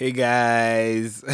Hey 0.00 0.12
guys. 0.12 1.20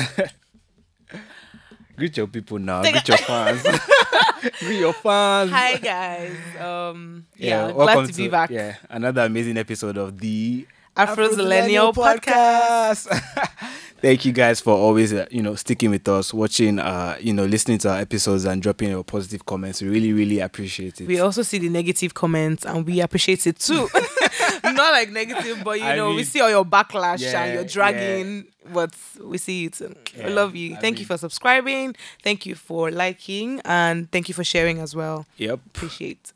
Greet 1.96 2.16
your 2.16 2.26
people 2.26 2.58
now. 2.58 2.82
Greet 2.82 3.06
your 3.06 3.18
fans. 3.18 3.62
Greet 4.58 4.80
your 4.80 4.92
fans. 4.92 5.52
Hi 5.52 5.76
guys. 5.76 6.34
Um 6.58 7.26
yeah, 7.36 7.70
glad 7.70 8.08
to, 8.08 8.12
be 8.12 8.26
back. 8.26 8.50
Yeah, 8.50 8.74
another 8.90 9.22
amazing 9.22 9.56
episode 9.56 9.96
of 9.96 10.18
the 10.18 10.66
Afrozillenial 10.96 11.94
podcast. 11.94 13.06
Thank 14.00 14.24
you 14.24 14.32
guys 14.32 14.60
for 14.60 14.74
always, 14.74 15.12
uh, 15.12 15.26
you 15.30 15.42
know, 15.42 15.54
sticking 15.54 15.90
with 15.90 16.06
us, 16.08 16.34
watching, 16.34 16.78
uh, 16.78 17.16
you 17.20 17.32
know, 17.32 17.44
listening 17.44 17.78
to 17.78 17.90
our 17.90 17.98
episodes 17.98 18.44
and 18.44 18.60
dropping 18.60 18.90
your 18.90 19.02
positive 19.02 19.46
comments. 19.46 19.80
We 19.80 19.88
really, 19.88 20.12
really 20.12 20.40
appreciate 20.40 21.00
it. 21.00 21.06
We 21.08 21.20
also 21.20 21.42
see 21.42 21.58
the 21.58 21.68
negative 21.68 22.14
comments 22.14 22.64
and 22.64 22.86
we 22.86 23.00
appreciate 23.00 23.46
it 23.46 23.58
too. 23.58 23.88
Not 24.64 24.92
like 24.92 25.10
negative, 25.10 25.62
but 25.64 25.78
you 25.78 25.86
I 25.86 25.96
know, 25.96 26.08
mean, 26.08 26.16
we 26.16 26.24
see 26.24 26.40
all 26.40 26.50
your 26.50 26.64
backlash 26.64 27.20
yeah, 27.20 27.44
and 27.44 27.54
you're 27.54 27.64
dragging, 27.64 28.36
yeah. 28.36 28.72
but 28.72 28.94
we 29.22 29.38
see 29.38 29.66
it. 29.66 29.80
Yeah, 29.80 30.26
we 30.26 30.32
love 30.32 30.54
you. 30.54 30.74
I 30.74 30.80
thank 30.80 30.96
mean, 30.96 31.00
you 31.00 31.06
for 31.06 31.16
subscribing. 31.16 31.96
Thank 32.22 32.46
you 32.46 32.54
for 32.54 32.90
liking 32.90 33.60
and 33.64 34.10
thank 34.10 34.28
you 34.28 34.34
for 34.34 34.44
sharing 34.44 34.78
as 34.80 34.94
well. 34.94 35.26
Yep. 35.38 35.60
Appreciate. 35.66 36.32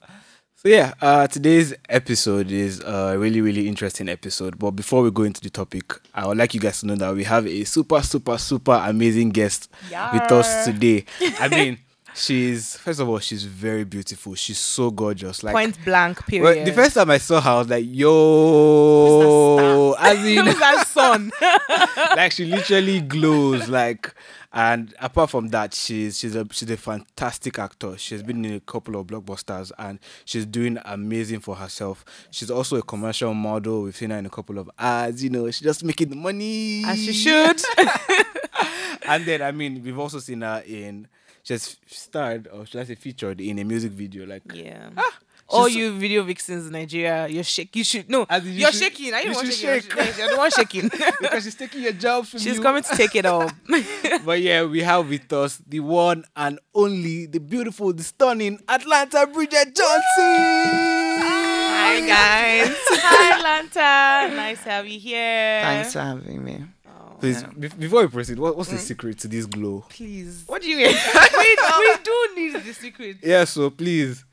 So 0.63 0.69
yeah, 0.69 0.93
uh, 1.01 1.27
today's 1.27 1.73
episode 1.89 2.51
is 2.51 2.81
a 2.81 3.19
really 3.19 3.41
really 3.41 3.67
interesting 3.67 4.11
episode. 4.11 4.59
But 4.59 4.73
before 4.73 5.01
we 5.01 5.11
go 5.11 5.23
into 5.23 5.41
the 5.41 5.49
topic, 5.49 5.95
I 6.15 6.27
would 6.27 6.37
like 6.37 6.53
you 6.53 6.61
guys 6.61 6.81
to 6.81 6.87
know 6.87 6.97
that 6.97 7.15
we 7.15 7.25
have 7.25 7.47
a 7.47 7.65
super 7.65 8.03
super 8.03 8.37
super 8.37 8.79
amazing 8.85 9.31
guest 9.31 9.71
yeah. 9.91 10.13
with 10.13 10.31
us 10.31 10.67
today. 10.67 11.07
I 11.39 11.49
mean. 11.57 11.79
She's 12.13 12.77
first 12.77 12.99
of 12.99 13.09
all, 13.09 13.21
she's 13.21 13.45
very 13.45 13.85
beautiful. 13.85 14.35
She's 14.35 14.59
so 14.59 14.91
gorgeous. 14.91 15.45
Like 15.45 15.55
point 15.55 15.79
blank. 15.85 16.27
Period. 16.27 16.43
Well, 16.43 16.65
the 16.65 16.73
first 16.73 16.95
time 16.95 17.09
I 17.09 17.19
saw 17.19 17.41
her, 17.41 17.51
I 17.51 17.59
was 17.59 17.69
like, 17.69 17.85
"Yo, 17.87 19.95
as 19.97 20.27
in 20.27 20.45
that 20.59 20.89
sun." 20.89 21.31
like 22.17 22.33
she 22.33 22.47
literally 22.47 23.01
glows. 23.01 23.69
Like 23.69 24.13
and 24.53 24.95
apart 24.99 25.31
from 25.31 25.49
that, 25.49 25.75
she's 25.75 26.19
she's 26.19 26.35
a 26.35 26.45
she's 26.51 26.71
a 26.71 26.77
fantastic 26.77 27.59
actor. 27.59 27.97
She's 27.97 28.23
been 28.23 28.45
in 28.45 28.55
a 28.55 28.61
couple 28.61 28.97
of 28.97 29.07
blockbusters 29.07 29.71
and 29.79 30.01
she's 30.25 30.45
doing 30.45 30.79
amazing 30.85 31.41
for 31.41 31.55
herself. 31.55 32.05
She's 32.33 32.51
also 32.51 32.77
a 32.77 32.83
commercial 32.83 33.33
model. 33.33 33.83
We've 33.83 33.95
seen 33.95 34.11
her 34.11 34.19
in 34.19 34.27
a 34.27 34.31
couple 34.31 34.59
of 34.59 34.69
ads. 34.77 35.23
You 35.23 35.31
know, 35.31 35.47
she's 35.47 35.61
just 35.61 35.85
making 35.85 36.11
the 36.11 36.17
money 36.17 36.85
as 36.85 36.99
she 36.99 37.13
should. 37.13 37.63
and 39.07 39.25
then 39.25 39.41
I 39.41 39.53
mean, 39.53 39.85
we've 39.85 39.99
also 39.99 40.19
seen 40.19 40.41
her 40.41 40.65
in. 40.67 41.07
She's 41.45 41.77
starred, 41.87 42.49
or 42.53 42.67
should 42.67 42.81
I 42.81 42.85
say, 42.85 42.97
featured 42.97 43.41
in 43.41 43.59
a 43.61 43.65
music 43.65 43.93
video. 43.93 44.27
Like, 44.27 44.43
yeah. 44.53 44.91
Ah, 44.97 45.19
all 45.51 45.69
you 45.69 45.93
video 45.99 46.23
vixens 46.23 46.67
in 46.67 46.73
Nigeria, 46.73 47.29
you're 47.29 47.45
shaking. 47.45 47.81
You 47.81 47.85
should 47.85 48.09
no, 48.11 48.27
you 48.43 48.51
you're 48.51 48.73
should, 48.73 48.81
shaking. 48.83 49.15
I 49.15 49.23
didn't 49.23 49.35
want 49.37 49.53
shake. 49.53 49.95
You're 49.95 50.31
the 50.31 50.37
one 50.37 50.51
shaking 50.51 50.89
because 51.21 51.45
she's 51.45 51.55
taking 51.55 51.83
your 51.83 51.93
job 51.93 52.27
from 52.27 52.41
She's 52.41 52.57
you. 52.57 52.63
coming 52.63 52.83
to 52.83 52.97
take 52.97 53.15
it 53.15 53.27
all. 53.27 53.51
but 54.25 54.41
yeah, 54.41 54.65
we 54.65 54.81
have 54.83 55.09
with 55.09 55.33
us 55.33 55.61
the 55.67 55.81
one 55.81 56.25
and 56.37 56.59
only, 56.75 57.27
the 57.27 57.41
beautiful, 57.41 57.93
the 57.93 58.03
stunning 58.03 58.61
Atlanta 58.69 59.27
Bridget 59.27 59.75
Johnson. 59.75 61.21
Hi 61.23 62.01
guys. 62.01 62.77
Hi 62.77 63.39
Atlanta. 63.39 64.37
Nice 64.37 64.63
to 64.65 64.71
have 64.71 64.87
you 64.87 64.99
here. 65.01 65.61
Thanks 65.63 65.93
for 65.93 66.01
having 66.01 66.45
me. 66.45 66.65
Oh, 66.87 67.17
Please, 67.19 67.43
yeah. 67.43 67.69
before 67.79 68.03
we 68.03 68.09
proceed, 68.09 68.39
what, 68.39 68.57
what's 68.57 68.71
mm. 68.71 68.75
the 68.75 68.79
secret 68.79 69.19
to 69.19 69.29
this 69.29 69.47
glow? 69.47 69.85
Please. 69.89 70.45
What 70.47 70.63
do 70.63 70.69
you 70.69 70.77
mean? 70.87 70.87
we, 70.87 71.57
we 71.79 71.97
do 72.03 72.29
need 72.37 72.55
the 72.55 72.73
secret. 72.73 73.17
Yeah, 73.23 73.45
so 73.45 73.71
please. 73.71 74.25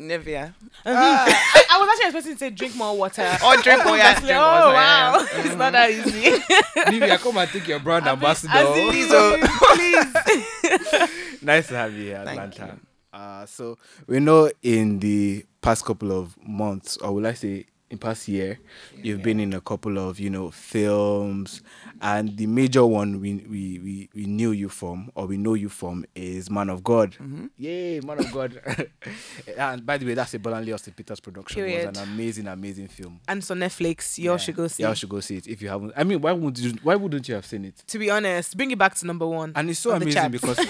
Nivea. 0.00 0.54
Uh, 0.86 0.90
I, 0.94 1.64
I, 1.70 1.78
was 1.78 1.88
actually 1.90 2.06
expecting 2.06 2.32
to 2.34 2.38
say 2.38 2.50
drink 2.50 2.76
more 2.76 2.96
water. 2.96 3.36
Or 3.44 3.56
drink 3.56 3.84
more 3.84 3.98
water. 3.98 4.20
oh, 4.26 4.72
wow. 4.72 4.72
Yeah. 4.72 5.26
Mm-hmm. 5.26 5.46
It's 5.46 5.56
not 5.56 5.72
that 5.72 5.90
easy. 5.90 6.30
Nivea, 6.76 7.18
come 7.18 7.36
and 7.38 7.50
take 7.50 7.66
your 7.66 7.80
brand 7.80 8.06
I 8.08 8.12
ambassador. 8.12 8.52
Please, 8.52 9.08
oh, 9.10 9.36
please. 9.74 11.42
nice 11.42 11.66
to 11.68 11.76
have 11.76 11.92
you 11.94 12.04
here, 12.04 12.16
Atlanta. 12.16 12.78
Uh, 13.12 13.44
so 13.46 13.76
we 14.06 14.20
know 14.20 14.50
in 14.62 15.00
the 15.00 15.44
past 15.60 15.84
couple 15.84 16.12
of 16.12 16.36
months, 16.46 16.96
or 16.98 17.12
will 17.12 17.26
I 17.26 17.32
say 17.32 17.66
in 17.90 17.98
past 17.98 18.28
year, 18.28 18.60
you've 19.02 19.22
been 19.22 19.40
in 19.40 19.52
a 19.52 19.60
couple 19.60 19.98
of 19.98 20.20
you 20.20 20.30
know 20.30 20.50
films, 20.50 21.62
and 22.00 22.36
the 22.36 22.46
major 22.46 22.84
one 22.84 23.20
we, 23.20 23.34
we 23.48 23.78
we 23.78 24.08
we 24.14 24.26
knew 24.26 24.52
you 24.52 24.68
from 24.68 25.10
or 25.14 25.26
we 25.26 25.36
know 25.36 25.54
you 25.54 25.68
from 25.68 26.04
is 26.14 26.50
Man 26.50 26.70
of 26.70 26.84
God. 26.84 27.12
Mm-hmm. 27.12 27.46
Yay, 27.56 28.00
Man 28.00 28.18
of 28.18 28.32
God! 28.32 28.60
and 29.56 29.84
by 29.84 29.98
the 29.98 30.06
way, 30.06 30.14
that's 30.14 30.34
a 30.34 30.38
Bolanle 30.38 30.74
Austin 30.74 30.94
Peters 30.94 31.20
production. 31.20 31.54
Period. 31.54 31.84
It 31.84 31.88
was 31.88 31.98
an 31.98 32.04
amazing, 32.04 32.46
amazing 32.46 32.88
film. 32.88 33.20
And 33.28 33.42
so 33.42 33.54
Netflix, 33.54 34.18
y'all 34.18 34.34
yeah. 34.34 34.36
should 34.38 34.56
go 34.56 34.66
see. 34.68 34.82
Y'all 34.82 34.94
should 34.94 35.08
go 35.08 35.20
see 35.20 35.36
it 35.36 35.46
if 35.46 35.62
you 35.62 35.68
haven't. 35.68 35.92
I 35.96 36.04
mean, 36.04 36.20
why 36.20 36.32
would 36.32 36.58
you? 36.58 36.74
Why 36.82 36.94
wouldn't 36.94 37.28
you 37.28 37.34
have 37.34 37.46
seen 37.46 37.64
it? 37.64 37.82
To 37.86 37.98
be 37.98 38.10
honest, 38.10 38.56
bring 38.56 38.70
it 38.70 38.78
back 38.78 38.94
to 38.96 39.06
number 39.06 39.26
one. 39.26 39.52
And 39.54 39.70
it's 39.70 39.80
so 39.80 39.92
amazing 39.92 40.30
because. 40.30 40.58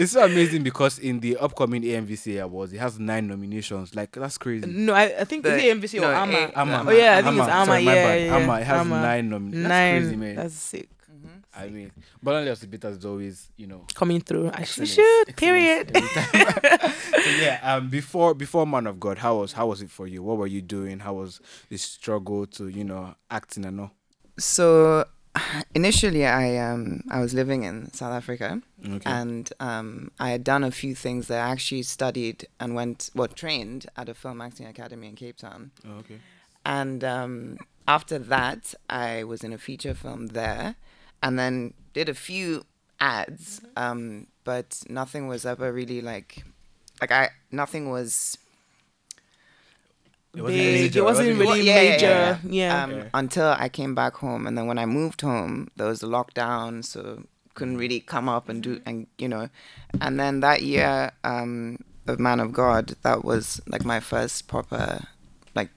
it's 0.00 0.12
so 0.12 0.24
amazing 0.24 0.62
because 0.62 0.98
in 0.98 1.20
the 1.20 1.36
upcoming 1.36 1.82
AMVCA 1.82 2.42
awards, 2.42 2.72
it 2.72 2.78
has 2.78 2.98
nine 2.98 3.26
nominations. 3.26 3.94
Like 3.94 4.12
that's 4.12 4.38
crazy. 4.38 4.66
No, 4.66 4.94
I, 4.94 5.20
I 5.20 5.24
think 5.24 5.44
the, 5.44 5.54
it's 5.54 5.64
AMVCA 5.64 6.00
no, 6.00 6.10
or 6.10 6.14
AMA. 6.14 6.52
AMA. 6.56 6.84
Oh 6.86 6.90
yeah, 6.90 7.18
I 7.18 7.22
think 7.22 7.36
it's 7.36 7.48
AMA. 7.48 7.66
Sorry, 7.66 7.82
yeah, 7.82 8.14
yeah, 8.14 8.36
AMA. 8.36 8.60
It 8.60 8.64
has 8.64 8.80
AMA. 8.80 9.02
nine 9.02 9.28
nominations. 9.28 9.68
Nine. 9.68 9.94
That's 9.94 10.04
crazy, 10.04 10.16
man. 10.16 10.36
That's 10.36 10.54
sick. 10.54 10.88
Mm-hmm. 11.12 11.28
I 11.54 11.68
mean, 11.68 11.92
Bolanle 12.24 12.52
Austin 12.52 12.70
Peters 12.70 12.96
is 12.96 13.04
always, 13.04 13.50
you 13.56 13.66
know, 13.66 13.84
coming 13.94 14.20
through. 14.22 14.48
Actually, 14.48 14.86
should. 14.86 15.36
Period. 15.36 15.94
so 15.96 17.30
yeah, 17.38 17.60
um, 17.62 17.90
before 17.90 18.34
before 18.34 18.66
Man 18.66 18.86
of 18.86 18.98
God, 18.98 19.18
how 19.18 19.36
was 19.36 19.52
how 19.52 19.66
was 19.66 19.82
it 19.82 19.90
for 19.90 20.06
you? 20.06 20.22
What 20.22 20.38
were 20.38 20.46
you 20.46 20.62
doing? 20.62 21.00
How 21.00 21.14
was 21.14 21.40
the 21.68 21.76
struggle 21.76 22.46
to 22.46 22.68
you 22.68 22.84
know 22.84 23.14
acting 23.30 23.66
and 23.66 23.80
all? 23.80 23.90
So 24.38 25.04
initially 25.74 26.26
I 26.26 26.56
um 26.56 27.02
I 27.10 27.20
was 27.20 27.34
living 27.34 27.62
in 27.62 27.92
South 27.92 28.12
Africa 28.12 28.62
okay. 28.84 29.10
and 29.10 29.52
um 29.60 30.10
I 30.18 30.30
had 30.30 30.44
done 30.44 30.64
a 30.64 30.70
few 30.70 30.94
things 30.94 31.28
that 31.28 31.38
I 31.40 31.50
actually 31.50 31.82
studied 31.82 32.46
and 32.58 32.74
went 32.74 33.10
well 33.14 33.28
trained 33.28 33.86
at 33.96 34.08
a 34.08 34.14
film 34.14 34.40
acting 34.40 34.66
academy 34.66 35.06
in 35.08 35.16
Cape 35.16 35.36
Town. 35.36 35.70
Oh, 35.86 35.98
okay. 36.00 36.18
And 36.64 37.04
um 37.04 37.58
after 37.86 38.18
that 38.18 38.74
I 38.88 39.24
was 39.24 39.44
in 39.44 39.52
a 39.52 39.58
feature 39.58 39.94
film 39.94 40.28
there 40.28 40.76
and 41.22 41.38
then 41.38 41.74
did 41.92 42.08
a 42.08 42.14
few 42.14 42.64
ads 42.98 43.60
um 43.76 44.26
but 44.44 44.82
nothing 44.88 45.26
was 45.26 45.46
ever 45.46 45.72
really 45.72 46.00
like 46.00 46.44
like 47.00 47.12
I 47.12 47.30
nothing 47.50 47.90
was 47.90 48.36
it 50.34 50.42
wasn't, 50.42 50.58
big. 50.58 50.96
It 50.96 51.02
wasn't 51.02 51.28
really 51.28 51.46
well, 51.46 51.56
yeah, 51.56 51.74
major. 51.74 52.06
Yeah, 52.06 52.38
yeah. 52.44 52.84
Um, 52.84 53.04
Until 53.14 53.48
I 53.58 53.68
came 53.68 53.94
back 53.94 54.14
home, 54.14 54.46
and 54.46 54.56
then 54.56 54.66
when 54.66 54.78
I 54.78 54.86
moved 54.86 55.20
home, 55.22 55.68
there 55.76 55.86
was 55.86 56.02
a 56.02 56.06
lockdown, 56.06 56.84
so 56.84 57.24
couldn't 57.54 57.78
really 57.78 58.00
come 58.00 58.28
up 58.28 58.48
and 58.48 58.62
do 58.62 58.80
and 58.86 59.06
you 59.18 59.28
know, 59.28 59.48
and 60.00 60.20
then 60.20 60.40
that 60.40 60.62
year, 60.62 61.10
um, 61.24 61.78
of 62.06 62.18
Man 62.20 62.40
of 62.40 62.52
God, 62.52 62.94
that 63.02 63.24
was 63.24 63.60
like 63.66 63.84
my 63.84 64.00
first 64.00 64.46
proper 64.46 65.04
like 65.54 65.70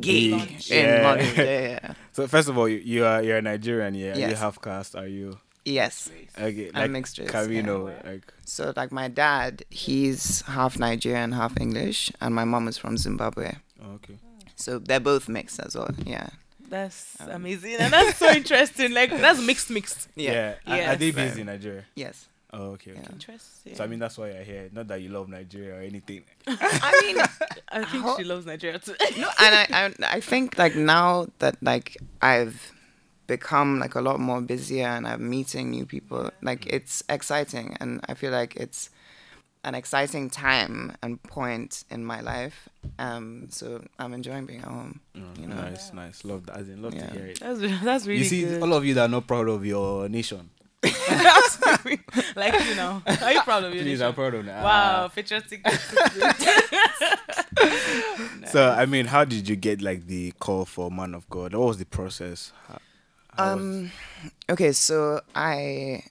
gig 0.00 0.70
in 0.70 1.02
London. 1.02 1.26
Yeah. 1.36 1.94
so 2.12 2.26
first 2.26 2.48
of 2.48 2.58
all, 2.58 2.68
you, 2.68 2.78
you 2.78 3.04
are 3.04 3.22
you're 3.22 3.38
a 3.38 3.42
Nigerian, 3.42 3.94
yeah. 3.94 4.16
Yes. 4.16 4.30
You 4.30 4.36
half 4.36 4.60
caste, 4.60 4.96
are 4.96 5.06
you? 5.06 5.38
Yes. 5.64 6.10
Okay. 6.38 6.70
Like, 6.72 6.90
mixed 6.90 7.18
race. 7.18 7.30
Camino, 7.30 7.88
yeah. 7.88 8.00
like. 8.04 8.32
So 8.44 8.72
like 8.76 8.92
my 8.92 9.08
dad, 9.08 9.64
he's 9.70 10.42
half 10.42 10.78
Nigerian, 10.78 11.32
half 11.32 11.60
English, 11.60 12.10
and 12.20 12.34
my 12.34 12.44
mom 12.44 12.66
is 12.66 12.78
from 12.78 12.96
Zimbabwe. 12.96 13.54
Okay. 14.60 14.78
So 14.78 14.78
they're 14.78 15.00
both 15.00 15.28
mixed 15.28 15.60
as 15.60 15.76
well. 15.76 15.90
Yeah. 16.04 16.28
That's 16.68 17.20
um, 17.20 17.30
amazing, 17.30 17.74
and 17.74 17.92
that's 17.92 18.16
so 18.16 18.30
interesting. 18.30 18.92
Like 18.92 19.10
that's 19.10 19.40
mixed, 19.40 19.70
mixed. 19.70 20.08
Yeah. 20.14 20.32
yeah. 20.32 20.54
Yes. 20.76 20.94
Are, 20.94 20.98
they 20.98 21.10
based 21.10 21.36
in 21.36 21.46
Nigeria? 21.46 21.84
Yes. 21.96 22.28
Oh, 22.52 22.70
okay, 22.72 22.92
okay. 22.92 23.00
Yeah. 23.02 23.12
Interesting. 23.12 23.74
So 23.74 23.84
I 23.84 23.86
mean, 23.88 23.98
that's 23.98 24.16
why 24.18 24.30
you're 24.30 24.42
here. 24.42 24.68
Not 24.72 24.88
that 24.88 25.00
you 25.00 25.08
love 25.08 25.28
Nigeria 25.28 25.76
or 25.76 25.80
anything. 25.80 26.22
I 26.46 27.00
mean, 27.04 27.24
I 27.68 27.84
think 27.90 28.04
she 28.18 28.24
loves 28.24 28.46
Nigeria 28.46 28.78
too. 28.78 28.94
no, 29.18 29.28
and 29.40 29.54
I, 29.54 29.66
I, 29.70 29.94
I 30.16 30.20
think 30.20 30.58
like 30.58 30.76
now 30.76 31.26
that 31.40 31.56
like 31.60 31.96
I've 32.22 32.72
become 33.26 33.78
like 33.78 33.94
a 33.94 34.00
lot 34.00 34.18
more 34.20 34.40
busier 34.40 34.86
and 34.86 35.06
I'm 35.06 35.28
meeting 35.28 35.70
new 35.70 35.86
people, 35.86 36.30
like 36.40 36.66
it's 36.66 37.02
exciting, 37.08 37.76
and 37.80 38.00
I 38.08 38.14
feel 38.14 38.30
like 38.30 38.54
it's 38.56 38.90
an 39.64 39.74
exciting 39.74 40.30
time 40.30 40.96
and 41.02 41.22
point 41.22 41.84
in 41.90 42.04
my 42.04 42.20
life. 42.20 42.68
Um, 42.98 43.48
so 43.50 43.82
I'm 43.98 44.14
enjoying 44.14 44.46
being 44.46 44.60
at 44.60 44.66
home. 44.66 45.00
Oh, 45.16 45.20
you 45.38 45.46
know? 45.46 45.56
Nice, 45.56 45.92
nice. 45.92 46.24
Love 46.24 46.46
that. 46.46 46.56
As 46.56 46.68
in, 46.68 46.82
love 46.82 46.94
yeah. 46.94 47.06
to 47.06 47.12
hear 47.12 47.26
it. 47.26 47.40
That's 47.40 47.60
that's 47.84 48.06
really. 48.06 48.20
You 48.20 48.24
see, 48.24 48.44
good. 48.44 48.62
all 48.62 48.72
of 48.72 48.84
you 48.84 48.94
that 48.94 49.02
are 49.02 49.08
not 49.08 49.26
proud 49.26 49.48
of 49.48 49.64
your 49.66 50.08
nation. 50.08 50.50
like 52.36 52.54
you 52.64 52.74
know, 52.74 53.02
are 53.20 53.32
you 53.32 53.42
proud 53.42 53.64
of 53.64 53.74
your 53.74 53.82
Please, 53.82 54.00
nation? 54.00 54.06
I'm 54.06 54.14
proud 54.14 54.34
of 54.34 54.46
that. 54.46 54.64
Wow, 54.64 55.08
patriotic. 55.08 55.62
nice. 58.40 58.52
So 58.52 58.70
I 58.70 58.86
mean, 58.86 59.04
how 59.06 59.24
did 59.24 59.46
you 59.46 59.56
get 59.56 59.82
like 59.82 60.06
the 60.06 60.32
call 60.38 60.64
for 60.64 60.90
Man 60.90 61.14
of 61.14 61.28
God? 61.28 61.54
What 61.54 61.66
was 61.66 61.78
the 61.78 61.84
process? 61.84 62.52
How, 62.66 62.78
how 63.36 63.52
um, 63.52 63.90
okay, 64.48 64.72
so 64.72 65.20
I 65.34 66.04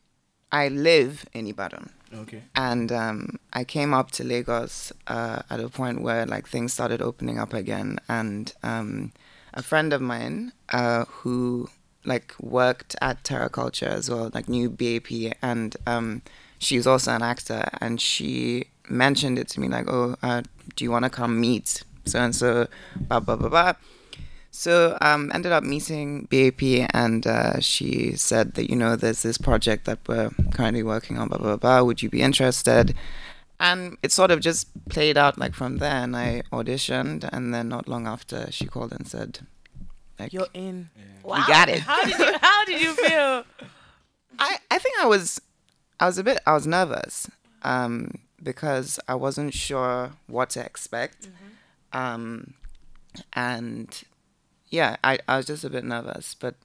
I 0.51 0.67
live 0.67 1.25
in 1.33 1.47
Ibadan. 1.47 1.89
Okay. 2.13 2.44
And 2.56 2.91
um, 2.91 3.39
I 3.53 3.63
came 3.63 3.94
up 3.94 4.11
to 4.11 4.23
Lagos 4.23 4.91
uh, 5.07 5.41
at 5.50 5.59
a 5.59 5.69
point 5.69 6.01
where 6.01 6.25
like 6.25 6.47
things 6.47 6.73
started 6.73 7.01
opening 7.01 7.38
up 7.38 7.53
again, 7.53 8.00
and 8.07 8.53
um, 8.63 9.11
a 9.53 9.61
friend 9.61 9.94
of 9.94 10.01
mine 10.01 10.53
uh, 10.69 11.06
who 11.06 11.69
like 12.06 12.33
worked 12.39 12.95
at 13.01 13.23
Terra 13.23 13.50
Kulture 13.50 13.88
as 13.88 14.09
well, 14.09 14.31
like 14.33 14.50
knew 14.50 14.69
BAP, 14.69 15.35
and 15.41 15.75
um, 15.85 16.21
she's 16.57 16.88
also 16.88 17.11
an 17.11 17.21
actor, 17.21 17.69
and 17.79 18.01
she 18.01 18.65
mentioned 18.89 19.38
it 19.38 19.47
to 19.50 19.59
me 19.59 19.67
like, 19.67 19.85
"Oh, 19.88 20.15
uh, 20.23 20.41
do 20.75 20.83
you 20.83 20.91
want 20.91 21.06
to 21.06 21.09
come 21.09 21.39
meet 21.39 21.83
so 22.06 22.19
and 22.19 22.35
so?" 22.35 22.67
Blah 22.95 23.19
blah 23.19 23.35
blah 23.35 23.50
blah. 23.50 23.73
So 24.59 24.97
um, 25.00 25.31
ended 25.33 25.53
up 25.53 25.63
meeting 25.63 26.27
BAP, 26.29 26.89
and 26.94 27.25
uh, 27.25 27.61
she 27.61 28.17
said 28.17 28.56
that 28.56 28.69
you 28.69 28.75
know 28.75 28.97
there's 28.97 29.21
this 29.21 29.38
project 29.38 29.85
that 29.85 30.00
we're 30.06 30.31
currently 30.51 30.83
working 30.83 31.17
on. 31.17 31.29
Blah 31.29 31.38
blah 31.38 31.56
blah. 31.56 31.81
Would 31.81 32.03
you 32.03 32.09
be 32.09 32.21
interested? 32.21 32.94
And 33.57 33.95
it 34.03 34.11
sort 34.11 34.31
of 34.31 34.41
just 34.41 34.67
played 34.89 35.17
out 35.17 35.38
like 35.38 35.53
from 35.53 35.77
there, 35.77 36.03
and 36.03 36.13
I 36.13 36.41
auditioned, 36.51 37.23
and 37.31 37.53
then 37.53 37.69
not 37.69 37.88
long 37.88 38.06
after 38.06 38.51
she 38.51 38.65
called 38.65 38.91
and 38.91 39.07
said, 39.07 39.47
like, 40.19 40.33
"You're 40.33 40.51
in." 40.53 40.89
Yeah. 40.94 41.03
Wow. 41.23 41.38
You 41.38 41.47
got 41.47 41.69
it. 41.69 41.79
How 41.79 42.03
did 42.03 42.19
you 42.19 42.38
How 42.41 42.65
did 42.65 42.81
you 42.81 42.94
feel? 42.95 43.45
I 44.39 44.57
I 44.69 44.77
think 44.77 45.00
I 45.00 45.06
was 45.06 45.39
I 46.01 46.06
was 46.06 46.17
a 46.17 46.23
bit 46.25 46.38
I 46.45 46.51
was 46.51 46.67
nervous 46.67 47.31
um, 47.63 48.11
because 48.44 49.00
I 49.07 49.15
wasn't 49.15 49.53
sure 49.53 50.11
what 50.27 50.50
to 50.50 50.59
expect, 50.59 51.29
mm-hmm. 51.29 51.97
um, 51.97 52.56
and 53.31 54.03
yeah, 54.69 54.98
I, 55.04 55.19
I 55.27 55.38
was 55.38 55.45
just 55.45 55.63
a 55.63 55.69
bit 55.69 55.83
nervous. 55.83 56.36
But 56.36 56.56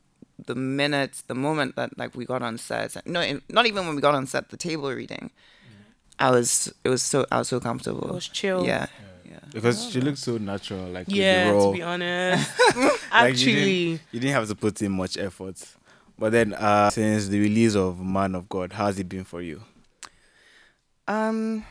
the 0.45 0.55
minute, 0.55 1.23
the 1.27 1.35
moment 1.35 1.77
that 1.77 1.97
like 1.99 2.15
we 2.15 2.25
got 2.25 2.43
on 2.43 2.59
set, 2.59 2.97
no, 3.07 3.41
not 3.49 3.67
even 3.67 3.87
when 3.87 3.95
we 3.95 4.03
got 4.03 4.15
on 4.15 4.27
set, 4.27 4.51
the 4.51 4.57
table 4.57 4.91
reading, 4.91 5.31
mm-hmm. 5.31 5.83
I 6.19 6.31
was 6.31 6.73
it 6.85 6.89
was 6.89 7.03
so 7.03 7.27
I 7.31 7.39
was 7.39 7.49
so 7.49 7.61
comfortable. 7.61 8.09
It 8.09 8.15
was 8.15 8.29
chill. 8.29 8.65
Yeah. 8.65 8.87
yeah. 9.25 9.39
Because 9.53 9.91
she 9.91 10.01
looks 10.01 10.21
so 10.21 10.39
natural, 10.39 10.87
like 10.87 11.07
yeah. 11.09 11.53
To 11.53 11.73
be 11.73 11.83
honest, 11.83 12.51
like 12.77 12.93
actually, 13.13 13.53
you 13.53 13.91
didn't, 13.91 14.01
you 14.13 14.21
didn't 14.21 14.35
have 14.35 14.49
to 14.49 14.55
put 14.55 14.81
in 14.83 14.93
much 14.93 15.17
effort. 15.17 15.63
But 16.17 16.31
then, 16.31 16.55
uh, 16.55 16.91
since 16.91 17.27
the 17.29 17.41
release 17.41 17.75
of 17.75 18.01
Man 18.01 18.37
of 18.37 18.49
God, 18.49 18.73
how's 18.73 18.99
it 19.01 19.09
been 19.09 19.25
for 19.25 19.43
you? 19.43 19.63
Um, 21.09 21.65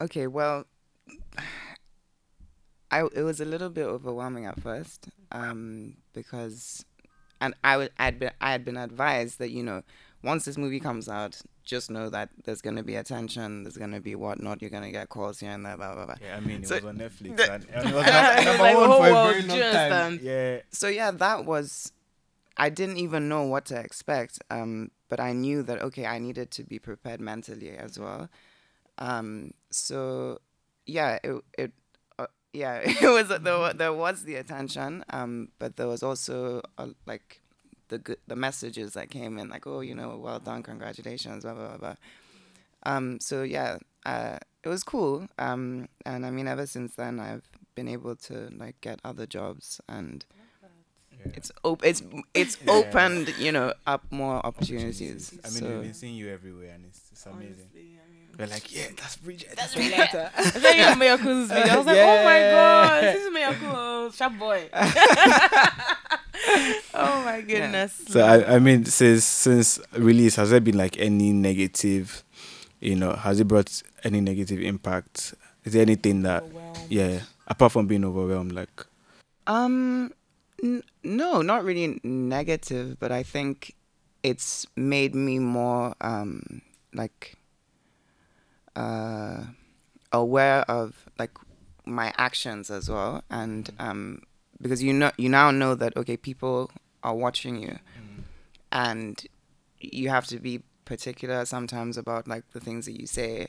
okay, 0.00 0.26
well, 0.26 0.66
I 2.90 3.00
it 3.14 3.22
was 3.22 3.40
a 3.40 3.44
little 3.44 3.70
bit 3.70 3.84
overwhelming 3.84 4.46
at 4.46 4.60
first, 4.60 5.08
um, 5.32 5.96
because, 6.12 6.84
and 7.40 7.54
I 7.64 7.76
would 7.76 7.90
I'd 7.98 8.18
been 8.18 8.32
I 8.40 8.52
had 8.52 8.64
been 8.64 8.76
advised 8.76 9.38
that 9.38 9.50
you 9.50 9.62
know 9.62 9.82
once 10.22 10.44
this 10.44 10.56
movie 10.56 10.80
comes 10.80 11.08
out, 11.08 11.40
just 11.64 11.90
know 11.90 12.08
that 12.10 12.30
there's 12.44 12.62
gonna 12.62 12.82
be 12.82 12.96
attention, 12.96 13.62
there's 13.62 13.76
gonna 13.76 14.00
be 14.00 14.14
whatnot, 14.14 14.62
you're 14.62 14.70
gonna 14.70 14.90
get 14.90 15.08
calls 15.08 15.40
here 15.40 15.50
and 15.50 15.64
there, 15.64 15.76
blah 15.76 15.94
blah 15.94 16.06
blah. 16.06 16.14
Yeah, 16.22 16.36
I 16.36 16.40
mean 16.40 16.62
it 16.62 16.68
so, 16.68 16.76
was 16.76 16.84
on 16.84 16.98
Netflix 16.98 17.36
the, 17.36 17.52
and, 17.52 17.66
and 17.72 17.88
it 17.88 17.94
was 17.94 18.06
number 18.44 18.62
like, 18.62 18.76
one 18.76 18.90
for 18.90 19.08
a 19.08 19.32
very 19.32 19.42
long 19.42 19.72
time. 19.72 20.20
Yeah. 20.22 20.60
So 20.70 20.88
yeah, 20.88 21.10
that 21.10 21.44
was 21.44 21.92
I 22.56 22.70
didn't 22.70 22.98
even 22.98 23.28
know 23.28 23.42
what 23.42 23.64
to 23.66 23.78
expect. 23.78 24.38
Um, 24.50 24.90
but 25.08 25.20
I 25.20 25.32
knew 25.32 25.62
that 25.64 25.82
okay, 25.82 26.06
I 26.06 26.18
needed 26.18 26.50
to 26.52 26.64
be 26.64 26.78
prepared 26.78 27.20
mentally 27.20 27.70
as 27.70 27.98
well. 27.98 28.28
Um, 28.98 29.52
so 29.70 30.38
yeah, 30.86 31.18
it 31.22 31.40
it 31.58 31.72
yeah, 32.54 32.80
it 32.84 33.10
was 33.10 33.28
there. 33.28 33.72
There 33.74 33.92
was 33.92 34.22
the 34.22 34.36
attention, 34.36 35.04
um, 35.10 35.48
but 35.58 35.76
there 35.76 35.88
was 35.88 36.02
also 36.02 36.62
uh, 36.78 36.88
like 37.06 37.40
the 37.88 37.98
good 37.98 38.18
the 38.26 38.36
messages 38.36 38.94
that 38.94 39.10
came 39.10 39.38
in, 39.38 39.48
like 39.48 39.66
oh, 39.66 39.80
you 39.80 39.94
know, 39.94 40.16
well 40.16 40.38
done, 40.38 40.62
congratulations, 40.62 41.44
blah 41.44 41.54
blah 41.54 41.68
blah. 41.68 41.76
blah. 41.76 41.94
Um, 42.84 43.18
so 43.20 43.42
yeah, 43.42 43.78
uh, 44.06 44.38
it 44.62 44.68
was 44.68 44.84
cool. 44.84 45.26
Um, 45.38 45.88
and 46.06 46.24
I 46.24 46.30
mean, 46.30 46.46
ever 46.46 46.66
since 46.66 46.94
then, 46.94 47.18
I've 47.18 47.48
been 47.74 47.88
able 47.88 48.14
to 48.16 48.50
like 48.56 48.80
get 48.80 49.00
other 49.04 49.26
jobs 49.26 49.80
and 49.88 50.24
it's 51.32 51.50
op- 51.62 51.84
it's 51.84 52.02
it's 52.34 52.58
yeah. 52.64 52.72
opened 52.72 53.34
you 53.38 53.52
know 53.52 53.72
up 53.86 54.04
more 54.10 54.44
opportunities. 54.44 55.38
I 55.44 55.48
mean, 55.48 55.58
so. 55.58 55.68
we've 55.68 55.82
been 55.82 55.94
seeing 55.94 56.14
you 56.14 56.28
everywhere, 56.30 56.72
and 56.74 56.84
it's, 56.84 57.00
it's 57.12 57.26
amazing. 57.26 57.68
Honestly, 57.72 57.80
I 57.80 58.03
mean, 58.03 58.03
We're 58.38 58.46
like, 58.46 58.74
yeah, 58.74 58.86
that's 58.96 59.16
Bridget. 59.16 59.54
That's 59.56 59.74
Bridget. 59.74 60.14
I 60.14 60.50
think 60.50 60.76
you 60.76 60.96
Miracles 60.96 61.48
video. 61.48 61.72
I 61.72 61.76
was 61.76 61.86
like, 61.86 61.96
yeah. 61.96 62.20
oh 62.20 62.24
my 62.24 62.38
god, 62.50 63.02
this 63.02 63.24
is 63.24 63.32
Miracles, 63.32 64.16
sharp 64.16 64.38
boy. 64.38 64.68
oh 66.94 67.22
my 67.24 67.40
goodness. 67.46 68.02
Yeah. 68.06 68.12
So 68.12 68.20
I, 68.20 68.56
I 68.56 68.58
mean, 68.58 68.84
since 68.84 69.24
since 69.24 69.80
release, 69.92 70.36
has 70.36 70.50
there 70.50 70.60
been 70.60 70.76
like 70.78 70.98
any 70.98 71.32
negative? 71.32 72.24
You 72.80 72.96
know, 72.96 73.12
has 73.12 73.40
it 73.40 73.48
brought 73.48 73.82
any 74.02 74.20
negative 74.20 74.60
impact? 74.60 75.34
Is 75.64 75.72
there 75.72 75.82
anything 75.82 76.22
that, 76.22 76.44
yeah, 76.90 77.20
apart 77.46 77.72
from 77.72 77.86
being 77.86 78.04
overwhelmed, 78.04 78.52
like? 78.52 78.84
Um, 79.46 80.12
N- 80.62 80.82
no, 81.02 81.42
not 81.42 81.64
really 81.64 82.00
negative, 82.02 82.98
but 82.98 83.12
I 83.12 83.22
think 83.22 83.74
it's 84.22 84.66
made 84.76 85.14
me 85.14 85.38
more 85.38 85.94
um, 86.00 86.62
like 86.94 87.34
uh, 88.76 89.44
aware 90.12 90.62
of 90.70 91.08
like 91.18 91.32
my 91.84 92.12
actions 92.16 92.70
as 92.70 92.88
well, 92.88 93.22
and 93.30 93.70
mm. 93.76 93.84
um, 93.84 94.22
because 94.60 94.82
you 94.82 94.92
know 94.92 95.10
you 95.16 95.28
now 95.28 95.50
know 95.50 95.74
that 95.74 95.96
okay, 95.96 96.16
people 96.16 96.70
are 97.02 97.14
watching 97.14 97.60
you, 97.60 97.78
mm. 97.98 98.22
and 98.72 99.26
you 99.80 100.08
have 100.08 100.26
to 100.26 100.38
be 100.38 100.62
particular 100.84 101.44
sometimes 101.44 101.96
about 101.96 102.28
like 102.28 102.44
the 102.52 102.60
things 102.60 102.86
that 102.86 102.98
you 103.00 103.06
say, 103.06 103.48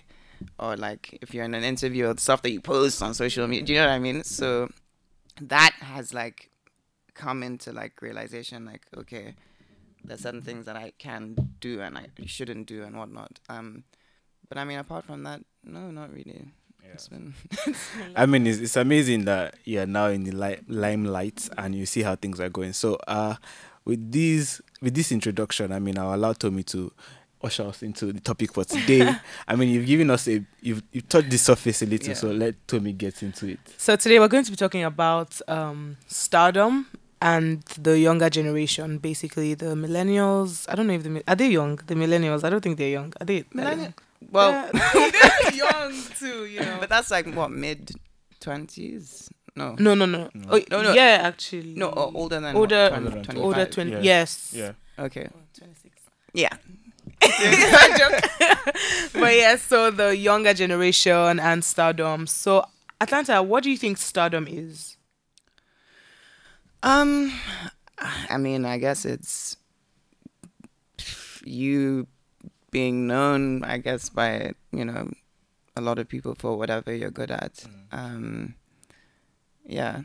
or 0.60 0.75
like 0.75 1.18
if 1.22 1.33
you're 1.33 1.45
in 1.45 1.54
an 1.54 1.63
interview 1.63 2.07
or 2.07 2.13
the 2.13 2.22
stuff 2.22 2.42
that 2.42 2.51
you 2.51 2.62
post 2.62 3.01
on 3.01 3.13
social 3.13 3.48
media. 3.48 3.66
Do 3.66 3.74
you 3.74 3.80
know 3.80 3.88
what 3.88 3.94
I 3.94 4.00
mean? 4.00 4.24
So 4.24 4.69
that 5.42 5.74
has 5.80 6.13
like 6.13 6.50
come 7.13 7.44
into 7.44 7.72
like 7.72 8.01
realization 8.01 8.66
like 8.66 8.86
okay 8.95 9.36
there's 10.04 10.22
certain 10.22 10.42
things 10.42 10.66
that 10.66 10.75
i 10.75 10.92
can 10.98 11.36
do 11.60 11.81
and 11.81 11.98
i 11.98 12.06
shouldn't 12.25 12.68
do 12.68 12.83
and 12.83 12.98
whatnot 12.98 13.39
um 13.50 13.83
but 14.50 14.57
i 14.57 14.63
mean 14.63 14.80
apart 14.80 15.06
from 15.06 15.24
that 15.24 15.42
no 15.63 15.92
not 15.92 16.12
really 16.13 16.45
yeah. 16.83 16.92
it's 16.94 17.07
been 17.07 17.33
i 18.15 18.25
mean 18.25 18.45
it's, 18.47 18.59
it's 18.59 18.75
amazing 18.75 19.25
that 19.25 19.56
you're 19.63 19.86
now 19.86 20.07
in 20.07 20.24
the 20.24 20.31
li- 20.31 20.62
limelight 20.68 21.50
and 21.57 21.75
you 21.75 21.86
see 21.86 22.01
how 22.01 22.15
things 22.15 22.39
are 22.39 22.50
going 22.50 22.74
so 22.74 22.95
uh 23.07 23.36
with 23.86 24.12
these 24.12 24.62
with 24.81 24.94
this 24.94 25.12
introduction 25.12 25.71
i 25.71 25.80
mean 25.80 25.97
i'll 25.97 26.15
allow 26.15 26.33
tommy 26.33 26.63
to 26.63 26.92
usher 27.45 27.63
us 27.63 27.83
into 27.83 28.12
the 28.12 28.19
topic 28.19 28.53
for 28.53 28.65
today. 28.65 29.13
I 29.47 29.56
mean, 29.56 29.69
you've 29.69 29.86
given 29.86 30.09
us 30.09 30.27
a 30.27 30.44
you've 30.62 30.83
you've 30.91 31.07
touched 31.07 31.30
the 31.30 31.38
surface 31.38 31.81
a 31.81 31.86
little, 31.86 32.09
yeah. 32.09 32.13
so 32.15 32.31
let 32.31 32.68
Tommy 32.68 32.91
get 32.91 33.21
into 33.24 33.48
it. 33.48 33.59
So 33.77 33.95
today 33.95 34.19
we're 34.19 34.27
going 34.27 34.44
to 34.44 34.51
be 34.51 34.57
talking 34.57 34.83
about 34.83 35.39
um, 35.48 35.98
stardom 36.07 36.88
and 37.21 37.62
the 37.80 37.98
younger 38.00 38.30
generation, 38.30 38.98
basically 38.98 39.53
the 39.53 39.68
millennials. 39.75 40.65
I 40.68 40.75
don't 40.75 40.88
know 40.88 40.94
if 40.94 41.03
the 41.03 41.24
are 41.27 41.36
they 41.36 41.50
young? 41.50 41.77
The 41.88 41.96
millennials. 41.96 42.43
I 42.43 42.50
don't 42.50 42.62
think 42.62 42.77
they're 42.77 42.89
young. 42.89 43.13
Are 43.22 43.25
they? 43.25 43.46
Millennial. 43.53 43.93
Well, 44.29 44.51
yeah, 44.51 45.10
they're 45.12 45.53
young 45.53 45.93
too, 46.17 46.45
you 46.45 46.60
know. 46.62 46.77
But 46.79 46.89
that's 46.89 47.12
like 47.12 47.27
what 47.34 47.51
mid 47.51 47.91
twenties. 48.39 49.29
No. 49.55 49.75
No, 49.79 49.95
no, 49.95 50.05
no. 50.05 50.29
No, 50.34 50.50
oh, 50.50 50.62
no, 50.69 50.81
no. 50.81 50.93
Yeah, 50.93 51.19
actually. 51.24 51.75
No, 51.75 51.93
oh, 51.95 52.12
older 52.13 52.41
than 52.41 52.55
older, 52.55 52.89
what, 52.91 53.24
20, 53.24 53.39
older 53.39 53.65
twenty. 53.65 53.91
Yeah. 53.91 54.00
Yes. 54.01 54.51
Yeah. 54.53 54.72
Okay. 55.00 55.29
Oh, 55.34 55.39
Twenty 55.57 55.75
six. 55.81 56.01
Yeah. 56.34 56.50
but 59.13 59.36
yeah, 59.36 59.55
so 59.55 59.91
the 59.91 60.15
younger 60.17 60.53
generation 60.53 61.39
and 61.39 61.63
stardom. 61.63 62.27
So 62.27 62.65
Atlanta, 63.00 63.41
what 63.41 63.63
do 63.63 63.72
you 63.72 63.77
think 63.77 63.98
stardom 63.98 64.48
is? 64.48 64.98
Um, 66.84 67.31
I 68.29 68.38
mean, 68.38 68.65
I 68.65 68.77
guess 68.77 69.05
it's 69.05 69.57
you 71.45 72.07
being 72.75 73.08
known, 73.08 73.63
I 73.63 73.77
guess, 73.77 74.10
by 74.10 74.51
you 74.75 74.84
know 74.84 75.08
a 75.77 75.82
lot 75.82 75.98
of 75.98 76.10
people 76.10 76.36
for 76.36 76.58
whatever 76.58 76.94
you're 76.94 77.10
good 77.10 77.32
at. 77.32 77.63
Mm. 77.63 77.72
Um, 77.91 78.55
yeah. 79.65 80.01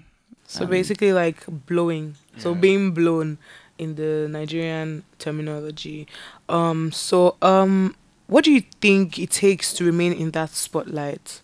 So 0.47 0.63
um, 0.63 0.71
basically, 0.71 1.13
like 1.13 1.43
blowing. 1.67 2.15
Yeah. 2.37 2.43
So 2.43 2.55
being 2.55 2.93
blown 2.93 3.39
in 3.77 3.97
the 3.97 4.29
Nigerian 4.31 5.03
terminology. 5.19 6.07
Um. 6.49 6.93
So 6.93 7.35
um, 7.43 7.97
what 8.29 8.45
do 8.45 8.53
you 8.53 8.63
think 8.81 9.19
it 9.19 9.33
takes 9.35 9.75
to 9.75 9.85
remain 9.85 10.13
in 10.13 10.31
that 10.31 10.51
spotlight? 10.51 11.43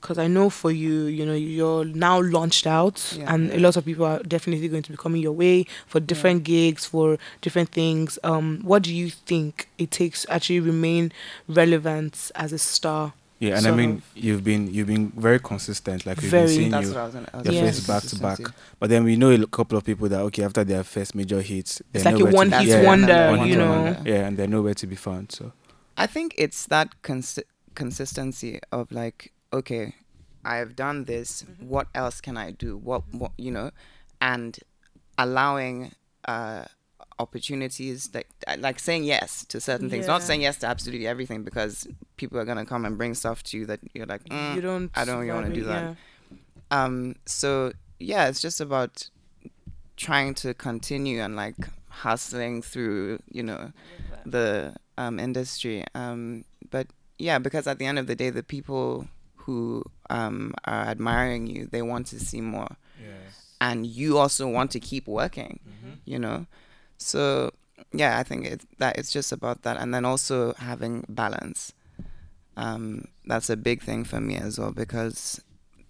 Because 0.00 0.18
I 0.18 0.26
know 0.26 0.50
for 0.50 0.70
you, 0.70 1.04
you 1.04 1.26
know, 1.26 1.34
you're 1.34 1.84
now 1.84 2.20
launched 2.20 2.66
out, 2.66 3.14
yeah, 3.16 3.32
and 3.32 3.48
yeah. 3.48 3.56
a 3.56 3.60
lot 3.60 3.76
of 3.76 3.84
people 3.84 4.04
are 4.04 4.20
definitely 4.20 4.68
going 4.68 4.82
to 4.82 4.90
be 4.90 4.96
coming 4.96 5.22
your 5.22 5.32
way 5.32 5.66
for 5.86 6.00
different 6.00 6.48
yeah. 6.48 6.54
gigs, 6.54 6.86
for 6.86 7.18
different 7.40 7.70
things. 7.70 8.18
Um, 8.22 8.60
what 8.62 8.82
do 8.82 8.94
you 8.94 9.10
think 9.10 9.68
it 9.78 9.90
takes 9.90 10.22
to 10.22 10.32
actually 10.32 10.60
remain 10.60 11.12
relevant 11.48 12.30
as 12.34 12.52
a 12.52 12.58
star? 12.58 13.14
Yeah, 13.38 13.58
and 13.58 13.66
I 13.66 13.70
mean, 13.70 14.02
you've 14.14 14.42
been 14.42 14.72
you've 14.72 14.86
been 14.86 15.10
very 15.10 15.38
consistent. 15.38 16.06
Like 16.06 16.22
we've 16.22 16.30
very, 16.30 16.46
been 16.46 16.54
seeing 16.54 16.72
you 16.72 17.52
your 17.52 17.64
yes. 17.64 17.86
back 17.86 18.02
to 18.04 18.18
back. 18.18 18.38
But 18.78 18.88
then 18.88 19.04
we 19.04 19.16
know 19.16 19.30
a 19.30 19.46
couple 19.46 19.76
of 19.76 19.84
people 19.84 20.08
that 20.08 20.20
okay 20.20 20.42
after 20.42 20.64
their 20.64 20.82
first 20.82 21.14
major 21.14 21.42
hits, 21.42 21.82
it's 21.92 22.06
like 22.06 22.18
a 22.18 22.24
one 22.24 22.50
hit 22.50 22.68
yeah, 22.68 22.82
wonder, 22.82 23.44
you 23.44 23.56
know. 23.56 23.82
Wonder. 23.82 24.02
Yeah, 24.06 24.26
and 24.26 24.38
they're 24.38 24.46
nowhere 24.46 24.74
to 24.74 24.86
be 24.86 24.96
found. 24.96 25.32
So 25.32 25.52
I 25.98 26.06
think 26.06 26.34
it's 26.38 26.64
that 26.66 26.94
consi- 27.02 27.42
consistency 27.74 28.58
of 28.72 28.90
like 28.90 29.32
okay, 29.56 29.94
I've 30.44 30.76
done 30.76 31.04
this. 31.04 31.42
Mm-hmm. 31.42 31.68
What 31.68 31.88
else 31.94 32.20
can 32.20 32.36
I 32.36 32.50
do? 32.50 32.76
What, 32.76 33.02
what 33.12 33.32
you 33.36 33.50
know, 33.50 33.70
and 34.20 34.58
allowing 35.18 35.92
uh, 36.26 36.64
opportunities 37.18 38.10
like 38.12 38.28
like 38.58 38.78
saying 38.78 39.04
yes 39.04 39.44
to 39.46 39.60
certain 39.60 39.88
things 39.88 40.06
not 40.06 40.22
saying 40.22 40.42
yes 40.42 40.58
to 40.58 40.66
absolutely 40.66 41.06
everything 41.06 41.42
because 41.42 41.88
people 42.16 42.38
are 42.38 42.44
going 42.44 42.58
to 42.58 42.64
come 42.64 42.84
and 42.84 42.98
bring 42.98 43.14
stuff 43.14 43.42
to 43.42 43.56
you 43.56 43.64
that 43.64 43.80
you're 43.94 44.06
like 44.06 44.22
mm, 44.24 44.54
you 44.54 44.60
don't. 44.60 44.90
I 44.94 45.04
don't 45.04 45.26
want 45.26 45.46
to 45.46 45.52
do 45.52 45.64
that 45.64 45.96
yeah. 46.30 46.84
um 46.84 47.16
so 47.24 47.72
yeah 47.98 48.28
it's 48.28 48.42
just 48.42 48.60
about 48.60 49.08
trying 49.96 50.34
to 50.34 50.52
continue 50.52 51.22
and 51.22 51.36
like 51.36 51.56
hustling 51.88 52.60
through 52.60 53.18
you 53.30 53.42
know 53.42 53.72
the 54.26 54.74
um 54.98 55.18
industry 55.18 55.84
um 55.94 56.44
but 56.70 56.86
yeah 57.18 57.38
because 57.38 57.66
at 57.66 57.78
the 57.78 57.86
end 57.86 57.98
of 57.98 58.06
the 58.06 58.14
day 58.14 58.28
the 58.28 58.42
people 58.42 59.08
who 59.46 59.82
um 60.10 60.52
are 60.64 60.84
admiring 60.94 61.46
you 61.46 61.66
they 61.66 61.82
want 61.82 62.06
to 62.08 62.18
see 62.20 62.40
more. 62.40 62.76
And 63.60 63.86
you 63.86 64.18
also 64.18 64.46
want 64.48 64.70
to 64.72 64.80
keep 64.80 65.06
working 65.06 65.60
you 66.04 66.18
know? 66.18 66.46
So 66.98 67.52
yeah 67.92 68.18
i 68.18 68.22
think 68.22 68.44
it, 68.46 68.60
that 68.78 68.98
it's 68.98 69.12
just 69.12 69.32
about 69.32 69.62
that. 69.62 69.76
And 69.80 69.94
then 69.94 70.04
also 70.04 70.52
having 70.54 71.04
balance. 71.08 71.72
Um 72.56 73.06
that's 73.24 73.48
a 73.50 73.56
big 73.56 73.82
thing 73.82 74.04
for 74.04 74.20
me 74.20 74.36
as 74.36 74.58
well 74.58 74.72
because 74.72 75.40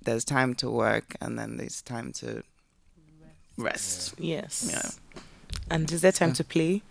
there's 0.07 0.25
time 0.25 0.55
to 0.55 0.71
work 0.71 1.17
and 1.21 1.39
then 1.39 1.57
there's 1.57 1.83
time 1.83 2.13
to 2.21 2.43
rest. 3.59 4.15
Yes. 4.19 4.69
Yeah. 4.71 4.91
And 5.71 5.91
is 5.91 6.01
there 6.03 6.13
time 6.13 6.33
to 6.35 6.45
play? 6.45 6.83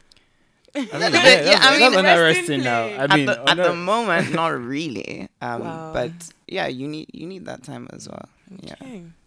I 0.75 0.79
mean, 0.79 0.89
Yeah, 0.91 0.99
yeah, 0.99 1.09
that's, 1.11 1.45
yeah, 1.47 1.59
I 1.61 1.79
that's 1.79 1.95
mean, 1.95 2.05
interesting 2.05 2.63
now. 2.63 2.87
play. 2.87 2.97
I 2.99 3.15
mean, 3.15 3.29
at 3.29 3.45
the, 3.45 3.49
at 3.51 3.57
the 3.57 3.73
moment 3.75 4.33
not 4.41 4.59
really 4.59 5.27
um 5.41 5.61
Wow. 5.61 5.91
but 5.93 6.11
yeah 6.47 6.67
you 6.67 6.87
need 6.87 7.07
you 7.13 7.25
need 7.27 7.45
that 7.45 7.63
time 7.63 7.87
as 7.93 8.07
well 8.09 8.27
yeah 8.61 8.75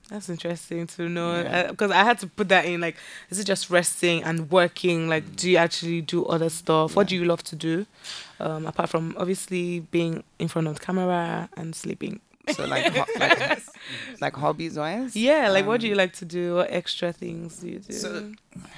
That's 0.08 0.28
interesting 0.30 0.86
to 0.96 1.08
know 1.08 1.42
Yeah. 1.42 1.68
because 1.70 1.90
I 1.90 2.02
had 2.04 2.18
to 2.20 2.26
put 2.28 2.48
that 2.48 2.64
in. 2.64 2.80
Like, 2.80 2.96
is 3.28 3.38
it 3.38 3.44
just 3.44 3.68
resting 3.68 4.24
and 4.24 4.48
working? 4.50 5.06
Like, 5.06 5.36
do 5.36 5.50
you 5.50 5.58
actually 5.58 6.00
do 6.00 6.24
other 6.24 6.48
stuff? 6.48 6.96
What 6.96 7.08
do 7.08 7.14
you 7.14 7.26
love 7.28 7.42
to 7.52 7.56
do, 7.56 7.84
um, 8.40 8.64
apart 8.64 8.88
from 8.88 9.14
obviously 9.18 9.80
being 9.92 10.24
in 10.38 10.48
front 10.48 10.66
of 10.66 10.78
the 10.78 10.80
camera 10.80 11.50
and 11.60 11.76
sleeping? 11.76 12.20
So 12.54 12.64
like 12.66 12.92
ho- 12.96 13.04
like, 13.18 13.62
like 14.20 14.34
hobbies 14.36 14.76
wise 14.78 15.14
Yeah, 15.16 15.48
like 15.50 15.66
what 15.66 15.80
do 15.80 15.86
Um, 15.86 15.90
you 15.90 15.96
like 15.96 16.12
to 16.14 16.24
do? 16.24 16.54
What 16.56 16.70
extra 16.70 17.12
things 17.12 17.58
do 17.58 17.68
you 17.68 17.78
do? 17.80 17.92
so- 17.92 18.32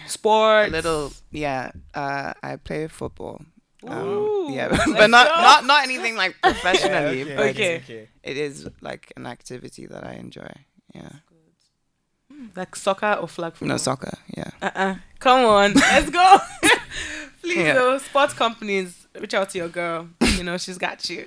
Sports. 0.06 0.68
a 0.68 0.72
little 0.72 1.12
yeah 1.30 1.70
uh 1.94 2.32
i 2.42 2.56
play 2.56 2.86
football 2.88 3.40
Ooh, 3.84 3.88
um, 3.88 4.52
yeah 4.52 4.68
but 4.98 5.08
not 5.08 5.26
not 5.26 5.64
not 5.64 5.82
anything 5.84 6.14
like 6.16 6.34
professionally 6.42 7.22
okay, 7.22 7.36
but 7.36 7.46
Okay. 7.50 8.08
it 8.22 8.36
is 8.36 8.68
like 8.82 9.12
an 9.16 9.26
activity 9.26 9.86
that 9.86 10.04
i 10.06 10.12
enjoy 10.14 10.50
yeah 10.94 11.08
like 12.56 12.74
soccer 12.76 13.14
or 13.20 13.28
flag 13.28 13.52
football? 13.52 13.68
no 13.68 13.76
soccer 13.76 14.16
yeah 14.36 14.50
Uh-uh. 14.62 14.94
Come 15.18 15.44
on, 15.44 15.74
let's 15.74 16.08
go. 16.08 16.38
Please, 17.42 17.56
Yeah. 17.58 17.74
though, 17.74 17.98
sports 17.98 18.32
companies, 18.32 19.06
reach 19.20 19.34
out 19.34 19.50
to 19.50 19.58
your 19.58 19.68
girl. 19.68 20.08
You 20.38 20.44
know, 20.44 20.56
she's 20.56 20.78
got 20.78 21.10
you. 21.10 21.26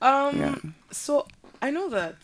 Um, 0.00 0.38
Yeah. 0.38 0.54
So 0.92 1.26
I 1.62 1.70
know 1.70 1.88
that 1.90 2.16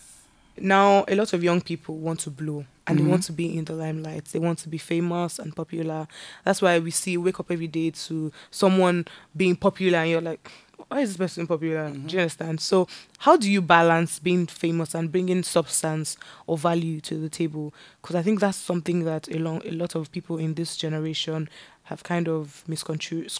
now 0.58 1.04
a 1.08 1.14
lot 1.14 1.32
of 1.32 1.42
young 1.42 1.60
people 1.60 1.96
want 1.96 2.20
to 2.20 2.30
blow 2.30 2.64
and 2.86 2.98
they 2.98 3.02
Mhm. 3.02 3.08
want 3.08 3.22
to 3.24 3.32
be 3.32 3.56
in 3.56 3.64
the 3.64 3.72
limelight. 3.72 4.26
They 4.26 4.38
want 4.38 4.58
to 4.60 4.68
be 4.68 4.78
famous 4.78 5.38
and 5.38 5.54
popular. 5.56 6.06
That's 6.44 6.60
why 6.60 6.78
we 6.78 6.90
see 6.90 7.16
wake 7.16 7.40
up 7.40 7.50
every 7.50 7.68
day 7.68 7.90
to 7.90 8.32
someone 8.50 9.06
being 9.36 9.56
popular 9.56 9.98
and 9.98 10.10
you're 10.10 10.20
like, 10.20 10.50
why 10.88 11.00
is 11.00 11.10
this 11.10 11.16
person 11.16 11.46
popular? 11.46 11.88
Mm-hmm. 11.88 12.06
Do 12.08 12.14
you 12.16 12.20
understand? 12.22 12.60
So 12.60 12.88
how 13.18 13.36
do 13.36 13.50
you 13.50 13.62
balance 13.62 14.18
being 14.18 14.46
famous 14.46 14.94
and 14.94 15.10
bringing 15.12 15.42
substance 15.44 16.16
or 16.46 16.58
value 16.58 17.00
to 17.02 17.14
the 17.16 17.28
table? 17.28 17.72
Because 18.02 18.16
I 18.16 18.22
think 18.22 18.40
that's 18.40 18.58
something 18.58 19.04
that 19.04 19.28
a, 19.28 19.38
long, 19.38 19.62
a 19.64 19.70
lot 19.70 19.94
of 19.94 20.10
people 20.10 20.36
in 20.38 20.54
this 20.54 20.76
generation 20.76 21.48
have 21.84 22.02
kind 22.02 22.28
of 22.28 22.64
misconstrued, 22.66 23.30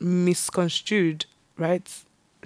misconstrued, 0.00 1.26
right? 1.56 1.88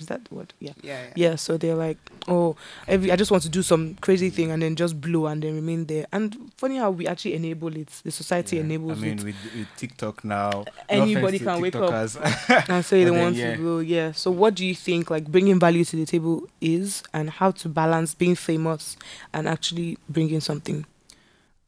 Is 0.00 0.06
that 0.06 0.24
the 0.24 0.34
word? 0.34 0.54
Yeah. 0.58 0.72
yeah 0.82 1.12
Yeah, 1.14 1.36
so 1.36 1.56
they're 1.56 1.74
like, 1.76 1.98
oh, 2.26 2.56
every 2.88 3.12
I 3.12 3.16
just 3.16 3.30
want 3.30 3.42
to 3.44 3.48
do 3.48 3.62
some 3.62 3.94
crazy 4.00 4.30
thing 4.30 4.50
and 4.50 4.62
then 4.62 4.76
just 4.76 5.00
blow 5.00 5.26
and 5.26 5.42
then 5.42 5.54
remain 5.54 5.84
there. 5.86 6.06
And 6.12 6.50
funny 6.56 6.78
how 6.78 6.90
we 6.90 7.06
actually 7.06 7.34
enable 7.34 7.76
it. 7.76 7.88
The 8.02 8.10
society 8.10 8.56
Yeah. 8.56 8.62
enables 8.62 8.98
I 8.98 9.00
mean, 9.02 9.18
it. 9.18 9.24
with, 9.24 9.36
with 9.54 9.68
TikTok 9.76 10.24
now, 10.24 10.64
Anybody 10.88 11.36
offense 11.36 11.38
to 11.40 11.44
can 11.44 11.60
wake 11.60 11.76
up 11.76 11.90
TikTokers. 11.90 12.68
and 12.70 12.84
say 12.84 13.04
they 13.04 13.10
want 13.22 13.36
yeah. 13.36 13.52
to 13.52 13.56
blow. 13.60 13.78
Yeah. 13.80 14.12
So 14.12 14.30
what 14.30 14.54
do 14.54 14.64
you 14.66 14.74
think 14.74 15.10
like 15.10 15.26
bringing 15.26 15.60
value 15.60 15.84
to 15.84 15.96
the 15.96 16.06
table 16.06 16.48
is, 16.60 17.02
and 17.12 17.30
how 17.30 17.50
to 17.52 17.68
balance 17.68 18.14
being 18.14 18.34
famous 18.34 18.96
and 19.34 19.46
actually 19.48 19.98
bringing 20.08 20.40
something? 20.40 20.86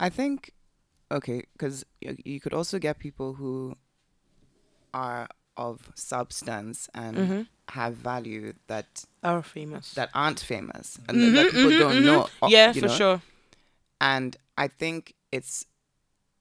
i 0.00 0.08
think 0.08 0.50
okay 1.12 1.44
because 1.52 1.84
you, 2.00 2.16
you 2.24 2.40
could 2.40 2.52
also 2.52 2.76
get 2.80 2.98
people 2.98 3.34
who 3.34 3.76
are 4.92 5.28
of 5.56 5.90
substance 5.94 6.88
and 6.94 7.16
Mhm. 7.16 7.46
have 7.68 7.94
value 7.94 8.52
that 8.66 9.04
Are 9.22 9.42
famous. 9.42 9.94
that 9.94 10.10
aren't 10.14 10.40
famous 10.40 10.98
and 11.08 11.18
Mhm, 11.18 11.22
that, 11.22 11.34
that 11.36 11.52
people 11.52 11.70
mhm, 11.70 11.78
don't 11.78 11.96
mhm. 11.98 12.04
know 12.04 12.28
uh, 12.42 12.48
yeah, 12.48 12.72
for 12.72 12.80
know? 12.88 12.94
sure. 12.96 13.22
and 14.00 14.36
i 14.58 14.66
think 14.68 15.14
it's 15.30 15.66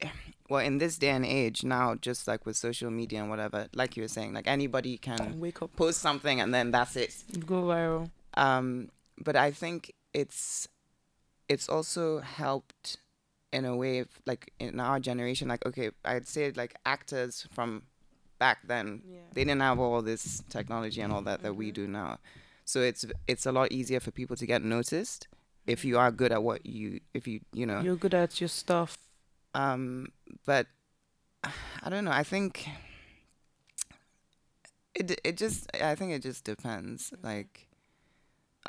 well 0.49 0.65
in 0.65 0.77
this 0.79 0.97
day 0.97 1.09
and 1.09 1.25
age 1.25 1.63
now 1.63 1.95
just 1.95 2.27
like 2.27 2.45
with 2.45 2.57
social 2.57 2.89
media 2.91 3.19
and 3.21 3.29
whatever 3.29 3.67
like 3.73 3.95
you 3.95 4.03
were 4.03 4.07
saying 4.09 4.33
like 4.33 4.47
anybody 4.47 4.97
can 4.97 5.39
Wake 5.39 5.61
up, 5.61 5.75
post 5.75 5.99
something 6.01 6.41
and 6.41 6.53
then 6.53 6.71
that's 6.71 6.95
it 6.95 7.13
go 7.45 7.63
viral. 7.63 8.09
um 8.35 8.89
but 9.23 9.35
i 9.35 9.51
think 9.51 9.93
it's 10.13 10.67
it's 11.47 11.69
also 11.69 12.19
helped 12.19 12.97
in 13.53 13.65
a 13.65 13.75
way 13.75 13.99
of, 13.99 14.07
like 14.25 14.51
in 14.59 14.79
our 14.79 14.99
generation 14.99 15.47
like 15.47 15.65
okay 15.65 15.91
i'd 16.05 16.27
say 16.27 16.51
like 16.51 16.75
actors 16.85 17.45
from 17.51 17.83
back 18.41 18.57
then 18.73 18.87
Yeah. 19.05 19.19
they 19.35 19.43
didn't 19.47 19.61
have 19.69 19.79
all 19.79 20.01
this 20.01 20.41
technology 20.49 20.99
and 21.05 21.13
all 21.13 21.21
that 21.29 21.39
that 21.45 21.53
we 21.61 21.67
do 21.71 21.85
now. 22.01 22.17
So 22.65 22.77
it's 22.89 23.03
it's 23.31 23.45
a 23.45 23.51
lot 23.51 23.67
easier 23.71 23.99
for 24.05 24.11
people 24.11 24.35
to 24.41 24.45
get 24.53 24.61
noticed 24.77 25.27
if 25.73 25.79
you 25.85 25.95
are 26.03 26.11
good 26.21 26.31
at 26.37 26.41
what 26.49 26.65
you 26.65 26.99
if 27.13 27.23
you 27.29 27.37
you 27.59 27.65
know. 27.69 27.81
You're 27.85 28.01
good 28.05 28.15
at 28.25 28.31
your 28.41 28.49
stuff. 28.63 28.97
um 29.53 30.07
but 30.45 30.65
i 31.85 31.87
don't 31.91 32.05
know 32.07 32.15
i 32.23 32.23
think 32.23 32.51
it 34.95 35.19
it 35.23 35.35
just 35.37 35.69
i 35.81 35.95
think 35.95 36.11
it 36.11 36.21
just 36.21 36.43
depends 36.43 37.13
like 37.23 37.67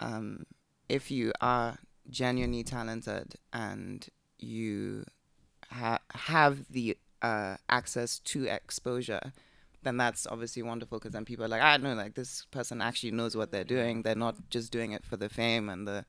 um 0.01 0.45
if 0.89 1.11
you 1.11 1.33
are 1.41 1.79
genuinely 2.11 2.65
talented 2.65 3.35
and 3.53 4.09
you 4.39 5.05
ha- 5.71 6.01
have 6.33 6.55
the 6.71 6.97
uh 7.23 7.57
access 7.69 8.19
to 8.19 8.47
exposure 8.47 9.33
then 9.83 9.97
that's 9.97 10.27
obviously 10.27 10.63
wonderful 10.63 10.99
because 10.99 11.13
then 11.13 11.25
people 11.25 11.45
are 11.45 11.49
like 11.49 11.63
i 11.63 11.77
know 11.77 11.95
like 11.95 12.15
this 12.15 12.47
person 12.51 12.81
actually 12.81 13.11
knows 13.11 13.37
what 13.37 13.51
they're 13.51 13.65
doing 13.65 14.03
they're 14.03 14.15
not 14.15 14.37
just 14.51 14.73
doing 14.73 14.93
it 14.93 15.05
for 15.05 15.17
the 15.17 15.29
fame 15.29 15.69
and 15.69 15.87
the 15.87 16.05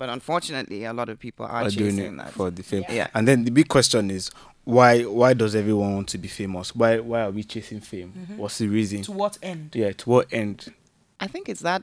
but 0.00 0.08
unfortunately 0.08 0.84
a 0.84 0.94
lot 0.94 1.10
of 1.10 1.18
people 1.18 1.44
are, 1.44 1.64
are 1.64 1.68
doing 1.68 1.98
it 1.98 2.16
that 2.16 2.32
for 2.32 2.50
the 2.50 2.62
fame. 2.62 2.86
Yeah. 2.88 3.08
And 3.12 3.28
then 3.28 3.44
the 3.44 3.50
big 3.50 3.68
question 3.68 4.10
is 4.10 4.30
why 4.64 5.02
why 5.02 5.34
does 5.34 5.54
everyone 5.54 5.94
want 5.94 6.08
to 6.08 6.18
be 6.18 6.26
famous? 6.26 6.74
Why 6.74 7.00
why 7.00 7.20
are 7.20 7.30
we 7.30 7.44
chasing 7.44 7.80
fame? 7.80 8.14
Mm-hmm. 8.16 8.38
What's 8.38 8.56
the 8.56 8.68
reason? 8.68 9.02
To 9.02 9.12
what 9.12 9.36
end? 9.42 9.72
Yeah, 9.74 9.92
to 9.92 10.08
what 10.08 10.26
end? 10.32 10.72
I 11.20 11.26
think 11.26 11.50
it's 11.50 11.60
that 11.60 11.82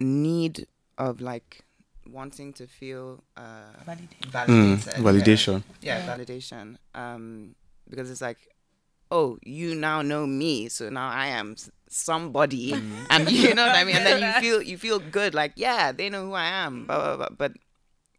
need 0.00 0.66
of 0.96 1.20
like 1.20 1.62
wanting 2.10 2.54
to 2.54 2.66
feel 2.66 3.22
uh, 3.36 3.42
Validate. 3.84 4.18
Mm, 4.32 4.76
validated. 4.78 4.86
yeah. 4.86 5.02
validation. 5.02 5.62
Yeah, 5.82 6.16
validation. 6.16 6.76
Um, 6.94 7.54
because 7.88 8.10
it's 8.10 8.22
like, 8.22 8.38
oh, 9.10 9.38
you 9.42 9.74
now 9.74 10.02
know 10.02 10.26
me, 10.26 10.68
so 10.68 10.88
now 10.90 11.08
I 11.08 11.26
am 11.28 11.52
s- 11.52 11.70
somebody, 11.88 12.72
and 13.10 13.30
you 13.30 13.54
know 13.54 13.66
what 13.66 13.76
I 13.76 13.84
mean. 13.84 13.96
And 13.96 14.06
then 14.06 14.20
you 14.20 14.32
feel 14.40 14.62
you 14.62 14.78
feel 14.78 14.98
good, 14.98 15.34
like 15.34 15.52
yeah, 15.56 15.92
they 15.92 16.08
know 16.10 16.26
who 16.26 16.32
I 16.34 16.46
am. 16.46 16.86
Blah, 16.86 16.98
blah, 16.98 17.16
blah. 17.16 17.36
But 17.36 17.52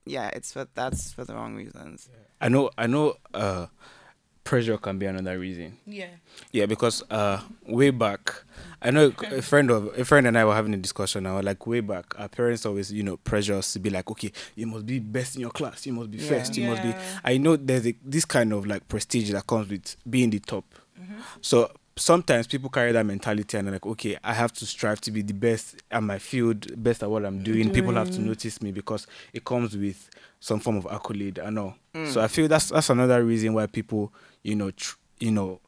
yeah, 0.05 0.29
it's 0.34 0.51
for 0.53 0.67
that's 0.75 1.12
for 1.13 1.25
the 1.25 1.34
wrong 1.36 1.55
reasons. 1.55 2.10
I 2.41 2.50
know 2.50 2.69
I 2.77 2.88
know 2.88 3.15
uh 3.34 3.67
pressure 4.43 4.77
can 4.77 4.98
be 4.98 5.05
another 5.05 5.38
reason. 5.38 5.77
Yeah. 5.86 6.08
Yeah, 6.51 6.65
because 6.65 7.03
uh, 7.12 7.39
way 7.67 7.91
back, 7.91 8.34
I 8.81 8.89
know 8.89 9.13
a 9.29 9.41
friend 9.51 9.69
of 9.69 9.88
a 10.00 10.03
friend 10.05 10.25
and 10.25 10.36
I 10.38 10.46
were 10.46 10.55
having 10.55 10.74
a 10.74 10.77
discussion 10.77 11.24
now. 11.24 11.39
Like 11.41 11.67
way 11.67 11.81
back, 11.81 12.17
our 12.19 12.27
parents 12.29 12.65
always, 12.65 12.91
you 12.91 13.03
know, 13.03 13.17
pressure 13.17 13.55
us 13.55 13.74
to 13.74 13.79
be 13.79 13.91
like, 13.91 14.10
okay, 14.10 14.31
you 14.55 14.65
must 14.65 14.88
be 14.88 14.98
best 15.00 15.36
in 15.36 15.41
your 15.41 15.51
class, 15.51 15.86
you 15.86 15.93
must 15.93 16.10
be 16.10 16.17
Yeah. 16.17 16.29
first, 16.29 16.58
you 16.58 16.63
must 16.63 16.81
be. 16.81 16.96
I 17.24 17.38
know 17.38 17.58
there's 17.58 17.86
a, 17.86 17.96
this 18.03 18.25
kind 18.25 18.51
of 18.53 18.65
like 18.65 18.88
prestige 18.88 19.31
that 19.34 19.46
comes 19.46 19.69
with 19.69 19.96
being 20.10 20.31
the 20.31 20.39
top. 20.39 20.65
Mm-hmm. 21.01 21.19
So 21.41 21.71
sometimes 21.95 22.47
people 22.47 22.69
carry 22.69 22.91
that 22.91 23.05
mentality 23.05 23.57
and 23.57 23.67
they're 23.67 23.73
like, 23.73 23.85
okay, 23.85 24.17
I 24.23 24.33
have 24.33 24.53
to 24.53 24.65
strive 24.65 25.01
to 25.01 25.11
be 25.11 25.21
the 25.21 25.33
best 25.33 25.81
at 25.91 26.01
my 26.01 26.19
field, 26.19 26.81
best 26.81 27.03
at 27.03 27.09
what 27.09 27.25
I'm 27.25 27.43
doing. 27.43 27.65
Mm-hmm. 27.65 27.73
People 27.73 27.93
have 27.93 28.11
to 28.11 28.21
notice 28.21 28.61
me 28.61 28.71
because 28.71 29.07
it 29.33 29.43
comes 29.45 29.75
with 29.77 30.09
some 30.39 30.59
form 30.59 30.77
of 30.77 30.87
accolade. 30.89 31.39
I 31.39 31.49
know. 31.49 31.75
So 31.93 31.99
mm. 31.99 32.21
I 32.21 32.27
feel 32.27 32.47
that's 32.47 32.69
that's 32.69 32.89
another 32.89 33.23
reason 33.23 33.53
why 33.53 33.65
people, 33.67 34.13
you 34.43 34.55
know, 34.55 34.71
tr- 34.71 34.95
you 35.19 35.31
know, 35.31 35.59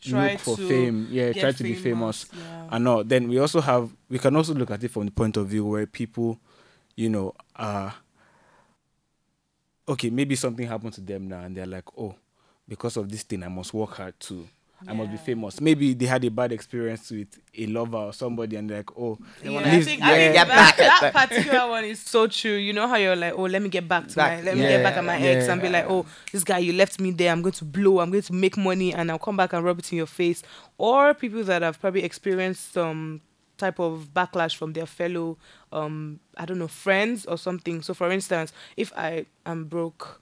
Try 0.00 0.32
look 0.32 0.40
for 0.40 0.56
fame. 0.56 1.08
Yeah, 1.10 1.32
try 1.32 1.52
to 1.52 1.62
be 1.62 1.74
famous. 1.74 2.26
Yeah. 2.32 2.68
I 2.70 2.78
know. 2.78 3.02
Then 3.02 3.28
we 3.28 3.38
also 3.38 3.60
have 3.60 3.90
we 4.08 4.18
can 4.18 4.36
also 4.36 4.54
look 4.54 4.70
at 4.70 4.82
it 4.84 4.90
from 4.90 5.06
the 5.06 5.10
point 5.10 5.36
of 5.36 5.48
view 5.48 5.64
where 5.64 5.86
people, 5.86 6.38
you 6.94 7.08
know, 7.08 7.34
are 7.56 7.94
okay, 9.88 10.10
maybe 10.10 10.36
something 10.36 10.66
happened 10.66 10.92
to 10.94 11.00
them 11.00 11.28
now 11.28 11.40
and 11.40 11.56
they're 11.56 11.66
like, 11.66 11.84
Oh, 11.96 12.14
because 12.68 12.96
of 12.96 13.10
this 13.10 13.22
thing 13.22 13.42
I 13.42 13.48
must 13.48 13.74
work 13.74 13.94
hard 13.96 14.18
to 14.20 14.46
I 14.86 14.92
must 14.92 15.10
be 15.10 15.16
famous. 15.16 15.60
Maybe 15.60 15.92
they 15.92 16.06
had 16.06 16.24
a 16.24 16.30
bad 16.30 16.52
experience 16.52 17.10
with 17.10 17.26
a 17.56 17.66
lover 17.66 17.96
or 17.96 18.12
somebody, 18.12 18.54
and 18.56 18.70
they're 18.70 18.78
like, 18.78 18.96
oh, 18.96 19.18
yeah, 19.42 19.58
I 19.58 19.80
think, 19.80 20.02
I 20.02 20.16
think 20.16 20.34
that, 20.34 20.76
that 20.76 21.12
particular 21.12 21.68
one 21.68 21.84
is 21.84 22.00
so 22.00 22.28
true. 22.28 22.54
You 22.54 22.72
know 22.72 22.86
how 22.86 22.96
you're 22.96 23.16
like, 23.16 23.34
oh, 23.36 23.42
let 23.42 23.60
me 23.60 23.68
get 23.68 23.88
back 23.88 24.06
to 24.08 24.14
back, 24.14 24.38
my, 24.38 24.44
let 24.44 24.56
yeah, 24.56 24.62
me 24.62 24.68
get 24.68 24.82
back 24.84 24.96
at 24.96 25.04
my 25.04 25.16
yeah, 25.16 25.30
ex, 25.30 25.48
and 25.48 25.60
be 25.60 25.68
like, 25.68 25.86
oh, 25.88 26.06
this 26.30 26.44
guy, 26.44 26.58
you 26.58 26.72
left 26.72 27.00
me 27.00 27.10
there. 27.10 27.32
I'm 27.32 27.42
going 27.42 27.54
to 27.54 27.64
blow. 27.64 27.98
I'm 27.98 28.10
going 28.10 28.22
to 28.22 28.32
make 28.32 28.56
money, 28.56 28.94
and 28.94 29.10
I'll 29.10 29.18
come 29.18 29.36
back 29.36 29.52
and 29.52 29.64
rub 29.64 29.80
it 29.80 29.90
in 29.90 29.98
your 29.98 30.06
face. 30.06 30.42
Or 30.76 31.12
people 31.12 31.42
that 31.44 31.62
have 31.62 31.80
probably 31.80 32.04
experienced 32.04 32.72
some 32.72 33.20
type 33.56 33.80
of 33.80 34.10
backlash 34.14 34.54
from 34.54 34.72
their 34.72 34.86
fellow 34.86 35.36
um 35.72 36.20
i 36.36 36.44
don't 36.44 36.60
know 36.60 36.68
friends 36.68 37.26
or 37.26 37.36
something 37.36 37.82
so 37.82 37.92
for 37.92 38.08
instance 38.12 38.52
if 38.76 38.92
i 38.96 39.26
am 39.44 39.64
broke 39.64 40.20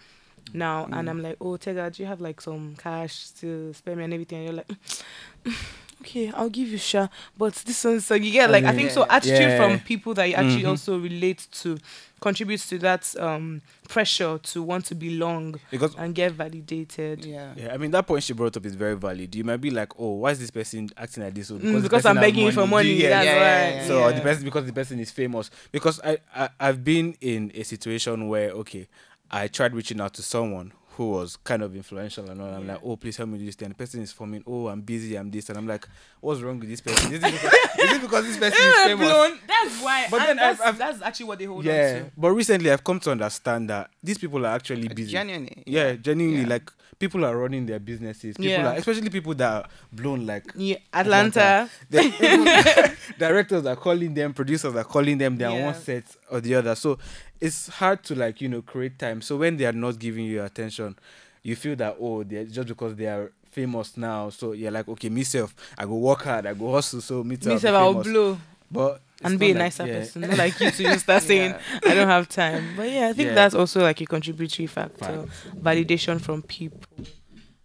now 0.53 0.87
mm. 0.87 0.99
and 0.99 1.11
i'm 1.11 1.23
like 1.23 1.37
oh 1.41 1.57
tega 1.57 1.91
do 1.91 2.03
you 2.03 2.09
have 2.09 2.21
like 2.21 2.41
some 2.41 2.75
cash 2.77 3.31
to 3.31 3.73
spend 3.73 3.99
me 3.99 4.05
and 4.05 4.15
everything 4.15 4.39
and 4.39 4.47
you're 4.47 4.65
like 4.65 5.57
okay 6.01 6.31
i'll 6.35 6.51
give 6.51 6.69
you 6.69 6.79
sure 6.79 7.09
but 7.37 7.55
this 7.55 7.85
one 7.85 8.01
so 8.01 8.15
you 8.15 8.31
get 8.31 8.51
like 8.51 8.65
i 8.65 8.73
think 8.73 8.89
yeah. 8.89 8.95
so 8.95 9.07
attitude 9.09 9.41
yeah. 9.41 9.57
from 9.57 9.79
people 9.81 10.15
that 10.15 10.29
you 10.29 10.35
actually 10.35 10.59
mm-hmm. 10.59 10.69
also 10.69 10.99
relate 10.99 11.47
to 11.51 11.79
contributes 12.21 12.69
to 12.69 12.79
that 12.79 13.15
um, 13.19 13.61
pressure 13.89 14.39
to 14.39 14.63
want 14.63 14.85
to 14.87 14.95
belong 14.95 15.61
because 15.71 15.95
and 15.97 16.15
get 16.15 16.33
validated. 16.33 17.25
Yeah. 17.25 17.53
Yeah. 17.57 17.75
I 17.75 17.77
mean 17.77 17.91
that 17.91 18.07
point 18.07 18.23
she 18.23 18.33
brought 18.33 18.57
up 18.57 18.65
is 18.65 18.75
very 18.75 18.97
valid. 18.97 19.35
You 19.35 19.45
might 19.45 19.59
be 19.59 19.71
like, 19.71 19.93
oh, 19.99 20.13
why 20.13 20.31
is 20.31 20.39
this 20.39 20.51
person 20.51 20.91
acting 20.97 21.25
like 21.25 21.35
this? 21.35 21.51
because, 21.51 21.65
mm, 21.65 21.83
because 21.83 22.07
I'm 22.07 22.17
begging 22.17 22.47
you 22.47 22.53
for 22.53 22.67
money. 22.67 22.95
Yeah, 22.95 23.11
that's 23.11 23.27
yeah, 23.27 23.81
why. 23.81 24.11
so 24.11 24.17
the 24.17 24.23
person 24.23 24.45
because 24.45 24.65
the 24.65 24.73
person 24.73 24.99
is 24.99 25.11
famous. 25.11 25.51
Because 25.73 26.01
I, 26.03 26.19
I 26.35 26.49
I've 26.59 26.83
been 26.83 27.17
in 27.21 27.53
a 27.55 27.63
situation 27.63 28.29
where 28.29 28.51
okay, 28.51 28.89
I 29.31 29.49
tried 29.49 29.75
reaching 29.75 30.01
out 30.01 30.15
to 30.15 30.23
someone 30.23 30.73
who 30.97 31.11
was 31.11 31.37
kind 31.37 31.63
of 31.63 31.77
influential 31.77 32.29
and 32.31 32.41
all. 32.41 32.49
I'm 32.49 32.67
like, 32.67 32.81
oh, 32.83 32.97
please 32.97 33.19
help 33.19 33.29
me 33.29 33.39
do 33.39 33.45
this. 33.45 33.55
Thing. 33.55 33.67
And 33.67 33.75
the 33.75 33.79
person 33.79 34.01
is 34.01 34.13
forming, 34.13 34.43
oh, 34.47 34.69
I'm 34.69 34.81
busy, 34.81 35.15
I'm 35.17 35.31
this. 35.31 35.51
And 35.51 35.59
I'm 35.59 35.67
like, 35.67 35.87
what's 36.21 36.41
wrong 36.41 36.59
with 36.59 36.71
this 36.71 36.81
person? 36.81 37.13
Is 37.13 37.23
it 37.23 37.33
because, 37.33 37.53
is 37.79 37.93
it 37.93 38.01
because 38.01 38.25
this 38.25 38.39
person 38.39 38.67
is 38.67 38.75
famous? 38.85 39.11
Blown. 39.11 39.39
That's 39.47 39.83
why. 39.83 40.07
But 40.11 40.19
then 40.21 40.37
that's, 40.37 40.61
I've, 40.61 40.69
I've, 40.69 40.79
that's 40.79 41.03
actually 41.03 41.27
what 41.27 41.39
they 41.39 41.45
hold 41.45 41.65
yeah, 41.65 41.97
on 41.97 42.05
to. 42.05 42.13
But 42.17 42.31
recently 42.31 42.71
I've 42.71 42.83
come 42.83 42.99
to 43.01 43.11
understand 43.11 43.69
that 43.69 43.91
these 44.03 44.17
people 44.17 44.47
are 44.47 44.55
actually 44.55 44.89
busy. 44.89 45.13
Genuinely. 45.13 45.65
Yeah, 45.67 45.97
genuinely. 45.97 46.43
Yeah. 46.43 46.49
Like, 46.49 46.73
people 46.99 47.25
are 47.25 47.37
running 47.37 47.67
their 47.67 47.79
businesses. 47.79 48.37
People 48.37 48.51
yeah. 48.51 48.73
are, 48.73 48.77
especially 48.77 49.11
people 49.11 49.35
that 49.35 49.53
are 49.53 49.69
blown 49.93 50.27
like 50.27 50.51
yeah, 50.55 50.77
Atlanta. 50.93 51.69
Atlanta. 51.93 52.97
directors 53.19 53.67
are 53.67 53.77
calling 53.77 54.15
them, 54.15 54.33
producers 54.33 54.75
are 54.75 54.85
calling 54.85 55.19
them, 55.19 55.37
they're 55.37 55.51
yeah. 55.51 55.57
on 55.59 55.65
one 55.65 55.75
set 55.75 56.05
or 56.31 56.41
the 56.41 56.55
other. 56.55 56.75
So 56.75 56.99
it's 57.41 57.69
hard 57.69 58.03
to 58.05 58.15
like, 58.15 58.41
you 58.41 58.49
know, 58.49 58.63
create 58.63 58.99
time. 58.99 59.21
So 59.21 59.37
when 59.37 59.57
they 59.57 59.67
are 59.67 59.73
not 59.73 59.99
giving 59.99 60.25
you 60.25 60.43
attention, 60.43 60.97
you 61.43 61.57
feel 61.57 61.77
that 61.77 61.97
oh, 62.01 62.23
they're 62.23 62.45
just 62.45 62.69
because 62.69 62.95
they 62.97 63.07
are 63.07 63.33
famous 63.51 63.97
now. 63.97 64.31
So 64.31 64.53
you're 64.53 64.71
like, 64.71 64.89
okay, 64.89 65.09
myself, 65.09 65.55
I 65.79 65.85
go 65.85 65.97
work 65.97 66.23
hard, 66.23 66.47
I 66.47 66.55
go 66.55 66.73
hustle, 66.73 67.01
so 67.01 67.25
me 67.25 67.37
too. 67.37 67.51
Myself, 67.51 67.77
I'll 67.77 68.03
blow. 68.03 68.39
But 68.71 69.01
and 69.23 69.39
be 69.39 69.47
a 69.47 69.55
like, 69.55 69.59
nicer 69.59 69.87
yeah. 69.87 70.01
person, 70.01 70.23
not 70.23 70.37
like 70.37 70.61
you 70.61 70.71
to 70.71 70.83
just 70.83 71.05
start 71.05 71.23
saying 71.31 71.55
I 71.85 71.95
don't 71.95 72.09
have 72.09 72.29
time. 72.29 72.75
But 72.77 72.91
yeah, 72.91 73.09
I 73.09 73.13
think 73.13 73.29
yeah. 73.29 73.35
that's 73.35 73.55
also 73.55 73.81
like 73.81 74.01
a 74.01 74.07
contributory 74.07 74.67
factor, 74.67 75.27
validation 75.57 76.21
from 76.21 76.43
people. 76.43 76.81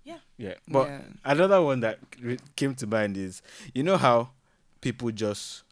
Yeah. 0.04 0.18
Yeah, 0.38 0.54
but 0.68 0.88
yeah. 0.88 1.00
another 1.26 1.62
one 1.62 1.82
that 1.82 2.00
came 2.56 2.76
to 2.76 2.88
mind 2.88 3.18
is 3.18 3.42
you 3.74 3.84
know 3.84 3.98
how 3.98 4.30
people 4.80 5.12
just 5.12 5.64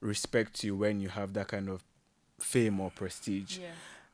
respect 0.00 0.64
you 0.64 0.76
when 0.76 1.00
you 1.00 1.08
have 1.08 1.34
that 1.34 1.48
kind 1.48 1.68
of 1.68 1.82
fame 2.40 2.80
or 2.80 2.90
prestige. 2.90 3.58
Yeah. 3.58 3.68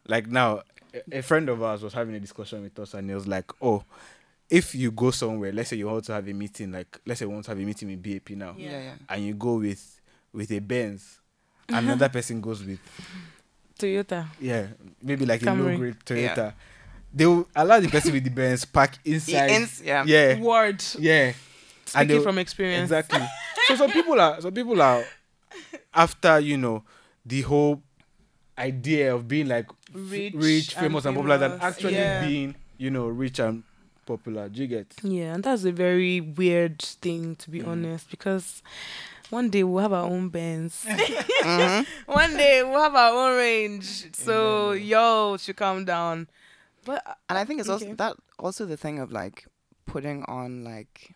Like 0.06 0.26
now, 0.28 0.62
a 1.11 1.23
friend 1.23 1.49
of 1.49 1.62
ours 1.62 1.83
was 1.83 1.92
having 1.92 2.14
a 2.14 2.21
discussion 2.21 2.62
with 2.62 2.78
us, 2.78 2.95
and 2.95 3.09
he 3.09 3.14
was 3.14 3.26
like, 3.26 3.50
"Oh, 3.61 3.85
if 4.49 4.75
you 4.75 4.90
go 4.90 5.11
somewhere, 5.11 5.52
let's 5.52 5.71
say 5.71 5.76
you 5.76 5.87
want 5.87 6.04
to 6.04 6.12
have 6.12 6.28
a 6.28 6.33
meeting, 6.33 6.73
like 6.73 7.00
let's 7.06 7.21
say 7.21 7.26
you 7.26 7.30
want 7.30 7.45
to 7.45 7.50
have 7.50 7.59
a 7.59 7.62
meeting 7.62 7.88
with 7.88 8.02
BAP 8.02 8.30
now, 8.37 8.54
yeah, 8.56 8.71
yeah. 8.71 8.92
and 9.09 9.25
you 9.25 9.35
go 9.35 9.54
with 9.54 10.00
with 10.33 10.50
a 10.52 10.59
Benz, 10.61 11.21
another 11.68 12.09
person 12.09 12.40
goes 12.40 12.62
with 12.64 12.79
Toyota, 13.79 14.27
yeah, 14.40 14.68
maybe 15.03 15.27
like 15.27 15.40
Camry. 15.40 15.61
a 15.61 15.70
low 15.70 15.77
grade 15.77 15.96
Toyota." 16.05 16.37
Yeah. 16.37 16.53
They 17.14 17.24
will 17.24 17.48
allow 17.57 17.81
the 17.81 17.88
person 17.88 18.12
with 18.12 18.24
the 18.24 18.31
Benz 18.31 18.66
park 18.66 18.98
inside. 19.05 19.68
yeah. 19.83 20.05
Yeah. 20.05 20.38
Word. 20.38 20.85
Yeah. 20.98 21.33
Speaking 21.87 22.22
from 22.22 22.38
experience. 22.38 22.90
Exactly. 22.90 23.27
so 23.68 23.77
some 23.77 23.90
people 23.90 24.20
are 24.20 24.40
some 24.40 24.53
people 24.53 24.83
are 24.83 25.03
after, 25.94 26.40
you 26.40 26.59
know, 26.59 26.83
the 27.24 27.40
whole 27.42 27.83
idea 28.59 29.14
of 29.14 29.29
being 29.29 29.49
like 29.49 29.66
rich, 29.92 30.35
rich 30.35 30.75
famous 30.75 31.05
and, 31.05 31.16
and 31.16 31.16
popular 31.16 31.38
than 31.38 31.61
actually 31.61 31.95
yeah. 31.95 32.27
being, 32.27 32.55
you 32.79 32.90
know, 32.90 33.07
rich 33.07 33.38
and 33.38 33.62
popular. 34.07 34.49
Do 34.49 34.61
you 34.62 34.66
get? 34.66 34.95
Yeah, 35.03 35.35
and 35.35 35.45
that's 35.45 35.64
a 35.64 35.73
very 35.73 36.21
weird 36.21 36.81
thing 36.81 37.37
to 37.37 37.51
be 37.51 37.61
mm. 37.61 37.69
honest, 37.69 38.11
because 38.11 38.62
one 39.31 39.51
day 39.51 39.64
we'll 39.64 39.83
have 39.83 39.92
our 39.92 40.05
own 40.05 40.29
bands. 40.29 40.85
mm-hmm. 40.88 41.83
One 42.12 42.37
day 42.37 42.62
we'll 42.62 42.81
have 42.81 42.95
our 42.95 43.12
own 43.12 43.37
range. 43.37 44.14
So 44.14 44.73
yo 44.73 45.37
should 45.37 45.57
calm 45.57 45.85
down. 45.85 46.29
But 46.85 47.03
and 47.29 47.37
I 47.37 47.45
think 47.45 47.61
it's 47.61 47.69
okay. 47.69 47.87
also 47.87 47.95
that 47.97 48.16
also 48.38 48.66
the 48.66 48.77
thing 48.77 49.01
of 49.01 49.11
like 49.11 49.47
putting 49.87 50.23
on 50.25 50.64
like 50.64 51.14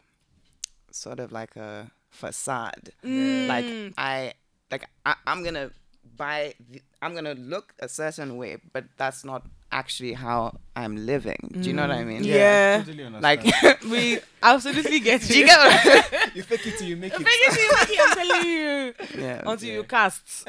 sort 0.90 1.20
of 1.20 1.30
like 1.32 1.56
a 1.56 1.90
facade. 2.10 2.90
Mm. 3.04 3.46
Like 3.46 3.94
I 3.96 4.34
like 4.70 4.88
I, 5.06 5.14
I'm 5.26 5.44
gonna 5.44 5.70
buy 6.16 6.54
the, 6.70 6.82
I'm 7.02 7.14
gonna 7.14 7.34
look 7.34 7.72
a 7.78 7.88
certain 7.88 8.36
way, 8.36 8.58
but 8.72 8.84
that's 8.96 9.24
not 9.24 9.46
actually 9.72 10.12
how 10.12 10.58
I'm 10.76 11.06
living. 11.06 11.50
Do 11.60 11.68
you 11.68 11.74
know 11.74 11.82
what 11.82 11.92
I 11.96 12.04
mean? 12.04 12.24
Yeah, 12.24 12.34
yeah. 12.34 12.82
totally 12.84 13.20
like 13.20 13.44
we 13.90 14.18
absolutely 14.42 15.00
get 15.00 15.28
you. 15.30 15.36
you 15.36 15.46
get 15.46 16.34
you 16.34 16.42
fake 16.42 16.66
it 16.66 16.78
till 16.78 16.88
you 16.88 16.96
make 16.96 17.12
it. 17.14 17.18
Fake 17.18 17.26
it 17.28 17.52
till 17.54 17.62
you 17.62 17.72
make 17.78 17.90
it. 17.90 18.00
I'm 18.00 18.14
telling 18.16 18.46
you. 18.48 18.94
Yeah. 19.22 19.42
Until 19.46 19.68
yeah. 19.68 19.74
you 19.74 19.84
cast. 19.84 20.44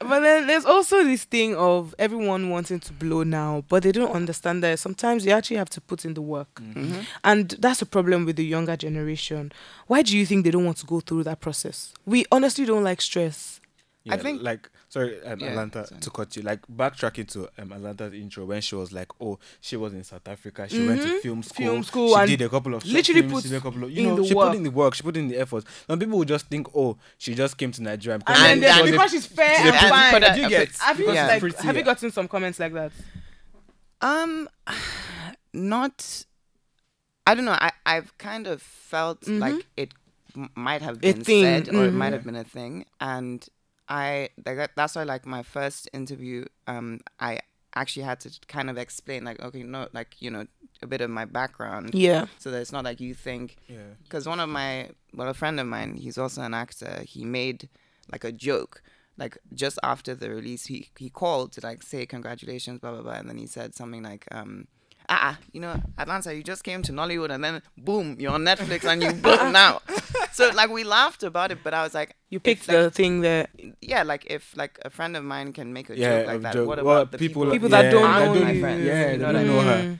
but 0.00 0.20
then 0.20 0.46
there's 0.46 0.64
also 0.64 1.02
this 1.04 1.24
thing 1.24 1.56
of 1.56 1.94
everyone 1.98 2.50
wanting 2.50 2.80
to 2.80 2.92
blow 2.92 3.22
now, 3.22 3.64
but 3.68 3.82
they 3.82 3.92
don't 3.92 4.12
understand 4.12 4.62
that 4.62 4.78
sometimes 4.78 5.24
you 5.24 5.32
actually 5.32 5.56
have 5.56 5.70
to 5.70 5.80
put 5.80 6.04
in 6.04 6.14
the 6.14 6.22
work. 6.22 6.52
Mm-hmm. 6.56 6.80
mm-hmm. 6.80 7.00
And 7.24 7.50
that's 7.60 7.82
a 7.82 7.86
problem 7.86 8.24
with 8.24 8.36
the 8.36 8.44
younger 8.44 8.76
generation. 8.76 9.52
Why 9.86 10.02
do 10.02 10.16
you 10.16 10.26
think 10.26 10.44
they 10.44 10.50
don't 10.50 10.64
want 10.64 10.78
to 10.78 10.86
go 10.86 11.00
through 11.00 11.24
that 11.24 11.40
process? 11.40 11.92
We 12.06 12.24
honestly 12.32 12.64
don't 12.64 12.84
like 12.84 13.00
stress. 13.00 13.60
Yeah, 14.08 14.14
I 14.14 14.16
think 14.18 14.42
like 14.42 14.70
sorry, 14.88 15.22
um, 15.24 15.38
yeah, 15.40 15.48
Atlanta 15.48 15.86
sorry. 15.86 16.00
to 16.00 16.10
cut 16.10 16.36
you. 16.36 16.42
Like 16.42 16.60
backtracking 16.66 17.30
to 17.32 17.48
um, 17.58 17.72
Atlanta's 17.72 18.14
intro 18.14 18.44
when 18.46 18.60
she 18.60 18.74
was 18.74 18.92
like, 18.92 19.08
oh, 19.20 19.38
she 19.60 19.76
was 19.76 19.92
in 19.92 20.04
South 20.04 20.26
Africa. 20.26 20.66
She 20.68 20.78
mm-hmm. 20.78 20.88
went 20.88 21.02
to 21.02 21.08
mm-hmm. 21.08 21.18
film 21.18 21.42
school. 21.42 21.66
Film 21.66 21.82
school. 21.84 22.18
She 22.20 22.36
did 22.36 22.46
a 22.46 22.48
couple 22.48 22.74
of 22.74 22.84
literally 22.84 23.20
films, 23.20 23.32
put 23.32 23.42
she 23.44 23.48
did 23.50 23.56
a 23.56 23.60
couple 23.60 23.84
of 23.84 23.90
you 23.90 24.06
know 24.06 24.24
she 24.24 24.34
work. 24.34 24.48
put 24.48 24.56
in 24.56 24.62
the 24.62 24.70
work. 24.70 24.94
She 24.94 25.02
put 25.02 25.16
in 25.16 25.28
the 25.28 25.36
effort. 25.36 25.64
Some 25.86 25.98
people 25.98 26.18
would 26.18 26.28
just 26.28 26.46
think, 26.46 26.68
oh, 26.74 26.96
she 27.18 27.34
just 27.34 27.56
came 27.56 27.72
to 27.72 27.82
Nigeria 27.82 28.18
because 28.18 28.36
and, 28.38 28.62
then 28.62 28.84
because, 28.84 28.90
because 28.90 29.10
she's 29.10 29.26
fair 29.26 29.56
she's 29.56 29.82
and 29.82 30.24
fine. 30.24 30.36
you 30.38 30.48
get? 30.48 30.76
Have 30.78 30.98
you 30.98 31.12
yeah. 31.12 31.26
like 31.26 31.56
have 31.58 31.76
you 31.76 31.82
gotten 31.82 32.10
some 32.10 32.28
comments 32.28 32.58
like 32.58 32.72
that? 32.72 32.92
Um, 34.00 34.48
not. 35.52 36.24
I 37.26 37.34
don't 37.34 37.44
know. 37.44 37.52
I 37.52 37.72
I've 37.84 38.16
kind 38.16 38.46
of 38.46 38.62
felt 38.62 39.20
mm-hmm. 39.22 39.38
like 39.38 39.66
it 39.76 39.92
might 40.54 40.82
have 40.82 41.00
been 41.00 41.24
said 41.24 41.68
or 41.68 41.72
mm-hmm. 41.72 41.82
it 41.82 41.92
might 41.92 42.12
have 42.12 42.24
been 42.24 42.36
a 42.36 42.44
thing 42.44 42.84
and 43.00 43.46
I 43.88 44.30
that's 44.44 44.96
why 44.96 45.04
like 45.04 45.26
my 45.26 45.42
first 45.42 45.88
interview, 45.92 46.44
um, 46.66 47.00
I 47.18 47.40
actually 47.74 48.02
had 48.02 48.20
to 48.20 48.30
kind 48.48 48.68
of 48.70 48.76
explain 48.78 49.24
like 49.24 49.40
okay, 49.40 49.62
no, 49.62 49.88
like 49.92 50.16
you 50.20 50.30
know 50.30 50.46
a 50.82 50.86
bit 50.86 51.00
of 51.00 51.10
my 51.10 51.24
background. 51.24 51.94
Yeah. 51.94 52.26
So 52.38 52.50
that 52.50 52.60
it's 52.60 52.72
not 52.72 52.84
like 52.84 53.00
you 53.00 53.14
think. 53.14 53.56
Yeah. 53.68 53.94
Because 54.02 54.28
one 54.28 54.40
of 54.40 54.48
my 54.48 54.90
well, 55.14 55.28
a 55.28 55.34
friend 55.34 55.58
of 55.58 55.66
mine, 55.66 55.96
he's 55.96 56.18
also 56.18 56.42
an 56.42 56.54
actor. 56.54 57.02
He 57.04 57.24
made 57.24 57.68
like 58.12 58.24
a 58.24 58.32
joke. 58.32 58.82
Like 59.16 59.38
just 59.52 59.78
after 59.82 60.14
the 60.14 60.30
release, 60.30 60.66
he 60.66 60.90
he 60.96 61.10
called 61.10 61.52
to 61.52 61.60
like 61.60 61.82
say 61.82 62.06
congratulations, 62.06 62.80
blah 62.80 62.92
blah 62.92 63.02
blah, 63.02 63.14
and 63.14 63.28
then 63.28 63.38
he 63.38 63.46
said 63.46 63.74
something 63.74 64.02
like, 64.02 64.26
um, 64.30 64.68
ah, 65.08 65.38
you 65.52 65.60
know, 65.60 65.80
Atlanta, 65.96 66.34
you 66.34 66.42
just 66.42 66.64
came 66.64 66.82
to 66.82 66.92
Nollywood 66.92 67.30
and 67.30 67.42
then 67.42 67.62
boom, 67.76 68.16
you're 68.18 68.32
on 68.32 68.44
Netflix 68.44 68.84
and 68.84 69.02
you 69.02 69.12
boom 69.12 69.52
now. 69.52 69.80
So 70.32 70.50
like 70.50 70.70
we 70.70 70.84
laughed 70.84 71.22
about 71.22 71.50
it, 71.50 71.58
but 71.64 71.74
I 71.74 71.82
was 71.82 71.94
like, 71.94 72.14
you 72.28 72.40
picked 72.40 72.66
the 72.66 72.84
like, 72.84 72.92
thing 72.92 73.20
that 73.22 73.50
yeah, 73.80 74.02
like 74.02 74.26
if 74.28 74.56
like 74.56 74.78
a 74.84 74.90
friend 74.90 75.16
of 75.16 75.24
mine 75.24 75.52
can 75.52 75.72
make 75.72 75.90
a 75.90 75.96
yeah, 75.96 76.18
joke 76.18 76.26
like 76.26 76.40
that, 76.42 76.52
joke. 76.54 76.68
what 76.68 76.78
about 76.78 76.86
well, 76.86 77.04
the 77.06 77.18
people 77.18 77.42
people, 77.42 77.52
people 77.52 77.68
that 77.70 77.84
yeah, 77.86 77.90
don't 77.90 78.34
know 78.34 78.44
my 78.44 78.60
friends? 78.60 78.84
Yeah, 78.84 79.12
you 79.12 79.18
know, 79.18 79.32
don't 79.32 79.46
know 79.46 79.60
her. 79.60 79.82
Mm. 79.82 79.98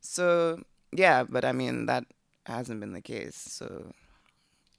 So 0.00 0.62
yeah, 0.92 1.24
but 1.24 1.44
I 1.44 1.52
mean 1.52 1.86
that 1.86 2.04
hasn't 2.44 2.80
been 2.80 2.92
the 2.92 3.02
case. 3.02 3.36
So 3.36 3.92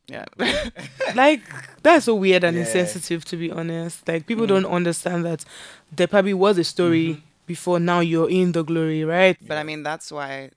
yeah 0.09 0.25
like 1.15 1.41
that's 1.81 2.03
so 2.03 2.13
weird 2.13 2.43
and 2.43 2.57
yeah. 2.57 2.63
insensitive 2.63 3.23
to 3.23 3.37
be 3.37 3.49
honest 3.49 4.05
like 4.05 4.27
people 4.27 4.43
mm. 4.43 4.49
don't 4.49 4.65
understand 4.65 5.23
that 5.23 5.45
there 5.93 6.07
probably 6.07 6.33
was 6.33 6.57
a 6.57 6.63
story 6.65 7.05
mm-hmm 7.07 7.27
before 7.45 7.79
now 7.79 7.99
you're 7.99 8.29
in 8.29 8.51
the 8.51 8.63
glory, 8.63 9.03
right? 9.03 9.37
But 9.45 9.57
I 9.57 9.63
mean, 9.63 9.83
that's 9.83 10.11
why 10.11 10.51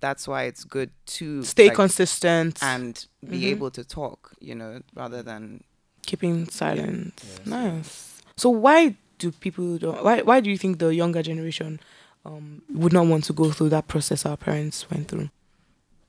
that's 0.00 0.28
why 0.28 0.44
it's 0.44 0.64
good 0.64 0.90
to 1.06 1.42
stay 1.42 1.66
like, 1.66 1.74
consistent 1.74 2.62
and 2.62 3.06
be 3.28 3.38
mm-hmm. 3.38 3.46
able 3.46 3.70
to 3.72 3.84
talk, 3.84 4.32
you 4.40 4.54
know, 4.54 4.80
rather 4.94 5.22
than 5.22 5.64
keeping 6.06 6.48
silent. 6.48 7.22
Yeah. 7.44 7.50
Nice. 7.50 8.22
So 8.36 8.50
why 8.50 8.96
do 9.18 9.32
people 9.32 9.78
don't 9.78 10.02
why 10.04 10.22
why 10.22 10.40
do 10.40 10.50
you 10.50 10.58
think 10.58 10.78
the 10.78 10.94
younger 10.94 11.22
generation 11.22 11.80
um, 12.24 12.62
would 12.70 12.92
not 12.92 13.06
want 13.06 13.24
to 13.24 13.32
go 13.32 13.50
through 13.50 13.70
that 13.70 13.88
process 13.88 14.24
our 14.24 14.36
parents 14.36 14.90
went 14.90 15.08
through? 15.08 15.30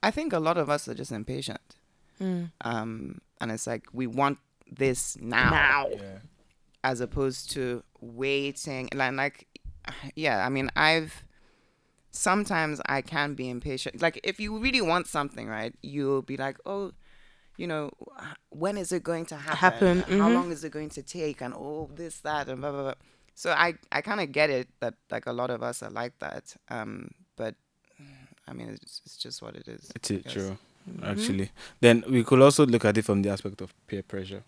I 0.02 0.12
think 0.12 0.32
a 0.34 0.40
lot 0.40 0.58
of 0.58 0.70
us 0.70 0.88
are 0.88 0.94
just 0.94 1.12
impatient. 1.12 1.60
Mm. 2.22 2.52
Um, 2.62 3.22
and 3.42 3.52
it's 3.52 3.68
like 3.68 3.88
we 3.94 4.08
want 4.08 4.38
this 4.72 5.18
now, 5.20 5.50
Now. 5.50 5.88
Yeah. 5.90 6.20
as 6.84 7.02
opposed 7.02 7.52
to 7.52 7.84
waiting. 8.00 8.90
Like, 8.94 9.14
like, 9.14 9.48
yeah. 10.16 10.46
I 10.46 10.50
mean, 10.50 10.70
I've 10.76 11.24
sometimes 12.12 12.82
I 12.88 13.02
can 13.02 13.36
be 13.36 13.50
impatient. 13.50 14.02
Like, 14.02 14.20
if 14.24 14.40
you 14.40 14.58
really 14.58 14.82
want 14.82 15.08
something, 15.08 15.48
right, 15.48 15.74
you'll 15.82 16.22
be 16.22 16.38
like, 16.38 16.58
oh. 16.66 16.92
You 17.58 17.68
know, 17.68 17.92
when 18.52 18.78
is 18.78 18.94
it 18.94 19.04
going 19.04 19.26
to 19.26 19.36
happen? 19.36 19.98
Happen, 19.98 20.18
How 20.18 20.30
mhm. 20.30 20.34
long 20.34 20.50
is 20.50 20.64
it 20.64 20.72
going 20.72 20.88
to 20.92 21.04
take? 21.04 21.42
And 21.42 21.54
oh, 21.54 21.90
this, 21.94 22.22
that, 22.22 22.48
and 22.48 22.62
blah 22.62 22.72
blah 22.72 22.84
blah. 22.84 22.94
So 23.36 23.52
I, 23.52 23.74
I 23.92 24.00
kind 24.00 24.22
of 24.22 24.32
get 24.32 24.50
it 24.50 24.70
that 24.80 24.94
like 25.12 25.26
a 25.26 25.34
lot 25.34 25.50
of 25.50 25.62
us 25.62 25.84
are 25.84 25.90
like 25.90 26.18
that. 26.20 26.56
Um, 26.70 27.12
but 27.36 27.56
I 28.48 28.54
mean, 28.54 28.70
it's, 28.70 29.02
it's 29.06 29.18
just 29.18 29.42
what 29.42 29.56
it 29.58 29.68
is. 29.68 29.92
It's 29.94 30.10
I 30.10 30.16
it, 30.16 30.24
guess. 30.24 30.34
true. 30.34 30.58
Actually, 31.04 31.52
then 31.82 32.04
we 32.10 32.24
could 32.24 32.42
also 32.42 32.66
look 32.66 32.86
at 32.86 32.98
it 32.98 33.04
from 33.04 33.22
the 33.22 33.30
aspect 33.30 33.62
of 33.62 33.74
peer 33.88 34.04
pressure. 34.04 34.44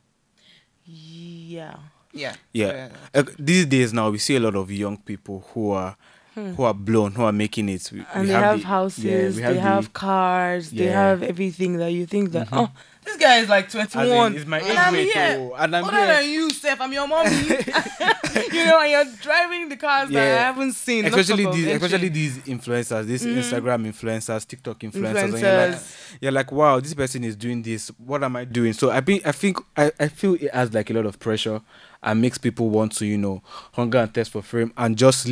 Yeah. 0.85 1.75
Yeah. 2.13 2.35
Yeah. 2.53 2.89
Uh, 3.13 3.23
these 3.39 3.65
days 3.65 3.93
now, 3.93 4.09
we 4.09 4.17
see 4.17 4.35
a 4.35 4.39
lot 4.39 4.55
of 4.55 4.71
young 4.71 4.97
people 4.97 5.45
who 5.53 5.71
are 5.71 5.95
who 6.33 6.63
are 6.63 6.73
blown, 6.73 7.11
who 7.11 7.23
are 7.23 7.31
making 7.33 7.67
it. 7.69 7.89
We, 7.91 7.99
Hmm. 7.99 8.05
And 8.13 8.21
we 8.21 8.27
they 8.27 8.33
have, 8.33 8.61
the- 8.61 8.67
houses, 8.67 9.03
yeah, 9.03 9.17
we 9.17 9.29
they 9.53 9.53
the- 9.55 9.61
have 9.61 9.93
cars, 9.93 10.71
they 10.71 10.85
have 10.87 11.23
everything 11.23 11.77
that 11.77 11.91
you 11.91 12.05
think 12.05 12.31
that, 12.31 12.47
Mhm. 12.49 12.57
oh, 12.69 12.71
this 13.03 13.17
guy 13.17 13.39
is 13.39 13.49
like 13.49 13.69
21. 13.69 14.35
it's 14.35 14.45
my 14.45 14.59
and 14.59 14.67
age 14.69 14.77
I'm 14.77 14.93
mate, 14.93 15.11
here. 15.11 15.37
oh, 15.39 15.55
and 15.57 15.75
I'm 15.75 15.83
Other 15.83 15.97
here. 15.97 16.07
than 16.07 16.29
you, 16.29 16.49
Steph, 16.51 16.79
I'm 16.79 16.93
your 16.93 17.07
mommy. 17.07 17.29
you 18.53 18.65
know, 18.65 18.79
and 18.79 18.91
you're 18.91 19.15
driving 19.21 19.67
the 19.69 19.75
cars 19.75 20.09
that 20.09 20.21
I 20.39 20.43
haven't 20.43 20.73
seen. 20.73 21.05
especially 21.05 21.45
these 21.51 21.67
especially 21.67 22.07
these 22.09 22.37
influencers 22.39 23.05
these 23.05 23.23
Mhm. 23.25 23.37
instagram 23.37 23.85
influencers 23.91 24.47
tiktok 24.47 24.79
influencers, 24.79 25.23
and 25.33 25.39
you're 25.41 25.67
like, 25.69 25.79
you're 26.21 26.31
like 26.31 26.51
wow 26.51 26.79
this 26.79 26.93
person 26.93 27.23
is 27.25 27.35
doing 27.35 27.61
this 27.61 27.89
what 27.97 28.23
am 28.23 28.35
i 28.37 28.45
doing 28.45 28.71
so 28.73 28.89
i 28.89 29.01
think 29.01 29.25
i 29.27 29.31
think 29.33 29.57
I, 29.75 29.91
I 29.99 30.07
feel 30.07 30.35
it 30.35 30.53
has 30.53 30.73
like 30.73 30.89
a 30.89 30.93
lot 30.93 31.05
of 31.05 31.19
pressure 31.19 31.61
and 32.03 32.21
makes 32.21 32.37
people 32.37 32.69
want 32.69 32.93
to 32.93 33.05
you 33.05 33.17
know 33.17 33.41
hunger 33.73 33.97
and 33.99 34.13
thirst 34.13 34.31
for 34.31 34.41
fame 34.41 34.71
and 34.77 34.97
just 34.97 35.25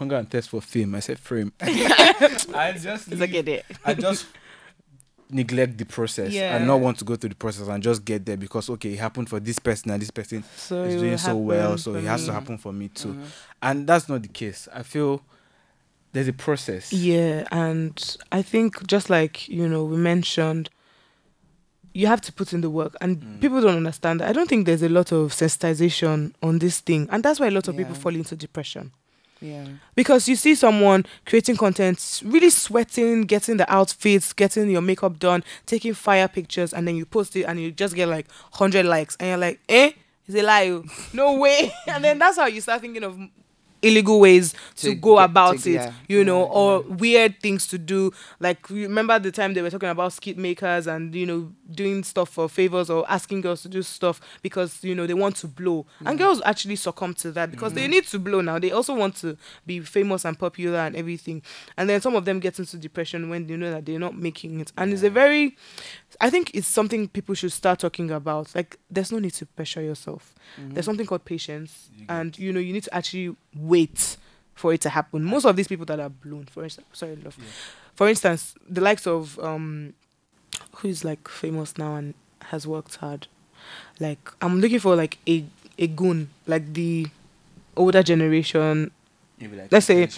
leave 0.00 0.08
hunger 0.08 0.16
and 0.16 0.30
thirst 0.30 0.48
for 0.48 0.60
fame 0.60 0.94
i 0.94 1.00
said 1.00 1.18
fame 1.18 1.52
i 1.60 2.74
just 2.80 3.08
Look 3.10 3.34
at 3.34 3.48
it. 3.48 3.64
I 3.84 3.94
just 3.94 4.26
neglect 5.32 5.78
the 5.78 5.84
process 5.84 6.32
Yeah. 6.32 6.56
and 6.56 6.66
not 6.66 6.80
want 6.80 6.98
to 6.98 7.04
go 7.04 7.14
through 7.16 7.30
the 7.30 7.36
process 7.36 7.68
and 7.68 7.82
just 7.82 8.04
get 8.04 8.26
there 8.26 8.36
because 8.36 8.68
okay 8.70 8.92
it 8.94 8.98
happened 8.98 9.28
for 9.28 9.38
this 9.40 9.58
person 9.60 9.90
and 9.92 10.02
this 10.02 10.10
person 10.10 10.42
So 10.56 10.82
is 10.84 11.00
doing 11.00 11.18
so 11.18 11.36
well 11.36 11.78
so 11.78 11.94
it 11.94 12.04
has 12.04 12.24
to 12.26 12.32
happen 12.32 12.58
for 12.58 12.72
me 12.72 12.88
too 12.88 13.14
Mhm. 13.14 13.24
and 13.62 13.86
that's 13.86 14.08
not 14.08 14.22
the 14.22 14.28
case 14.28 14.68
i 14.74 14.82
feel 14.82 15.22
there's 16.12 16.26
a 16.26 16.32
process 16.32 16.92
Yeah, 16.92 17.46
and 17.52 18.16
I 18.32 18.42
think 18.42 18.84
just 18.88 19.10
like 19.10 19.48
you 19.48 19.68
know 19.68 19.84
we 19.84 19.96
mentioned, 19.96 20.68
you 21.94 22.08
have 22.08 22.20
to 22.22 22.32
put 22.32 22.52
in 22.52 22.62
the 22.62 22.68
work, 22.70 22.96
and 23.00 23.18
Mm. 23.22 23.40
people 23.40 23.60
don't 23.60 23.76
understand. 23.76 24.18
that. 24.18 24.28
I 24.28 24.32
don't 24.32 24.48
think 24.48 24.66
there's 24.66 24.82
a 24.82 24.88
lot 24.88 25.12
of 25.12 25.30
sensitization 25.32 26.32
on 26.42 26.58
this 26.58 26.80
thing, 26.80 27.06
and 27.12 27.22
that's 27.22 27.38
why 27.38 27.46
a 27.46 27.52
lot 27.52 27.68
of 27.68 27.76
people 27.76 27.94
fall 27.94 28.12
into 28.16 28.34
depression 28.34 28.90
Yeah. 29.40 29.66
because 29.94 30.28
you 30.28 30.36
see 30.36 30.54
someone 30.54 31.06
creating 31.24 31.56
content, 31.56 32.22
really 32.24 32.50
sweating, 32.50 33.22
getting 33.22 33.56
the 33.56 33.72
outfits, 33.72 34.32
getting 34.32 34.68
your 34.70 34.82
makeup 34.82 35.18
done, 35.18 35.42
taking 35.66 35.94
fire 35.94 36.28
pictures, 36.28 36.74
and 36.74 36.86
then 36.86 36.96
you 36.96 37.06
post 37.06 37.34
it, 37.36 37.44
and 37.44 37.58
you 37.58 37.72
just 37.72 37.94
get 37.94 38.08
like 38.08 38.26
hundred 38.52 38.86
likes, 38.86 39.16
and 39.18 39.28
you're 39.30 39.38
like, 39.38 39.60
eh, 39.68 39.92
it's 40.26 40.36
a 40.36 40.42
lie, 40.42 40.68
oh. 40.68 40.84
no 41.12 41.38
way, 41.38 41.72
and 41.86 42.04
then 42.04 42.18
that's 42.18 42.36
how 42.36 42.46
you 42.46 42.60
start 42.60 42.80
thinking 42.82 43.02
of 43.02 43.18
illegal 43.82 44.20
ways 44.20 44.52
to, 44.76 44.90
To 44.90 44.94
go 44.94 45.16
get- 45.16 45.24
about 45.24 45.58
to- 45.60 45.70
it, 45.70 45.74
yeah, 45.74 45.92
you 46.08 46.24
know, 46.24 46.40
yeah, 46.40 46.52
or 46.52 46.80
weird 46.82 47.40
things 47.40 47.66
to 47.68 47.78
do. 47.78 48.12
Like 48.38 48.68
you 48.70 48.82
remember 48.82 49.18
the 49.18 49.32
time 49.32 49.54
they 49.54 49.62
were 49.62 49.70
talking 49.70 49.88
about 49.88 50.12
skit 50.12 50.38
makers 50.38 50.86
and 50.86 51.14
you 51.14 51.26
know 51.26 51.52
doing 51.72 52.02
stuff 52.04 52.30
for 52.30 52.48
favors 52.48 52.90
or 52.90 53.04
asking 53.08 53.42
girls 53.42 53.62
to 53.62 53.68
do 53.68 53.82
stuff 53.82 54.20
because 54.42 54.82
you 54.82 54.94
know 54.94 55.06
they 55.06 55.14
want 55.14 55.36
to 55.36 55.48
blow, 55.48 55.86
and 56.00 56.16
mm. 56.16 56.22
girls 56.22 56.40
actually 56.44 56.76
succumb 56.76 57.14
to 57.14 57.32
that 57.32 57.50
because 57.50 57.72
they 57.72 57.82
mm-hmm. 57.82 57.92
need 57.92 58.06
to 58.06 58.18
blow 58.18 58.40
now. 58.40 58.58
They 58.58 58.72
also 58.72 58.94
want 58.94 59.16
to 59.16 59.36
be 59.66 59.80
famous 59.80 60.24
and 60.24 60.38
popular 60.38 60.78
and 60.78 60.96
everything, 60.96 61.42
and 61.76 61.88
then 61.88 62.00
some 62.00 62.14
of 62.14 62.24
them 62.24 62.40
get 62.40 62.58
into 62.58 62.76
depression 62.76 63.30
when 63.30 63.48
you 63.48 63.56
know 63.56 63.70
that 63.70 63.86
they're 63.86 63.98
not 63.98 64.16
making 64.16 64.60
it, 64.60 64.72
and 64.76 64.92
it's 64.92 65.02
a 65.02 65.10
very 65.10 65.56
I 66.20 66.30
think 66.30 66.50
it's 66.54 66.66
something 66.66 67.08
people 67.08 67.34
should 67.34 67.52
start 67.52 67.78
talking 67.78 68.10
about. 68.10 68.54
Like, 68.54 68.78
there's 68.90 69.12
no 69.12 69.18
need 69.18 69.34
to 69.34 69.46
pressure 69.46 69.82
yourself. 69.82 70.34
There's 70.56 70.68
mm-hmm. 70.68 70.80
something 70.82 71.06
called 71.06 71.24
patience, 71.24 71.90
and 72.08 72.36
you 72.38 72.52
know 72.52 72.60
you 72.60 72.72
need 72.72 72.82
to 72.84 72.94
actually 72.94 73.36
wait 73.70 74.16
for 74.54 74.74
it 74.74 74.80
to 74.82 74.88
happen. 74.90 75.24
Most 75.24 75.46
of 75.46 75.56
these 75.56 75.68
people 75.68 75.86
that 75.86 75.98
are 76.00 76.10
blown, 76.10 76.44
for 76.46 76.64
instance, 76.64 76.86
sorry, 76.92 77.16
love. 77.16 77.36
For 77.94 78.08
instance, 78.08 78.54
the 78.68 78.80
likes 78.80 79.06
of 79.06 79.38
um, 79.38 79.94
who 80.76 80.88
is 80.88 81.04
like 81.04 81.28
famous 81.28 81.78
now 81.78 81.94
and 81.96 82.14
has 82.42 82.66
worked 82.66 82.96
hard. 82.96 83.26
Like, 83.98 84.18
I'm 84.42 84.60
looking 84.60 84.80
for 84.80 84.96
like 84.96 85.18
a 85.28 85.44
a 85.78 85.86
goon, 85.86 86.28
like 86.46 86.72
the 86.74 87.06
older 87.76 88.02
generation. 88.02 88.90
Let's 89.70 89.86
say 89.86 90.08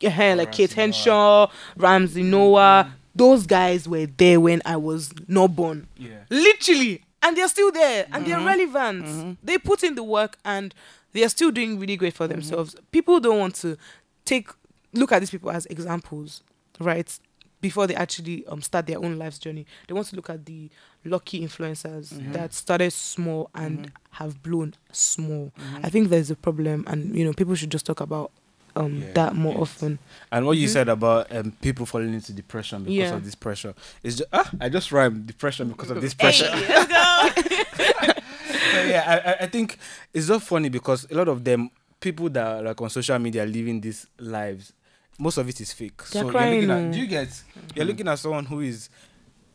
yeah, 0.00 0.34
like 0.34 0.52
Kate 0.52 0.72
Henshaw, 0.72 1.48
Ramsey 1.76 2.22
Nouah. 2.22 2.90
Those 3.14 3.46
guys 3.46 3.88
were 3.88 4.06
there 4.06 4.38
when 4.40 4.62
I 4.64 4.76
was 4.76 5.12
not 5.28 5.54
born. 5.56 5.88
yeah 5.96 6.24
Literally. 6.30 7.02
And 7.22 7.36
they're 7.36 7.48
still 7.48 7.70
there 7.72 8.06
and 8.12 8.24
Mm-hmm. 8.24 8.30
they're 8.30 8.46
relevant. 8.46 9.38
They 9.44 9.58
put 9.58 9.82
in 9.82 9.94
the 9.94 10.02
work 10.04 10.38
and 10.44 10.74
they're 11.12 11.28
still 11.28 11.50
doing 11.50 11.78
really 11.78 11.96
great 11.96 12.14
for 12.14 12.26
themselves. 12.28 12.76
People 12.92 13.20
don't 13.20 13.38
want 13.38 13.54
to 13.56 13.76
take 14.24 14.48
look 14.92 15.12
at 15.12 15.20
these 15.20 15.30
people 15.30 15.50
as 15.50 15.66
examples, 15.66 16.42
right? 16.78 17.18
Before 17.60 17.86
they 17.86 17.94
actually 17.94 18.46
um 18.46 18.62
start 18.62 18.86
their 18.86 18.98
own 18.98 19.18
life's 19.18 19.38
journey. 19.38 19.66
They 19.86 19.94
want 19.94 20.06
to 20.08 20.16
look 20.16 20.30
at 20.30 20.46
the 20.46 20.70
lucky 21.04 21.40
influencers 21.46 22.12
Mm-hmm. 22.12 22.32
that 22.32 22.52
started 22.54 22.92
small 22.92 23.50
and 23.54 23.90
have 24.12 24.42
blown 24.42 24.74
small. 24.92 25.52
I 25.82 25.90
think 25.90 26.08
there's 26.08 26.30
a 26.30 26.36
problem 26.36 26.84
and 26.86 27.14
you 27.16 27.24
know 27.24 27.32
people 27.32 27.54
should 27.54 27.70
just 27.70 27.86
talk 27.86 28.00
about 28.00 28.30
um 28.76 29.02
Yeah, 29.02 29.12
that 29.14 29.34
more 29.34 29.52
yes. 29.54 29.62
often. 29.62 29.98
and 30.32 30.46
what 30.46 30.56
you 30.56 30.68
said 30.68 30.88
about 30.88 31.30
um, 31.34 31.52
people 31.60 31.86
falling 31.86 32.14
into 32.14 32.32
depression 32.32 32.84
because 32.84 32.96
Yeah. 32.96 33.14
of 33.16 33.24
this 33.24 33.34
pressure 33.34 33.74
is 34.04 34.16
just 34.18 34.28
ah, 34.32 34.48
i 34.60 34.68
just 34.68 34.92
rhymed 34.92 35.26
depression 35.26 35.68
because 35.70 35.90
of 35.90 36.00
this 36.00 36.14
pressure 36.14 36.48
let's 36.52 36.86
go. 36.86 38.12
I, 39.14 39.36
I- 39.40 39.46
think 39.46 39.78
it's 40.12 40.26
so 40.26 40.38
funny 40.38 40.68
because 40.68 41.06
a 41.10 41.14
lot 41.14 41.28
of 41.28 41.44
them, 41.44 41.70
people 42.00 42.28
that 42.30 42.46
are 42.46 42.62
like 42.62 42.80
on 42.80 42.90
social 42.90 43.18
media 43.18 43.44
living 43.44 43.80
these 43.80 44.06
lives, 44.18 44.72
most 45.18 45.36
of 45.38 45.48
it 45.48 45.60
is 45.60 45.72
fake. 45.72 45.98
They're 46.08 46.22
so 46.22 46.30
crying, 46.30 46.62
you're 46.62 46.72
at, 46.72 46.92
do 46.92 46.98
you 46.98 47.06
get? 47.06 47.42
You're 47.74 47.84
looking 47.84 48.08
at 48.08 48.18
someone 48.18 48.46
who 48.46 48.60
is 48.60 48.88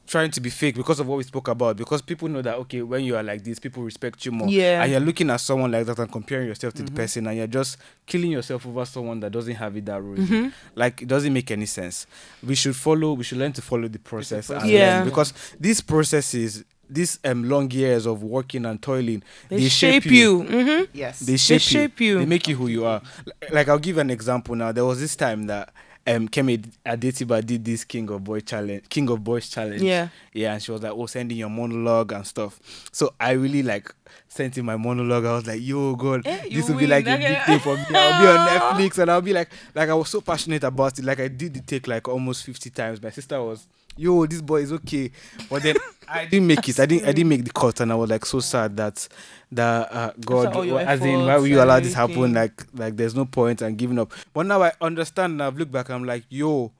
trying 0.08 0.30
to 0.30 0.39
be 0.39 0.52
fake 0.52 0.76
because 0.76 1.00
of 1.00 1.08
what 1.08 1.18
we 1.18 1.24
spoke 1.24 1.48
about. 1.48 1.78
Because 1.78 2.02
people 2.02 2.28
know 2.28 2.41
that 2.44 2.56
okay, 2.58 2.84
when 2.84 3.04
you 3.04 3.15
are 3.15 3.24
like 3.24 3.44
this, 3.44 3.58
people 3.58 3.82
respect 3.82 4.24
you 4.26 4.32
more. 4.32 4.48
Yeah. 4.48 4.84
And 4.84 4.91
you're 4.91 5.00
looking 5.00 5.30
at 5.32 5.38
someone 5.38 5.72
like 5.72 5.86
that 5.88 5.98
and 5.98 6.12
comparing 6.12 6.48
yourself 6.48 6.76
to 6.76 6.84
the 6.84 6.91
person, 6.91 7.26
and 7.28 7.38
you're 7.38 7.48
just 7.48 7.78
killing 8.06 8.30
yourself 8.32 8.68
over 8.68 8.86
someone 8.86 9.20
that 9.22 9.32
doesn't 9.32 9.56
have 9.56 9.76
it 9.76 9.86
that 9.86 10.02
rosy. 10.02 10.22
Mm-hmm. 10.22 10.50
Like 10.76 11.02
it 11.02 11.08
doesn't 11.08 11.34
make 11.34 11.50
any 11.50 11.65
sense. 11.65 12.06
We 12.46 12.54
should 12.54 12.76
follow. 12.76 13.13
We 13.13 13.24
should 13.24 13.39
learn 13.39 13.54
to 13.54 13.62
follow 13.63 13.88
the 13.88 13.98
process. 14.00 14.50
Yeah. 14.50 14.98
learn, 15.00 15.06
because 15.06 15.34
these 15.60 15.82
processes. 15.82 16.63
These 16.89 17.19
um, 17.24 17.43
long 17.50 17.71
years 17.71 18.06
of 18.06 18.21
working 18.24 18.65
and 18.65 18.82
toiling, 18.82 19.24
They, 19.50 19.67
shape, 19.69 20.06
you. 20.06 20.43
hmm 20.43 20.84
Yes. 20.93 21.19
they 21.19 21.38
shape, 21.38 21.62
shape 21.62 22.00
you. 22.00 22.19
They 22.19 22.26
make 22.26 22.48
you 22.48 22.56
who 22.56 22.67
you 22.67 22.86
are. 22.86 23.02
Like, 23.26 23.52
like 23.52 23.69
I'll 23.69 23.80
give 23.80 23.98
an 23.98 24.10
example 24.10 24.56
now. 24.56 24.71
There 24.71 24.86
was 24.86 25.00
this 25.00 25.15
time 25.15 25.48
that 25.48 25.74
um 26.08 26.28
Kemi 26.30 26.63
Adetiba 26.86 27.43
did 27.43 27.65
this 27.65 27.84
King 27.84 28.10
of 28.12 28.24
Boy 28.24 28.39
challenge, 28.41 28.88
King 28.89 29.10
of 29.10 29.24
Boys 29.24 29.50
challenge. 29.50 29.82
Yeah. 29.82 30.10
Yeah, 30.34 30.54
and 30.54 30.62
she 30.62 30.71
was 30.71 30.84
like, 30.84 30.91
"Oh, 30.91 31.08
sending 31.08 31.38
your 31.38 31.50
monologue 31.50 32.12
and 32.12 32.26
stuff." 32.28 32.60
So 32.91 33.13
I 33.19 33.32
really 33.32 33.63
like 33.63 33.91
sent 34.28 34.56
in 34.60 34.65
my 34.65 34.78
monologue. 34.78 35.26
I 35.26 35.32
was 35.34 35.48
like, 35.48 35.62
"Yo, 35.63 35.95
God, 35.95 36.21
Eh, 36.28 36.50
this 36.52 36.69
will 36.69 36.78
be 36.78 36.86
like 36.86 37.08
a 37.08 37.17
big 37.17 37.41
thing 37.45 37.60
for 37.60 37.76
me. 37.76 37.84
I'll 37.89 38.21
be 38.21 38.28
on 38.28 38.48
Netflix, 38.89 39.00
and 39.00 39.10
I'll 39.10 39.21
be 39.21 39.34
like, 39.34 39.50
like 39.74 39.89
I 39.89 39.95
was 39.95 40.10
so 40.10 40.21
passionate 40.21 40.63
about 40.63 41.00
it. 41.00 41.06
Like 41.06 41.19
I 41.19 41.28
did 41.30 41.56
the 41.56 41.62
take 41.62 41.88
like 41.88 42.08
almost 42.08 42.43
fifty 42.45 42.69
times. 42.69 43.02
My 43.02 43.10
sister 43.10 43.41
was, 43.41 43.65
"Yo, 43.98 44.26
this 44.26 44.42
boy 44.42 44.62
is 44.62 44.72
okay," 44.74 45.12
but 45.50 45.64
then 45.64 45.76
I 46.08 46.26
didn't 46.26 46.48
make 46.48 46.68
it. 46.70 46.80
I 46.80 46.86
didn't. 46.86 47.08
I 47.08 47.12
didn't 47.12 47.30
make 47.30 47.44
the 47.46 47.52
cut, 47.52 47.80
and 47.80 47.92
I 47.92 47.96
was 47.96 48.10
like 48.10 48.26
so 48.26 48.40
sad 48.40 48.78
that 48.78 49.08
that 49.52 49.92
uh, 49.92 50.12
God, 50.20 50.56
as 50.56 51.02
in, 51.02 51.26
why 51.26 51.38
will 51.38 51.48
you 51.48 51.62
allow 51.62 51.80
this 51.80 51.94
happen? 51.94 52.34
Like, 52.34 52.64
like 52.74 52.96
there's 52.96 53.16
no 53.16 53.26
point 53.26 53.62
and 53.62 53.78
giving 53.78 54.00
up. 54.00 54.12
But 54.34 54.46
now 54.46 54.62
I 54.64 54.72
understand. 54.82 55.34
And 55.34 55.44
I've 55.44 55.58
looked 55.58 55.72
back. 55.72 55.90
I'm 55.90 56.04
like, 56.04 56.26
yo, 56.30 56.72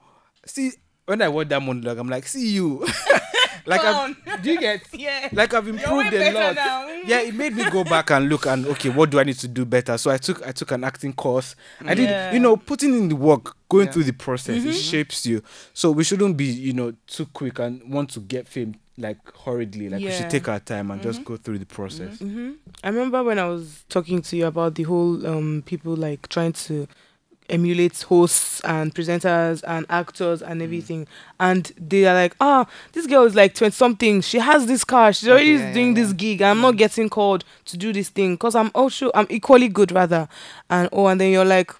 see, 0.44 0.72
when 1.06 1.22
I 1.22 1.28
watch 1.28 1.48
that 1.48 1.62
monologue, 1.62 1.98
I'm 1.98 2.08
like, 2.08 2.26
see 2.26 2.48
you. 2.50 2.86
like, 3.66 3.84
I've, 3.84 4.42
do 4.42 4.52
you 4.52 4.60
get? 4.60 4.82
Yeah. 4.92 5.28
Like 5.32 5.52
I've 5.54 5.68
improved 5.68 6.12
a 6.12 6.32
lot. 6.32 6.54
now. 6.54 6.88
Yeah, 7.06 7.20
it 7.20 7.34
made 7.34 7.54
me 7.54 7.68
go 7.70 7.84
back 7.84 8.10
and 8.10 8.28
look 8.28 8.46
and 8.46 8.66
okay, 8.66 8.88
what 8.88 9.10
do 9.10 9.20
I 9.20 9.24
need 9.24 9.38
to 9.38 9.48
do 9.48 9.64
better? 9.64 9.96
So 9.98 10.10
I 10.10 10.16
took 10.18 10.44
I 10.46 10.52
took 10.52 10.70
an 10.72 10.82
acting 10.84 11.12
course. 11.12 11.54
I 11.84 11.94
did, 11.94 12.10
Yeah. 12.10 12.32
you 12.32 12.40
know, 12.40 12.56
putting 12.56 12.94
in 12.94 13.08
the 13.08 13.16
work, 13.16 13.56
going 13.68 13.86
Yeah. 13.86 13.92
through 13.92 14.04
the 14.04 14.12
process, 14.12 14.64
it 14.64 14.72
shapes 14.74 15.24
you. 15.26 15.42
So 15.74 15.90
we 15.92 16.02
shouldn't 16.04 16.36
be, 16.36 16.44
you 16.46 16.72
know, 16.72 16.94
too 17.06 17.26
quick 17.26 17.58
and 17.60 17.82
want 17.92 18.10
to 18.10 18.20
get 18.20 18.48
fame 18.48 18.74
like 18.98 19.18
hurriedly. 19.44 19.88
Like 19.88 20.02
we 20.02 20.10
should 20.10 20.30
take 20.30 20.48
our 20.48 20.58
time 20.60 20.90
and 20.90 21.02
just 21.02 21.24
go 21.24 21.36
through 21.36 21.58
the 21.58 21.66
process. 21.66 22.18
hmm 22.18 22.52
I 22.82 22.88
remember 22.88 23.22
when 23.22 23.38
I 23.38 23.46
was 23.46 23.84
talking 23.88 24.22
to 24.22 24.36
you 24.36 24.46
about 24.46 24.74
the 24.74 24.82
whole 24.84 25.24
um 25.26 25.62
people 25.66 25.94
like 25.94 26.28
trying 26.28 26.52
to 26.54 26.86
emulate 27.50 28.00
hosts 28.02 28.60
and 28.60 28.94
presenters 28.94 29.62
and 29.66 29.86
actors 29.88 30.42
and 30.42 30.60
mm. 30.60 30.64
everything. 30.64 31.04
Mm. 31.04 31.08
And 31.40 31.72
they 31.78 32.06
are 32.06 32.14
like, 32.14 32.34
ah, 32.40 32.66
this 32.92 33.06
girl 33.06 33.24
is 33.24 33.34
like 33.34 33.54
20 33.54 33.72
something. 33.72 34.20
She 34.20 34.38
has 34.38 34.66
this 34.66 34.84
car. 34.84 35.12
She's 35.12 35.28
already 35.28 35.54
okay, 35.54 35.64
yeah, 35.64 35.72
doing 35.72 35.96
yeah, 35.96 36.02
this 36.02 36.12
gig. 36.12 36.42
I'm 36.42 36.58
mm. 36.58 36.62
not 36.62 36.76
getting 36.76 37.08
called 37.08 37.44
to 37.66 37.76
do 37.76 37.92
this 37.92 38.08
thing 38.08 38.34
because 38.34 38.54
I'm 38.54 38.70
also, 38.74 39.10
I'm 39.14 39.26
equally 39.30 39.68
good 39.68 39.92
rather. 39.92 40.28
And 40.70 40.88
oh, 40.92 41.06
and 41.06 41.20
then 41.20 41.32
you're 41.32 41.44
like, 41.44 41.72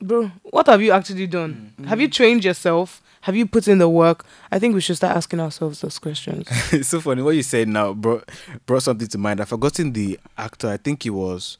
bro, 0.00 0.30
what 0.44 0.66
have 0.66 0.82
you 0.82 0.92
actually 0.92 1.26
done? 1.26 1.72
Mm. 1.80 1.86
Have 1.86 2.00
you 2.00 2.08
trained 2.08 2.44
yourself? 2.44 3.02
Have 3.22 3.34
you 3.34 3.44
put 3.44 3.66
in 3.66 3.78
the 3.78 3.88
work? 3.88 4.24
I 4.52 4.60
think 4.60 4.74
we 4.74 4.80
should 4.80 4.96
start 4.96 5.16
asking 5.16 5.40
ourselves 5.40 5.80
those 5.80 5.98
questions. 5.98 6.46
it's 6.72 6.88
so 6.88 7.00
funny 7.00 7.22
what 7.22 7.34
you 7.34 7.42
said 7.42 7.66
now 7.68 7.92
brought 7.92 8.28
brought 8.66 8.84
something 8.84 9.08
to 9.08 9.18
mind. 9.18 9.40
I've 9.40 9.48
forgotten 9.48 9.92
the 9.92 10.20
actor. 10.38 10.68
I 10.68 10.76
think 10.76 11.02
he 11.02 11.10
was 11.10 11.58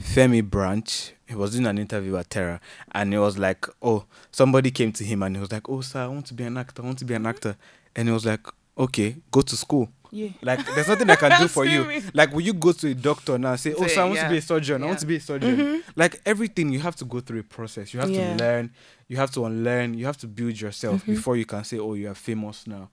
Femi 0.00 0.42
Branch. 0.48 1.12
He 1.28 1.34
was 1.34 1.52
doing 1.52 1.66
an 1.66 1.78
interview 1.78 2.16
at 2.16 2.28
Terra, 2.30 2.60
and 2.92 3.12
he 3.12 3.18
was 3.18 3.38
like, 3.38 3.66
"Oh, 3.80 4.04
somebody 4.32 4.70
came 4.70 4.92
to 4.92 5.04
him 5.04 5.22
and 5.22 5.36
he 5.36 5.40
was 5.40 5.52
like, 5.52 5.68
"Oh, 5.68 5.80
sir, 5.80 6.00
I 6.00 6.06
want 6.08 6.26
to 6.26 6.34
be 6.34 6.44
an 6.44 6.56
actor. 6.56 6.82
I 6.82 6.86
want 6.86 6.98
to 6.98 7.04
be 7.04 7.14
an 7.14 7.26
actor." 7.26 7.56
And 7.94 8.08
he 8.08 8.12
was 8.12 8.26
like, 8.26 8.46
"Okay, 8.76 9.16
go 9.30 9.42
to 9.42 9.56
school." 9.56 9.88
Yeah. 10.12 10.30
Like 10.42 10.64
there's 10.74 10.88
nothing 10.88 11.08
I 11.08 11.16
can 11.16 11.40
do 11.40 11.48
for 11.56 11.64
you. 11.64 12.02
Like 12.14 12.32
will 12.32 12.40
you 12.40 12.52
go 12.52 12.72
to 12.72 12.88
a 12.88 12.94
doctor 12.94 13.38
now 13.38 13.52
and 13.52 13.60
say, 13.60 13.74
Oh, 13.74 13.86
so 13.86 14.02
I 14.02 14.04
want 14.04 14.16
yeah. 14.16 14.24
to 14.24 14.30
be 14.30 14.38
a 14.38 14.42
surgeon, 14.42 14.80
yeah. 14.80 14.86
I 14.86 14.88
want 14.88 15.00
to 15.00 15.06
be 15.06 15.16
a 15.16 15.20
surgeon. 15.20 15.56
Mm-hmm. 15.56 15.90
Like 15.96 16.20
everything 16.26 16.70
you 16.70 16.80
have 16.80 16.96
to 16.96 17.04
go 17.04 17.20
through 17.20 17.40
a 17.40 17.44
process. 17.44 17.94
You 17.94 18.00
have 18.00 18.10
yeah. 18.10 18.36
to 18.36 18.44
learn, 18.44 18.72
you 19.08 19.16
have 19.16 19.30
to 19.32 19.44
unlearn, 19.44 19.94
you 19.94 20.06
have 20.06 20.16
to 20.18 20.26
build 20.26 20.60
yourself 20.60 21.02
mm-hmm. 21.02 21.14
before 21.14 21.36
you 21.36 21.46
can 21.46 21.64
say, 21.64 21.78
Oh, 21.78 21.94
you 21.94 22.08
are 22.10 22.14
famous 22.14 22.66
now. 22.66 22.90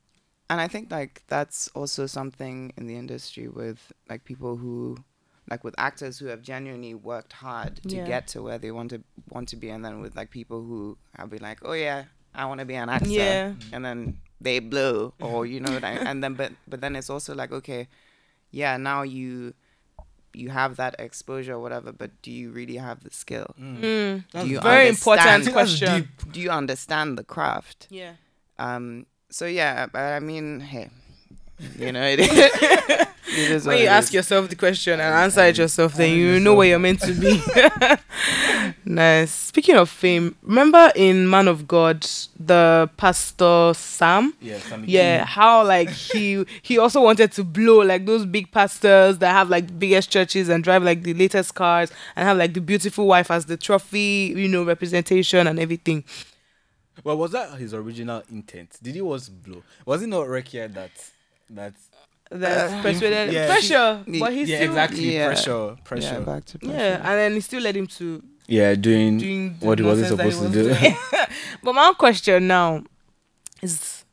And 0.50 0.62
I 0.62 0.68
think 0.68 0.92
like 0.92 1.24
that's 1.28 1.68
also 1.70 2.06
something 2.06 2.72
in 2.78 2.88
the 2.88 2.96
industry 2.96 3.48
with 3.48 3.92
like 4.10 4.24
people 4.24 4.56
who 4.56 4.98
like 5.50 5.64
with 5.64 5.76
actors 5.78 6.20
who 6.20 6.28
have 6.28 6.42
genuinely 6.42 6.94
worked 6.94 7.34
hard 7.34 7.82
to 7.84 7.96
get 7.96 8.28
to 8.28 8.42
where 8.42 8.58
they 8.58 8.72
want 8.72 8.90
to 8.92 9.02
want 9.30 9.50
to 9.50 9.56
be 9.56 9.70
and 9.70 9.84
then 9.84 10.02
with 10.02 10.16
like 10.16 10.30
people 10.30 10.62
who 10.62 10.98
have 11.18 11.30
been 11.30 11.42
like, 11.42 11.60
Oh 11.64 11.74
yeah, 11.74 12.06
I 12.36 12.46
want 12.46 12.60
to 12.60 12.66
be 12.66 12.76
an 12.76 12.90
actor. 12.90 13.10
Yeah. 13.10 13.54
And 13.72 13.84
then 13.84 14.20
they 14.40 14.60
blow 14.60 15.14
or 15.20 15.46
you 15.46 15.60
know 15.60 15.80
and 15.82 16.24
then 16.24 16.34
but 16.36 16.52
but 16.68 16.82
then 16.82 16.96
it's 16.96 17.10
also 17.10 17.34
like 17.34 17.52
okay 17.52 17.88
yeah 18.52 18.78
now 18.78 19.02
you 19.02 19.54
you 20.34 20.50
have 20.50 20.76
that 20.76 20.96
exposure 21.00 21.54
or 21.54 21.60
whatever 21.60 21.92
but 21.92 22.12
do 22.22 22.32
you 22.32 22.52
really 22.52 22.76
have 22.76 23.04
the 23.04 23.10
skill 23.10 23.48
mm. 23.60 23.80
mm. 23.80 24.24
do 24.42 24.48
you 24.48 24.60
very 24.60 24.90
important 24.90 25.52
question 25.52 26.08
do 26.32 26.40
you 26.40 26.50
understand 26.50 27.18
the 27.18 27.24
craft 27.24 27.88
yeah 27.90 28.14
um 28.60 29.06
so 29.30 29.46
yeah 29.46 29.88
but 29.88 30.02
i 30.02 30.20
mean 30.20 30.60
hey 30.60 30.90
you 31.80 31.92
know 31.92 32.04
it, 32.06 32.20
it 33.30 33.64
when 33.66 33.78
you 33.80 33.88
ask 33.88 34.14
yourself 34.14 34.50
the 34.50 34.56
question 34.56 35.00
and 35.00 35.14
answer 35.14 35.42
it 35.42 35.58
yourself 35.58 35.96
then 35.96 36.16
you 36.16 36.40
know 36.40 36.56
where 36.56 36.68
you're 36.68 36.80
meant 36.80 37.00
to 37.02 37.14
be 37.14 37.42
Nice. 38.86 39.32
Speaking 39.32 39.76
of 39.76 39.90
fame, 39.90 40.36
remember 40.42 40.92
in 40.96 41.30
Man 41.30 41.48
of 41.48 41.68
God, 41.68 42.08
the 42.40 42.90
pastor 42.98 43.74
Sam? 43.76 44.34
Yeah, 44.42 44.60
Sam 44.60 44.86
yeah. 44.88 45.26
How 45.26 45.66
like 45.66 45.90
he 45.90 46.46
he 46.62 46.78
also 46.78 47.02
wanted 47.02 47.32
to 47.34 47.44
blow 47.44 47.82
like 47.82 48.06
those 48.06 48.26
big 48.26 48.52
pastors 48.52 49.18
that 49.20 49.32
have 49.32 49.50
like 49.50 49.78
biggest 49.78 50.10
churches 50.10 50.50
and 50.50 50.64
drive 50.64 50.84
like 50.84 51.04
the 51.04 51.14
latest 51.14 51.56
cars 51.56 51.92
and 52.16 52.28
have 52.28 52.38
like 52.38 52.54
the 52.54 52.62
beautiful 52.62 53.08
wife 53.08 53.30
as 53.32 53.46
the 53.46 53.58
trophy, 53.58 54.34
you 54.36 54.48
know, 54.48 54.64
representation 54.64 55.48
and 55.48 55.60
everything. 55.60 56.04
Well, 57.04 57.18
was 57.18 57.32
that 57.32 57.58
his 57.60 57.74
original 57.74 58.24
intent? 58.32 58.78
Did 58.82 58.96
he 58.96 59.02
was 59.02 59.30
blow? 59.30 59.64
Was 59.86 60.02
it 60.02 60.08
not 60.08 60.28
Rekia 60.28 60.74
that 60.74 60.92
that 61.50 61.74
that's 62.30 62.74
uh, 62.74 62.82
persuaded 62.82 63.34
yeah, 63.34 63.48
pressure, 63.48 64.04
but 64.20 64.34
he's 64.34 64.50
yeah, 64.50 64.58
still, 64.58 64.70
exactly 64.70 65.16
yeah. 65.16 65.28
pressure, 65.28 65.78
pressure. 65.84 66.14
Yeah, 66.14 66.20
back 66.20 66.46
to 66.46 66.60
pressure. 66.60 66.74
Yeah, 66.74 66.96
and 66.98 67.20
then 67.20 67.34
he 67.34 67.42
still 67.42 67.62
led 67.62 67.76
him 67.76 67.88
to 67.88 68.24
yeah, 68.48 68.76
doing, 68.76 69.18
doing 69.18 69.56
what 69.60 69.80
he 69.80 69.86
wasn't 69.86 70.08
supposed 70.08 70.42
to 70.42 70.50
do. 70.50 70.76
but 71.64 71.74
my 71.74 71.94
question 71.98 72.48
now 72.48 72.84
is 73.62 74.06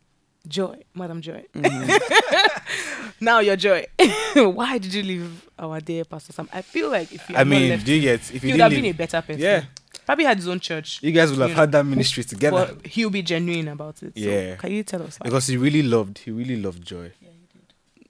Joy, 0.46 0.82
Madam 0.94 1.20
Joy. 1.20 1.44
Mm-hmm. 1.54 3.14
now 3.24 3.38
your 3.38 3.56
Joy. 3.56 3.86
Why 4.34 4.78
did 4.78 4.92
you 4.92 5.02
leave 5.02 5.48
our 5.58 5.80
dear 5.80 6.04
Pastor 6.04 6.32
Sam? 6.32 6.48
I 6.52 6.62
feel 6.62 6.90
like 6.90 7.12
if 7.12 7.28
you 7.30 7.36
I 7.36 7.44
mean, 7.44 7.70
left, 7.70 7.86
do 7.86 7.94
you 7.94 8.02
get 8.02 8.34
if 8.34 8.42
you 8.42 8.52
would 8.52 8.60
have 8.60 8.70
been 8.70 8.84
a 8.86 8.92
better 8.92 9.22
person. 9.22 9.40
Yeah. 9.40 9.64
Probably 10.04 10.24
had 10.24 10.36
his 10.36 10.48
own 10.48 10.60
church. 10.60 10.98
You 11.02 11.12
guys 11.12 11.30
will 11.30 11.46
have 11.48 11.56
had 11.56 11.72
that 11.72 11.84
ministry 11.86 12.24
together. 12.24 12.74
But 12.74 12.86
he'll 12.88 13.08
be 13.08 13.22
genuine 13.22 13.68
about 13.68 14.02
it. 14.02 14.12
Yeah. 14.16 14.56
So 14.56 14.60
can 14.62 14.72
you 14.72 14.82
tell 14.82 15.02
us? 15.02 15.16
How? 15.16 15.24
Because 15.24 15.46
he 15.46 15.56
really 15.56 15.82
loved, 15.82 16.18
he 16.18 16.30
really 16.30 16.60
loved 16.60 16.84
Joy. 16.84 17.12
Yeah, 17.20 17.20
he 17.20 17.26
did. 17.26 17.33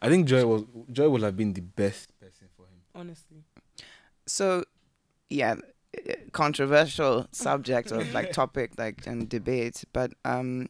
I 0.04 0.08
think 0.08 0.26
Joy 0.28 0.44
was 0.44 0.64
Joy 0.92 1.08
would 1.08 1.22
have 1.22 1.36
been 1.36 1.54
the 1.54 1.62
best 1.62 2.18
person 2.20 2.48
for 2.56 2.62
him. 2.62 2.80
Honestly. 2.94 3.38
So, 4.26 4.64
yeah, 5.30 5.56
controversial 6.32 7.26
subject 7.32 7.92
or 7.92 8.04
like 8.06 8.32
topic 8.32 8.72
like 8.76 9.06
and 9.06 9.28
debate 9.28 9.84
but 9.92 10.12
um 10.24 10.68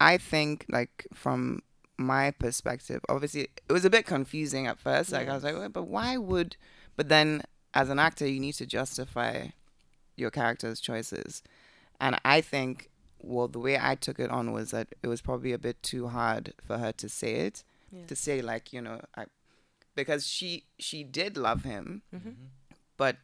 i 0.00 0.16
think 0.18 0.66
like 0.68 1.06
from 1.14 1.60
my 1.96 2.30
perspective 2.30 3.00
obviously 3.08 3.42
it 3.42 3.72
was 3.72 3.84
a 3.84 3.90
bit 3.90 4.06
confusing 4.06 4.66
at 4.66 4.78
first 4.78 5.12
like 5.12 5.28
i 5.28 5.34
was 5.34 5.44
like 5.44 5.54
well, 5.54 5.68
but 5.68 5.84
why 5.84 6.16
would 6.16 6.56
but 6.96 7.08
then 7.08 7.42
as 7.74 7.88
an 7.88 7.98
actor 7.98 8.26
you 8.26 8.40
need 8.40 8.54
to 8.54 8.66
justify 8.66 9.46
your 10.16 10.30
character's 10.30 10.80
choices 10.80 11.42
and 12.00 12.18
i 12.24 12.40
think 12.40 12.90
well 13.22 13.48
the 13.48 13.58
way 13.58 13.78
i 13.80 13.94
took 13.94 14.18
it 14.18 14.30
on 14.30 14.52
was 14.52 14.70
that 14.70 14.88
it 15.02 15.08
was 15.08 15.20
probably 15.20 15.52
a 15.52 15.58
bit 15.58 15.82
too 15.82 16.08
hard 16.08 16.52
for 16.62 16.78
her 16.78 16.92
to 16.92 17.08
say 17.08 17.34
it 17.34 17.64
yeah. 17.92 18.06
to 18.06 18.16
say 18.16 18.42
like 18.42 18.72
you 18.72 18.80
know 18.80 19.00
I, 19.16 19.26
because 19.94 20.26
she 20.26 20.64
she 20.78 21.04
did 21.04 21.36
love 21.36 21.64
him 21.64 22.02
mm-hmm. 22.14 22.30
but 22.96 23.16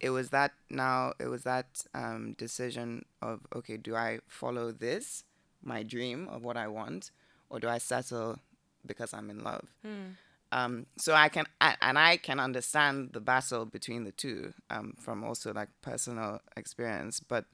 it 0.00 0.10
was 0.10 0.30
that 0.30 0.52
now 0.70 1.12
it 1.18 1.26
was 1.26 1.42
that 1.42 1.84
um, 1.94 2.34
decision 2.38 3.04
of 3.22 3.40
okay 3.54 3.76
do 3.76 3.94
i 3.94 4.18
follow 4.26 4.72
this 4.72 5.24
my 5.62 5.82
dream 5.82 6.28
of 6.28 6.42
what 6.42 6.56
i 6.56 6.66
want 6.66 7.10
or 7.50 7.60
do 7.60 7.68
i 7.68 7.78
settle 7.78 8.38
because 8.86 9.12
i'm 9.12 9.28
in 9.28 9.42
love 9.44 9.68
mm. 9.86 10.12
um, 10.52 10.86
so 10.96 11.14
i 11.14 11.28
can 11.28 11.44
I, 11.60 11.76
and 11.82 11.98
i 11.98 12.16
can 12.16 12.40
understand 12.40 13.10
the 13.12 13.20
battle 13.20 13.66
between 13.66 14.04
the 14.04 14.12
two 14.12 14.54
um, 14.70 14.94
from 14.98 15.22
also 15.22 15.52
like 15.52 15.68
personal 15.82 16.40
experience 16.56 17.20
but 17.20 17.44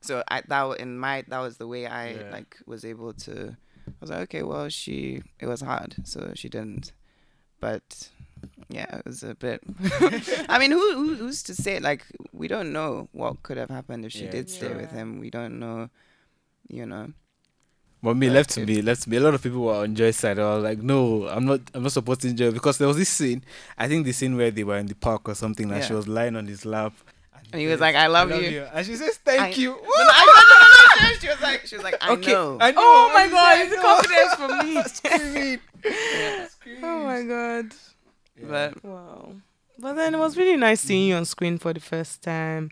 so 0.00 0.22
I, 0.28 0.42
that 0.46 0.78
in 0.78 0.98
my 0.98 1.24
that 1.28 1.40
was 1.40 1.56
the 1.56 1.66
way 1.66 1.86
i 1.86 2.10
yeah. 2.10 2.30
like 2.30 2.56
was 2.66 2.84
able 2.84 3.12
to 3.14 3.56
i 3.88 4.00
was 4.00 4.10
like 4.10 4.20
okay 4.20 4.42
well 4.42 4.68
she 4.68 5.22
it 5.40 5.46
was 5.46 5.60
hard 5.60 5.96
so 6.04 6.32
she 6.34 6.48
didn't 6.48 6.92
but 7.60 8.10
yeah, 8.68 8.98
it 8.98 9.06
was 9.06 9.22
a 9.22 9.34
bit. 9.34 9.62
I 10.48 10.58
mean, 10.58 10.70
who, 10.70 10.94
who, 10.94 11.14
who's 11.14 11.42
to 11.44 11.54
say? 11.54 11.80
Like, 11.80 12.04
we 12.32 12.48
don't 12.48 12.72
know 12.72 13.08
what 13.12 13.42
could 13.42 13.56
have 13.56 13.70
happened 13.70 14.04
if 14.04 14.12
she 14.12 14.24
yeah, 14.24 14.30
did 14.30 14.50
stay 14.50 14.68
yeah. 14.68 14.76
with 14.76 14.90
him. 14.90 15.20
We 15.20 15.30
don't 15.30 15.58
know, 15.58 15.88
you 16.68 16.86
know. 16.86 17.12
But 18.02 18.16
me, 18.16 18.30
left 18.30 18.50
to 18.50 18.64
me, 18.64 18.80
left 18.80 19.02
to 19.02 19.10
me. 19.10 19.16
A 19.16 19.20
lot 19.20 19.34
of 19.34 19.42
people 19.42 19.62
were 19.62 19.74
on 19.74 19.94
Joy's 19.96 20.16
side. 20.16 20.38
I 20.38 20.54
was 20.54 20.62
like, 20.62 20.78
no, 20.78 21.26
I'm 21.26 21.46
not. 21.46 21.60
I'm 21.74 21.82
not 21.82 21.92
supporting 21.92 22.36
Joy 22.36 22.52
because 22.52 22.78
there 22.78 22.86
was 22.86 22.96
this 22.96 23.08
scene. 23.08 23.42
I 23.76 23.88
think 23.88 24.04
the 24.04 24.12
scene 24.12 24.36
where 24.36 24.52
they 24.52 24.62
were 24.62 24.78
in 24.78 24.86
the 24.86 24.94
park 24.94 25.28
or 25.28 25.34
something. 25.34 25.68
Like 25.68 25.80
yeah. 25.80 25.86
she 25.88 25.94
was 25.94 26.06
lying 26.06 26.36
on 26.36 26.46
his 26.46 26.64
lap. 26.64 26.92
And 27.52 27.60
he 27.60 27.66
was 27.66 27.80
like, 27.80 27.96
"I 27.96 28.06
love, 28.06 28.30
I 28.30 28.34
love 28.34 28.42
you. 28.42 28.50
you. 28.50 28.66
and 28.72 28.86
she 28.86 28.94
says, 28.94 29.16
"Thank 29.16 29.40
I, 29.40 29.48
you." 29.48 29.72
I, 29.74 30.74
she 31.20 31.28
was 31.28 31.40
like, 31.40 31.66
"She 31.66 31.76
was 31.76 31.84
like, 31.84 31.96
I 32.00 32.12
okay. 32.12 32.32
know." 32.32 32.58
I 32.60 32.70
know. 32.70 32.80
Oh 32.80 33.10
my 33.14 33.28
god, 33.28 33.58
it's 33.60 33.74
a 33.74 33.80
confidence 33.80 34.34
for 34.34 34.48
me. 34.64 34.82
Screaming. 34.84 35.60
yeah. 35.84 36.46
Oh 36.82 37.04
my 37.04 37.22
god. 37.22 37.74
But 38.42 38.84
wow. 38.84 39.32
But 39.78 39.94
then 39.94 40.14
it 40.14 40.18
was 40.18 40.36
really 40.36 40.56
nice 40.56 40.80
seeing 40.80 41.08
you 41.08 41.14
on 41.14 41.24
screen 41.24 41.58
for 41.58 41.72
the 41.72 41.80
first 41.80 42.22
time. 42.22 42.70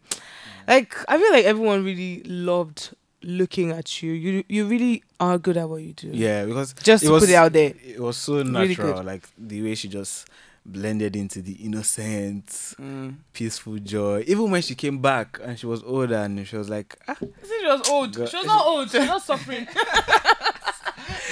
Like 0.67 0.95
I 1.09 1.19
feel 1.19 1.33
like 1.33 1.45
everyone 1.45 1.85
really 1.85 2.23
loved 2.25 2.95
looking 3.23 3.71
at 3.71 4.03
you. 4.03 4.13
You 4.13 4.45
you 4.49 4.67
really 4.67 5.03
are 5.21 5.39
good 5.39 5.57
at 5.57 5.69
what 5.69 5.83
you 5.83 5.93
do. 5.93 6.09
Yeah, 6.13 6.45
because 6.45 6.73
just 6.75 7.05
to 7.05 7.11
was, 7.11 7.23
put 7.23 7.31
it 7.31 7.35
out 7.35 7.53
there, 7.53 7.75
it 7.85 8.01
was 8.01 8.17
so 8.17 8.43
natural. 8.43 8.93
Really 8.93 9.05
like 9.05 9.29
the 9.39 9.63
way 9.63 9.75
she 9.75 9.89
just 9.89 10.29
blended 10.67 11.17
into 11.17 11.41
the 11.41 11.53
innocent, 11.53 12.47
mm. 12.47 13.15
peaceful 13.33 13.79
joy. 13.79 14.25
Even 14.27 14.51
when 14.51 14.63
she 14.63 14.75
came 14.75 14.99
back 14.99 15.39
and 15.43 15.59
she 15.59 15.67
was 15.67 15.83
older 15.85 16.17
and 16.17 16.47
she 16.47 16.57
was 16.57 16.69
like, 16.69 16.97
ah, 17.09 17.17
she 17.19 17.67
was 17.67 17.89
old. 17.89 18.17
God. 18.17 18.29
She 18.29 18.37
was 18.37 18.47
not 18.47 18.67
old. 18.67 18.91
She 18.91 18.99
was 18.99 19.09
not 19.09 19.23
suffering. 19.23 19.67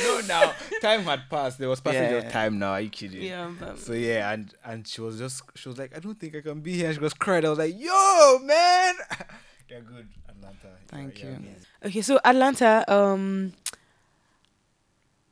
no, 0.04 0.20
now 0.26 0.52
time 0.80 1.02
had 1.02 1.28
passed. 1.28 1.58
There 1.58 1.68
was 1.68 1.80
passage 1.80 2.10
yeah. 2.10 2.18
of 2.18 2.32
time. 2.32 2.58
Now, 2.58 2.72
are 2.72 2.80
you 2.80 2.90
kidding? 2.90 3.22
Yeah. 3.22 3.50
But... 3.58 3.78
So 3.78 3.92
yeah, 3.92 4.30
and 4.32 4.52
and 4.64 4.86
she 4.86 5.00
was 5.00 5.18
just 5.18 5.42
she 5.54 5.68
was 5.68 5.78
like, 5.78 5.96
I 5.96 6.00
don't 6.00 6.18
think 6.18 6.36
I 6.36 6.40
can 6.40 6.60
be 6.60 6.74
here. 6.74 6.86
And 6.86 6.94
she 6.94 7.00
was 7.00 7.14
crying. 7.14 7.44
I 7.44 7.50
was 7.50 7.58
like, 7.58 7.78
Yo, 7.78 8.38
man, 8.42 8.94
you're 9.68 9.80
good, 9.80 10.08
Atlanta. 10.28 10.68
Thank 10.88 11.22
you. 11.22 11.38
Okay, 11.84 12.02
so 12.02 12.20
Atlanta, 12.24 12.84
um, 12.88 13.52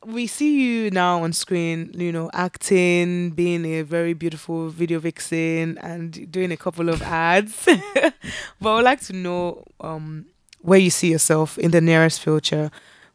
we 0.04 0.26
see 0.26 0.60
you 0.60 0.90
now 0.90 1.22
on 1.22 1.32
screen, 1.32 1.92
you 1.94 2.12
know, 2.12 2.30
acting, 2.32 3.30
being 3.30 3.64
a 3.64 3.82
very 3.82 4.14
beautiful 4.14 4.68
video 4.68 4.98
vixen, 4.98 5.78
and 5.78 6.30
doing 6.30 6.52
a 6.52 6.56
couple 6.56 6.88
of 6.88 7.02
ads. 7.02 7.66
but 8.60 8.74
I'd 8.74 8.84
like 8.84 9.00
to 9.02 9.12
know 9.12 9.64
um, 9.80 10.26
where 10.60 10.78
you 10.78 10.90
see 10.90 11.10
yourself 11.10 11.58
in 11.58 11.70
the 11.70 11.80
nearest 11.80 12.20
future 12.20 12.70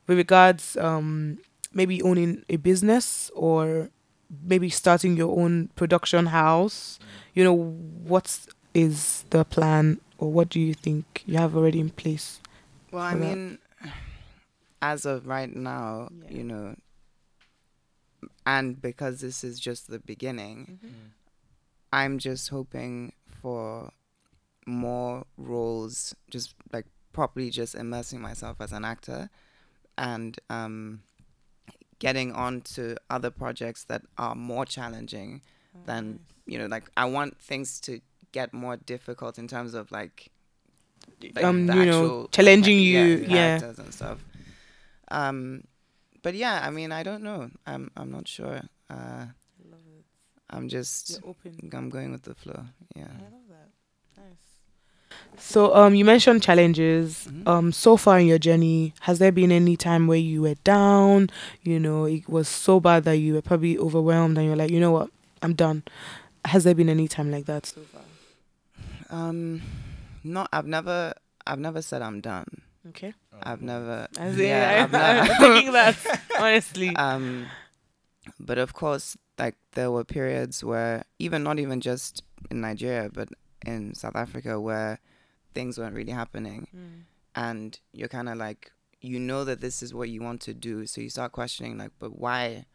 with 0.07 0.17
regards 0.17 0.77
um, 0.77 1.39
maybe 1.73 2.01
owning 2.01 2.43
a 2.49 2.55
business 2.55 3.29
or 3.35 3.89
maybe 4.43 4.69
starting 4.69 5.17
your 5.17 5.37
own 5.37 5.69
production 5.75 6.27
house. 6.27 6.99
You 7.33 7.43
know, 7.43 7.53
what 7.53 8.25
is 8.25 8.47
is 8.73 9.25
the 9.31 9.43
plan 9.43 9.99
or 10.19 10.31
what 10.31 10.49
do 10.49 10.59
you 10.59 10.73
think 10.73 11.23
you 11.25 11.37
have 11.37 11.55
already 11.55 11.79
in 11.79 11.89
place? 11.89 12.39
Well, 12.91 13.01
I 13.01 13.15
mean, 13.15 13.57
as 14.81 15.05
of 15.05 15.27
right 15.27 15.53
now, 15.53 16.09
yeah. 16.23 16.37
you 16.37 16.43
know, 16.43 16.75
and 18.45 18.81
because 18.81 19.21
this 19.21 19.43
is 19.43 19.59
just 19.59 19.89
the 19.89 19.99
beginning, 19.99 20.79
mm-hmm. 20.83 20.87
Mm. 20.87 21.09
I'm 21.91 22.17
just 22.19 22.49
hoping 22.49 23.13
for 23.41 23.91
more 24.65 25.25
roles, 25.37 26.15
just 26.29 26.53
like 26.71 26.85
properly 27.13 27.49
just 27.49 27.75
immersing 27.75 28.21
myself 28.21 28.57
as 28.59 28.71
an 28.71 28.85
actor 28.85 29.29
and 29.97 30.37
um, 30.49 31.01
getting 31.99 32.31
on 32.33 32.61
to 32.61 32.95
other 33.09 33.31
projects 33.31 33.83
that 33.85 34.03
are 34.17 34.35
more 34.35 34.65
challenging 34.65 35.41
oh, 35.75 35.79
than, 35.85 36.11
nice. 36.11 36.19
you 36.45 36.59
know, 36.59 36.67
like 36.67 36.83
I 36.95 37.05
want 37.05 37.39
things 37.39 37.79
to 37.81 38.01
get 38.31 38.53
more 38.53 38.77
difficult 38.77 39.39
in 39.39 39.47
terms 39.47 39.73
of 39.73 39.91
like, 39.91 40.29
like 41.35 41.43
um, 41.43 41.67
you 41.71 41.85
know, 41.85 42.27
challenging 42.31 42.79
you, 42.79 43.25
yeah, 43.27 43.59
yeah. 43.59 43.71
and 43.77 43.93
stuff. 43.93 44.23
Um, 45.09 45.63
but 46.23 46.35
yeah, 46.35 46.61
I 46.63 46.69
mean, 46.71 46.91
I 46.91 47.03
don't 47.03 47.23
know. 47.23 47.49
I'm 47.65 47.91
I'm 47.95 48.11
not 48.11 48.27
sure. 48.27 48.61
Uh, 48.89 49.27
I'm 50.49 50.69
just 50.69 51.09
You're 51.11 51.29
open. 51.29 51.69
I'm 51.73 51.89
going 51.89 52.11
with 52.11 52.23
the 52.23 52.33
flow. 52.33 52.65
Yeah. 52.95 53.03
I 53.03 53.23
love 53.23 53.47
that. 53.49 54.21
Nice. 54.21 55.37
So 55.37 55.75
um 55.75 55.93
you 55.95 56.05
mentioned 56.05 56.41
challenges. 56.41 57.27
Mm-hmm. 57.29 57.47
Um 57.47 57.71
so 57.71 57.97
far 57.97 58.19
in 58.19 58.27
your 58.27 58.39
journey, 58.39 58.93
has 59.01 59.19
there 59.19 59.31
been 59.31 59.51
any 59.51 59.75
time 59.75 60.07
where 60.07 60.17
you 60.17 60.41
were 60.41 60.55
down, 60.63 61.29
you 61.61 61.79
know, 61.79 62.05
it 62.05 62.29
was 62.29 62.47
so 62.47 62.79
bad 62.79 63.03
that 63.03 63.17
you 63.17 63.33
were 63.33 63.41
probably 63.41 63.77
overwhelmed 63.77 64.37
and 64.37 64.47
you're 64.47 64.55
like, 64.55 64.71
you 64.71 64.79
know 64.79 64.91
what, 64.91 65.09
I'm 65.41 65.53
done. 65.53 65.83
Has 66.45 66.63
there 66.63 66.75
been 66.75 66.89
any 66.89 67.07
time 67.07 67.29
like 67.29 67.45
that 67.45 67.65
so 67.65 67.81
far? 67.81 68.03
Um 69.09 69.61
no, 70.23 70.47
I've 70.53 70.67
never 70.67 71.13
I've 71.45 71.59
never 71.59 71.81
said 71.81 72.01
I'm 72.01 72.21
done. 72.21 72.61
Okay. 72.89 73.13
I've 73.43 73.61
never. 73.61 74.07
yeah, 74.17 74.83
I've 74.83 74.91
never. 74.91 75.31
I'm 75.31 75.39
thinking 75.39 75.73
that 75.73 76.21
honestly. 76.39 76.95
Um, 76.95 77.47
but 78.39 78.57
of 78.57 78.73
course, 78.73 79.17
like 79.37 79.55
there 79.73 79.91
were 79.91 80.03
periods 80.03 80.63
where 80.63 81.03
even 81.19 81.43
not 81.43 81.59
even 81.59 81.81
just 81.81 82.23
in 82.49 82.61
Nigeria, 82.61 83.09
but 83.13 83.29
in 83.65 83.93
South 83.95 84.15
Africa, 84.15 84.59
where 84.59 84.99
things 85.53 85.77
weren't 85.77 85.95
really 85.95 86.11
happening, 86.11 86.67
mm. 86.75 87.03
and 87.35 87.79
you're 87.93 88.07
kind 88.07 88.29
of 88.29 88.37
like, 88.37 88.71
you 89.01 89.19
know 89.19 89.43
that 89.43 89.61
this 89.61 89.81
is 89.81 89.93
what 89.93 90.09
you 90.09 90.21
want 90.21 90.41
to 90.41 90.53
do, 90.53 90.85
so 90.85 91.01
you 91.01 91.09
start 91.09 91.31
questioning 91.31 91.77
like, 91.77 91.91
but 91.99 92.17
why? 92.17 92.65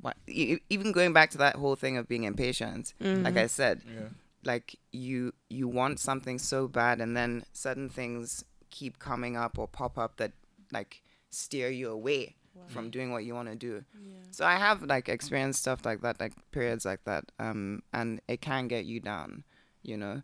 Why? 0.00 0.12
Even 0.26 0.92
going 0.92 1.12
back 1.12 1.30
to 1.30 1.38
that 1.38 1.56
whole 1.56 1.76
thing 1.76 1.96
of 1.96 2.06
being 2.08 2.24
impatient, 2.24 2.94
mm-hmm. 3.02 3.22
like 3.22 3.36
I 3.36 3.46
said. 3.46 3.82
Yeah 3.86 4.08
like 4.46 4.76
you 4.92 5.32
you 5.50 5.68
want 5.68 5.98
something 5.98 6.38
so 6.38 6.68
bad 6.68 7.00
and 7.00 7.16
then 7.16 7.44
certain 7.52 7.88
things 7.88 8.44
keep 8.76 8.98
coming 8.98 9.36
up 9.36 9.58
or 9.58 9.66
pop 9.66 9.96
up 9.96 10.18
that 10.18 10.32
like 10.70 11.02
steer 11.30 11.70
you 11.70 11.90
away 11.90 12.36
wow. 12.54 12.62
from 12.68 12.90
doing 12.90 13.10
what 13.10 13.24
you 13.24 13.34
want 13.34 13.48
to 13.48 13.54
do. 13.54 13.82
Yeah. 13.94 14.18
So 14.30 14.44
I 14.44 14.56
have 14.56 14.82
like 14.82 15.08
experienced 15.08 15.60
stuff 15.60 15.84
like 15.84 16.02
that, 16.02 16.20
like 16.20 16.32
periods 16.50 16.84
like 16.84 17.02
that, 17.04 17.24
um, 17.38 17.82
and 17.92 18.20
it 18.28 18.40
can 18.40 18.68
get 18.68 18.84
you 18.84 19.00
down, 19.00 19.44
you 19.82 19.96
know. 19.96 20.22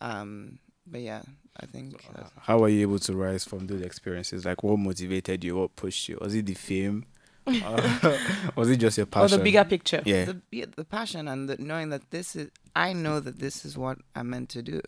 Um, 0.00 0.58
but 0.86 1.00
yeah, 1.00 1.22
I 1.58 1.66
think. 1.66 2.04
Uh, 2.14 2.24
how 2.40 2.58
were 2.58 2.68
you 2.68 2.82
able 2.82 2.98
to 3.00 3.16
rise 3.16 3.44
from 3.44 3.66
those 3.66 3.82
experiences? 3.82 4.44
Like, 4.44 4.62
what 4.62 4.78
motivated 4.78 5.44
you? 5.44 5.56
What 5.56 5.76
pushed 5.76 6.08
you? 6.08 6.18
Was 6.20 6.34
it 6.34 6.46
the 6.46 6.54
fame? 6.54 7.06
uh, 7.48 8.18
was 8.56 8.68
it 8.68 8.76
just 8.76 8.98
your 8.98 9.06
passion? 9.06 9.34
Or 9.34 9.38
the 9.38 9.44
bigger 9.44 9.64
picture? 9.64 10.02
Yeah. 10.04 10.26
The, 10.26 10.42
yeah, 10.50 10.66
the 10.76 10.84
passion 10.84 11.28
and 11.28 11.48
the, 11.48 11.56
knowing 11.56 11.88
that 11.90 12.10
this 12.10 12.36
is, 12.36 12.50
I 12.76 12.92
know 12.92 13.20
that 13.20 13.38
this 13.38 13.64
is 13.64 13.78
what 13.78 13.98
I'm 14.14 14.28
meant 14.30 14.50
to 14.50 14.62
do. 14.62 14.82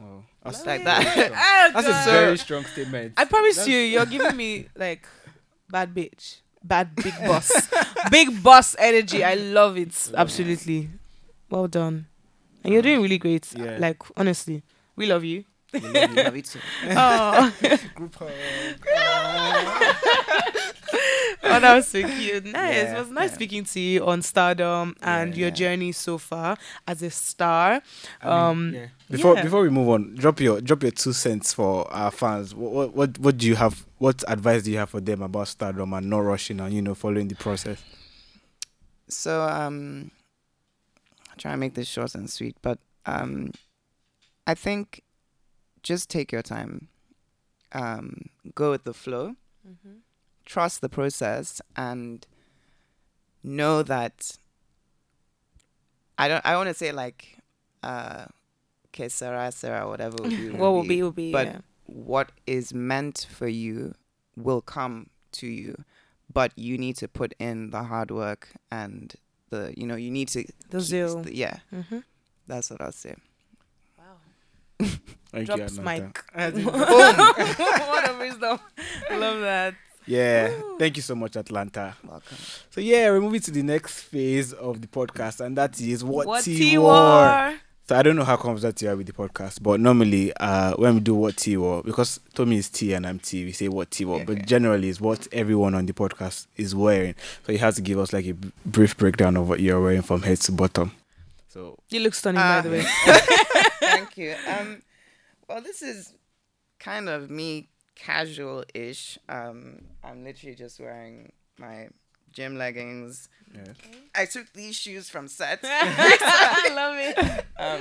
Oh, 0.00 0.22
that's 0.44 0.64
like 0.66 0.84
that. 0.84 1.32
Ah, 1.34 1.70
that's 1.72 1.88
a 1.88 2.10
very 2.10 2.38
strong 2.38 2.64
statement. 2.64 3.14
I 3.16 3.24
promise 3.24 3.56
that's 3.56 3.68
you, 3.68 3.78
you're 3.78 4.06
giving 4.16 4.36
me 4.36 4.68
like 4.76 5.06
bad 5.70 5.94
bitch, 5.94 6.40
bad 6.62 6.94
big 6.94 7.14
boss, 7.24 7.50
big 8.10 8.42
boss 8.42 8.76
energy. 8.78 9.24
I 9.24 9.34
love 9.34 9.76
it. 9.78 9.94
Absolutely. 10.14 10.90
Well 11.50 11.68
done. 11.68 12.06
And 12.64 12.72
you're 12.72 12.82
doing 12.82 13.00
really 13.00 13.18
great. 13.18 13.46
Yeah. 13.54 13.78
Like 13.78 14.02
honestly, 14.16 14.62
we 14.96 15.06
love 15.06 15.24
you. 15.24 15.44
We 15.72 15.80
love 15.80 16.10
you. 16.16 16.22
love 16.22 16.36
you 16.36 16.42
too. 16.42 16.60
Oh. 16.90 17.52
Group 17.94 18.14
hug. 18.16 18.30
Oh, 21.46 21.60
that 21.60 21.74
was 21.74 21.88
so 21.88 22.02
cute. 22.02 22.46
Nice. 22.56 22.74
Yeah, 22.74 22.96
it 22.96 22.98
was 22.98 23.10
nice 23.10 23.30
yeah. 23.30 23.34
speaking 23.34 23.64
to 23.64 23.80
you 23.80 24.06
on 24.06 24.22
Stardom 24.22 24.96
and 25.02 25.34
yeah, 25.34 25.42
your 25.42 25.50
journey 25.50 25.92
so 25.92 26.18
far 26.18 26.56
as 26.86 27.02
a 27.02 27.10
star. 27.10 27.82
I 28.22 28.50
um, 28.50 28.72
mean, 28.72 28.90
before 29.10 29.34
before 29.36 29.62
we 29.62 29.70
move 29.70 29.88
on, 29.88 30.14
drop 30.14 30.40
your 30.40 30.60
drop 30.60 30.82
your 30.82 30.92
two 30.92 31.12
cents 31.12 31.52
for 31.52 31.90
our 31.92 32.10
fans. 32.10 32.54
What, 32.54 32.94
what 32.94 33.18
what 33.18 33.38
do 33.38 33.46
you 33.46 33.56
have? 33.56 33.84
What 33.98 34.22
advice 34.28 34.62
do 34.62 34.72
you 34.72 34.78
have 34.78 34.90
for 34.90 35.00
them 35.00 35.22
about 35.22 35.48
Stardom 35.48 35.92
and 35.92 36.08
not 36.08 36.20
rushing 36.20 36.60
and 36.60 36.72
you 36.72 36.82
know 36.82 36.94
following 36.94 37.28
the 37.28 37.34
process? 37.34 37.82
So 39.08 39.42
um, 39.42 40.10
I'll 41.30 41.36
try 41.36 41.52
and 41.52 41.60
make 41.60 41.74
this 41.74 41.88
short 41.88 42.14
and 42.14 42.28
sweet, 42.28 42.56
but 42.62 42.78
um, 43.06 43.52
I 44.46 44.54
think 44.54 45.02
just 45.82 46.10
take 46.10 46.32
your 46.32 46.42
time. 46.42 46.88
Um, 47.72 48.30
go 48.54 48.70
with 48.70 48.84
the 48.84 48.94
flow. 48.94 49.34
Mm-hmm 49.66 49.96
trust 50.46 50.80
the 50.80 50.88
process 50.88 51.60
and 51.76 52.26
know 53.42 53.82
that 53.82 54.38
I 56.16 56.28
don't 56.28 56.44
I 56.46 56.56
want 56.56 56.68
to 56.68 56.74
say 56.74 56.92
like 56.92 57.38
uh 57.82 58.26
okay 58.88 59.08
Sarah 59.08 59.52
Sarah 59.52 59.86
whatever 59.88 60.16
will 60.22 60.30
be, 60.30 60.50
what 60.62 60.72
will 60.72 60.84
be, 60.84 61.02
will 61.02 61.12
be 61.12 61.32
but 61.32 61.46
yeah. 61.46 61.58
what 61.84 62.32
is 62.46 62.72
meant 62.72 63.26
for 63.30 63.48
you 63.48 63.94
will 64.36 64.62
come 64.62 65.10
to 65.32 65.46
you 65.46 65.84
but 66.32 66.52
you 66.56 66.78
need 66.78 66.96
to 66.96 67.08
put 67.08 67.34
in 67.38 67.70
the 67.70 67.84
hard 67.84 68.10
work 68.10 68.50
and 68.70 69.14
the 69.50 69.74
you 69.76 69.86
know 69.86 69.96
you 69.96 70.10
need 70.10 70.28
to 70.28 70.44
the 70.70 70.80
zeal 70.80 71.22
the, 71.22 71.34
yeah 71.34 71.58
mm-hmm. 71.72 71.98
that's 72.46 72.70
what 72.70 72.80
I'll 72.80 72.92
say 72.92 73.14
wow 73.98 74.86
Thank 75.32 75.46
Drops 75.46 75.76
you, 75.76 75.82
mic. 75.82 76.24
Boom. 76.34 76.64
what 76.64 78.10
a 78.10 78.16
wisdom. 78.18 78.58
I 79.10 79.16
love 79.16 79.40
that. 79.40 79.74
Yeah. 80.06 80.48
Woo. 80.48 80.78
Thank 80.78 80.96
you 80.96 81.02
so 81.02 81.14
much, 81.14 81.36
Atlanta. 81.36 81.96
Welcome. 82.04 82.36
So 82.70 82.80
yeah, 82.80 83.10
we're 83.10 83.20
moving 83.20 83.40
to 83.40 83.50
the 83.50 83.62
next 83.62 84.02
phase 84.02 84.52
of 84.52 84.80
the 84.80 84.86
podcast, 84.86 85.44
and 85.44 85.56
that 85.56 85.80
is 85.80 86.04
what, 86.04 86.26
what 86.26 86.44
T 86.44 86.78
war. 86.78 87.54
So 87.88 87.94
I 87.96 88.02
don't 88.02 88.16
know 88.16 88.24
how 88.24 88.36
confident 88.36 88.82
you 88.82 88.88
are 88.90 88.96
with 88.96 89.06
the 89.06 89.12
podcast, 89.12 89.62
but 89.62 89.78
normally, 89.78 90.32
uh, 90.38 90.74
when 90.74 90.94
we 90.94 91.00
do 91.00 91.14
what 91.14 91.36
T 91.36 91.56
war, 91.56 91.84
because 91.84 92.18
Tommy 92.34 92.56
is 92.56 92.68
T 92.68 92.92
and 92.94 93.06
I'm 93.06 93.20
T, 93.20 93.44
we 93.44 93.52
say 93.52 93.68
what 93.68 93.92
T 93.92 94.04
war, 94.04 94.18
yeah, 94.18 94.24
but 94.24 94.44
generally 94.44 94.88
it's 94.88 95.00
what 95.00 95.28
everyone 95.30 95.74
on 95.76 95.86
the 95.86 95.92
podcast 95.92 96.48
is 96.56 96.74
wearing. 96.74 97.14
So 97.44 97.52
you 97.52 97.58
have 97.58 97.76
to 97.76 97.82
give 97.82 97.98
us 98.00 98.12
like 98.12 98.26
a 98.26 98.32
b- 98.34 98.50
brief 98.64 98.96
breakdown 98.96 99.36
of 99.36 99.48
what 99.48 99.60
you're 99.60 99.80
wearing 99.80 100.02
from 100.02 100.22
head 100.22 100.38
to 100.40 100.52
bottom. 100.52 100.90
So 101.48 101.78
you 101.88 102.00
look 102.00 102.14
stunning, 102.14 102.40
uh, 102.40 102.60
by 102.60 102.60
the 102.62 102.70
way. 102.70 102.84
Thank 103.80 104.18
you. 104.18 104.34
Um, 104.48 104.82
well, 105.48 105.60
this 105.60 105.80
is 105.80 106.12
kind 106.80 107.08
of 107.08 107.30
me 107.30 107.68
casual-ish. 107.96 109.18
Um, 109.28 109.82
I'm 110.04 110.24
literally 110.24 110.54
just 110.54 110.78
wearing 110.78 111.32
my 111.58 111.88
gym 112.32 112.56
leggings. 112.56 113.28
Yeah. 113.54 113.72
I 114.14 114.26
took 114.26 114.52
these 114.52 114.76
shoes 114.76 115.10
from 115.10 115.26
set. 115.26 115.60
I 115.64 116.70
love 116.74 116.96
it. 116.98 117.44
Um, 117.58 117.80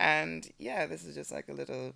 and 0.00 0.50
yeah, 0.58 0.86
this 0.86 1.04
is 1.04 1.14
just 1.14 1.30
like 1.30 1.48
a 1.48 1.52
little 1.52 1.94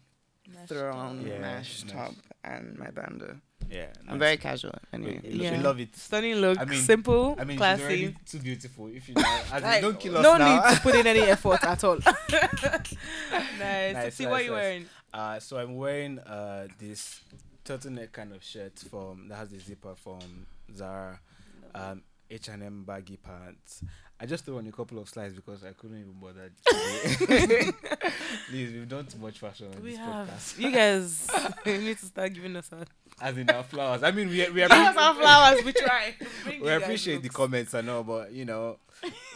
throw-on 0.68 1.26
yeah, 1.26 1.40
mesh 1.40 1.82
nice. 1.82 1.92
top 1.92 2.14
and 2.44 2.78
my 2.78 2.88
bandeau. 2.90 3.34
Yeah, 3.68 3.86
I'm 4.08 4.18
very 4.18 4.36
casual. 4.36 4.74
Anyway, 4.92 5.20
we, 5.22 5.30
yeah. 5.30 5.56
we 5.56 5.58
love 5.58 5.78
it. 5.80 5.94
Stunning 5.96 6.36
look, 6.36 6.58
I 6.58 6.64
mean, 6.64 6.80
simple, 6.80 7.36
I 7.38 7.44
mean, 7.44 7.56
classy. 7.56 8.16
too 8.26 8.38
beautiful. 8.38 8.88
If 8.88 9.08
you 9.08 9.14
know, 9.14 9.40
like, 9.52 9.80
don't 9.80 9.98
kill 9.98 10.18
us 10.18 10.22
no 10.22 10.36
now. 10.36 10.56
need 10.66 10.74
to 10.74 10.80
put 10.80 10.94
in 10.96 11.06
any 11.06 11.20
effort 11.34 11.62
at 11.62 11.84
all. 11.84 11.98
nice. 11.98 12.94
nice. 13.58 14.14
See 14.14 14.24
nice, 14.24 14.30
what 14.30 14.44
you're 14.44 14.54
nice. 14.54 14.62
wearing. 14.62 14.86
Uh, 15.12 15.40
so 15.40 15.58
I'm 15.58 15.76
wearing 15.76 16.18
uh 16.20 16.68
this 16.78 17.20
turtleneck 17.64 18.12
kind 18.12 18.32
of 18.32 18.42
shirt 18.42 18.78
from 18.78 19.28
that 19.28 19.36
has 19.36 19.48
the 19.50 19.58
zipper 19.58 19.94
from 19.94 20.46
Zara, 20.74 21.20
um, 21.74 22.02
H 22.30 22.48
and 22.48 22.62
M 22.62 22.84
baggy 22.84 23.16
pants. 23.16 23.82
I 24.22 24.26
just 24.26 24.44
threw 24.44 24.58
on 24.58 24.66
a 24.66 24.72
couple 24.72 24.98
of 24.98 25.08
slides 25.08 25.34
because 25.34 25.64
I 25.64 25.72
couldn't 25.72 25.98
even 25.98 26.12
bother. 26.20 26.52
Please, 28.50 28.72
we've 28.72 28.88
done 28.88 29.06
too 29.06 29.18
much 29.18 29.38
fashion 29.38 29.68
on 29.74 29.82
we 29.82 29.90
this 29.92 29.98
have. 29.98 30.28
podcast. 30.28 30.58
You 30.58 30.70
guys 30.72 31.28
need 31.66 31.98
to 31.98 32.06
start 32.06 32.34
giving 32.34 32.54
us 32.56 32.70
our 32.72 32.84
as 33.22 33.36
in 33.36 33.48
our 33.50 33.62
flowers. 33.62 34.02
I 34.02 34.11
mean, 34.11 34.28
we 34.28 34.48
we 34.50 34.62
are 34.62 34.70
our 34.72 35.14
flowers. 35.14 35.64
We 35.64 35.72
try. 35.72 36.14
we 36.46 36.70
appreciate 36.70 37.22
the 37.22 37.30
comments 37.30 37.74
and 37.74 37.88
all, 37.88 38.04
but 38.04 38.32
you 38.32 38.44
know, 38.44 38.78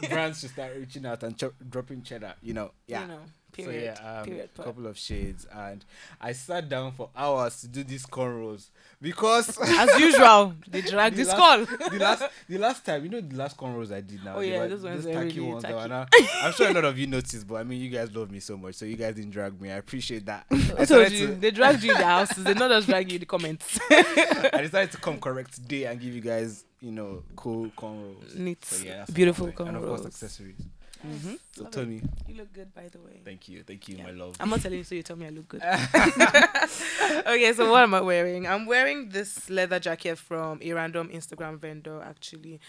brands 0.08 0.40
should 0.40 0.50
start 0.50 0.72
reaching 0.76 1.06
out 1.06 1.22
and 1.22 1.36
ch- 1.36 1.54
dropping 1.68 2.02
cheddar. 2.02 2.34
You 2.42 2.54
know, 2.54 2.70
yeah. 2.86 3.02
You 3.02 3.08
know 3.08 3.20
Period. 3.54 3.96
So 3.96 4.02
yeah, 4.02 4.18
um, 4.20 4.24
Period. 4.26 4.50
a 4.58 4.62
couple 4.62 4.86
of 4.86 4.98
shades, 4.98 5.46
and 5.52 5.84
I 6.20 6.32
sat 6.32 6.68
down 6.68 6.92
for 6.92 7.10
hours 7.16 7.60
to 7.62 7.68
do 7.68 7.84
these 7.84 8.04
cornrows 8.04 8.68
because, 9.00 9.56
as 9.62 9.98
usual, 10.00 10.54
they 10.68 10.80
drag 10.80 11.12
the 11.12 11.18
this 11.24 11.28
last, 11.28 11.38
call. 11.68 11.88
the 11.90 11.98
last, 11.98 12.22
the 12.48 12.58
last 12.58 12.84
time, 12.84 13.04
you 13.04 13.10
know, 13.10 13.20
the 13.20 13.36
last 13.36 13.56
cornrows 13.56 13.92
I 13.92 14.00
did 14.00 14.24
now. 14.24 14.36
Oh, 14.36 14.40
yeah, 14.40 14.60
were 14.60 14.68
those 14.68 14.82
ones 14.82 15.04
those 15.04 15.14
are 15.14 15.24
tacky 15.24 15.38
really 15.40 15.52
ones. 15.52 15.62
tacky. 15.62 15.88
now- 15.88 16.06
I'm 16.42 16.52
sure 16.52 16.68
a 16.68 16.72
lot 16.72 16.84
of 16.84 16.98
you 16.98 17.06
noticed, 17.18 17.46
but 17.46 17.56
I 17.56 17.64
mean, 17.64 17.80
you 17.80 17.90
guys 17.90 18.14
love 18.14 18.30
me 18.30 18.40
so 18.40 18.56
much, 18.56 18.74
so 18.74 18.84
you 18.84 18.96
guys 18.96 19.14
didn't 19.14 19.30
drag 19.30 19.60
me. 19.60 19.70
I 19.70 19.76
appreciate 19.76 20.26
that. 20.26 20.46
I 20.78 20.84
told 20.84 21.10
you, 21.12 21.28
to, 21.28 21.34
they 21.34 21.50
dragged 21.50 21.82
you 21.82 21.92
in 21.92 21.98
the 21.98 22.04
houses. 22.04 22.42
They 22.44 22.54
not 22.54 22.70
just 22.70 22.88
drag 22.88 23.10
you 23.10 23.16
in 23.16 23.20
the 23.20 23.26
comments. 23.26 23.78
I 23.90 24.60
decided 24.62 24.90
to 24.92 24.98
come 24.98 25.18
correct 25.20 25.54
today 25.54 25.84
and 25.84 26.00
give 26.00 26.14
you 26.14 26.20
guys, 26.20 26.64
you 26.80 26.90
know, 26.90 27.22
cool 27.36 27.68
cornrows. 27.76 28.34
Neat, 28.36 28.64
So 28.64 28.84
yeah, 28.84 29.04
beautiful 29.12 29.52
I'm 29.58 29.68
and 29.68 29.76
of 29.76 29.84
course 29.84 30.06
accessories. 30.06 30.60
Mm-hmm. 31.06 31.34
So 31.52 31.64
Love 31.64 31.72
it. 31.72 31.76
Tony, 31.76 32.02
You 32.28 32.34
look 32.36 32.52
good, 32.52 32.74
by 32.74 32.88
the 32.88 32.98
way. 33.00 33.20
thank 33.24 33.48
you, 33.48 33.62
thank 33.62 33.88
you, 33.88 33.96
Yeah. 33.96 34.04
my 34.04 34.10
love. 34.12 34.36
I'm 34.40 34.48
not 34.48 34.60
telling 34.62 34.78
you, 34.78 34.84
so 34.84 34.94
you 34.94 35.02
tell 35.02 35.16
me 35.16 35.26
I 35.26 35.30
look 35.30 35.48
good. 35.48 35.62
okay, 37.26 37.52
so 37.52 37.70
what 37.70 37.82
am 37.82 37.94
I 37.94 38.00
wearing? 38.00 38.46
I'm 38.46 38.66
wearing 38.66 39.10
this 39.10 39.50
leather 39.50 39.78
jacket 39.78 40.18
from 40.18 40.60
a 40.62 40.72
random 40.72 41.08
Instagram 41.10 41.58
vendor, 41.58 42.00
actually. 42.02 42.60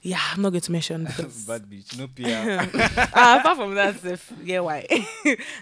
Yeah, 0.00 0.20
I'm 0.32 0.42
not 0.42 0.50
going 0.50 0.60
to 0.62 0.72
mention 0.72 1.04
because. 1.06 1.44
Bad 1.44 1.62
bitch, 1.64 1.98
no 1.98 2.08
PR. 2.08 3.08
Ah, 3.14 3.40
apart 3.40 3.56
from 3.56 3.74
that, 3.74 4.04
if, 4.04 4.32
yeah, 4.42 4.60
why? 4.60 4.86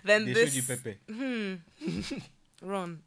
then 0.05 0.27
they 0.27 0.33
this. 0.33 0.55
showed 0.55 0.63
you 0.69 0.77
Pepe. 0.77 0.99
Hmm. 1.13 2.19
Run. 2.69 3.01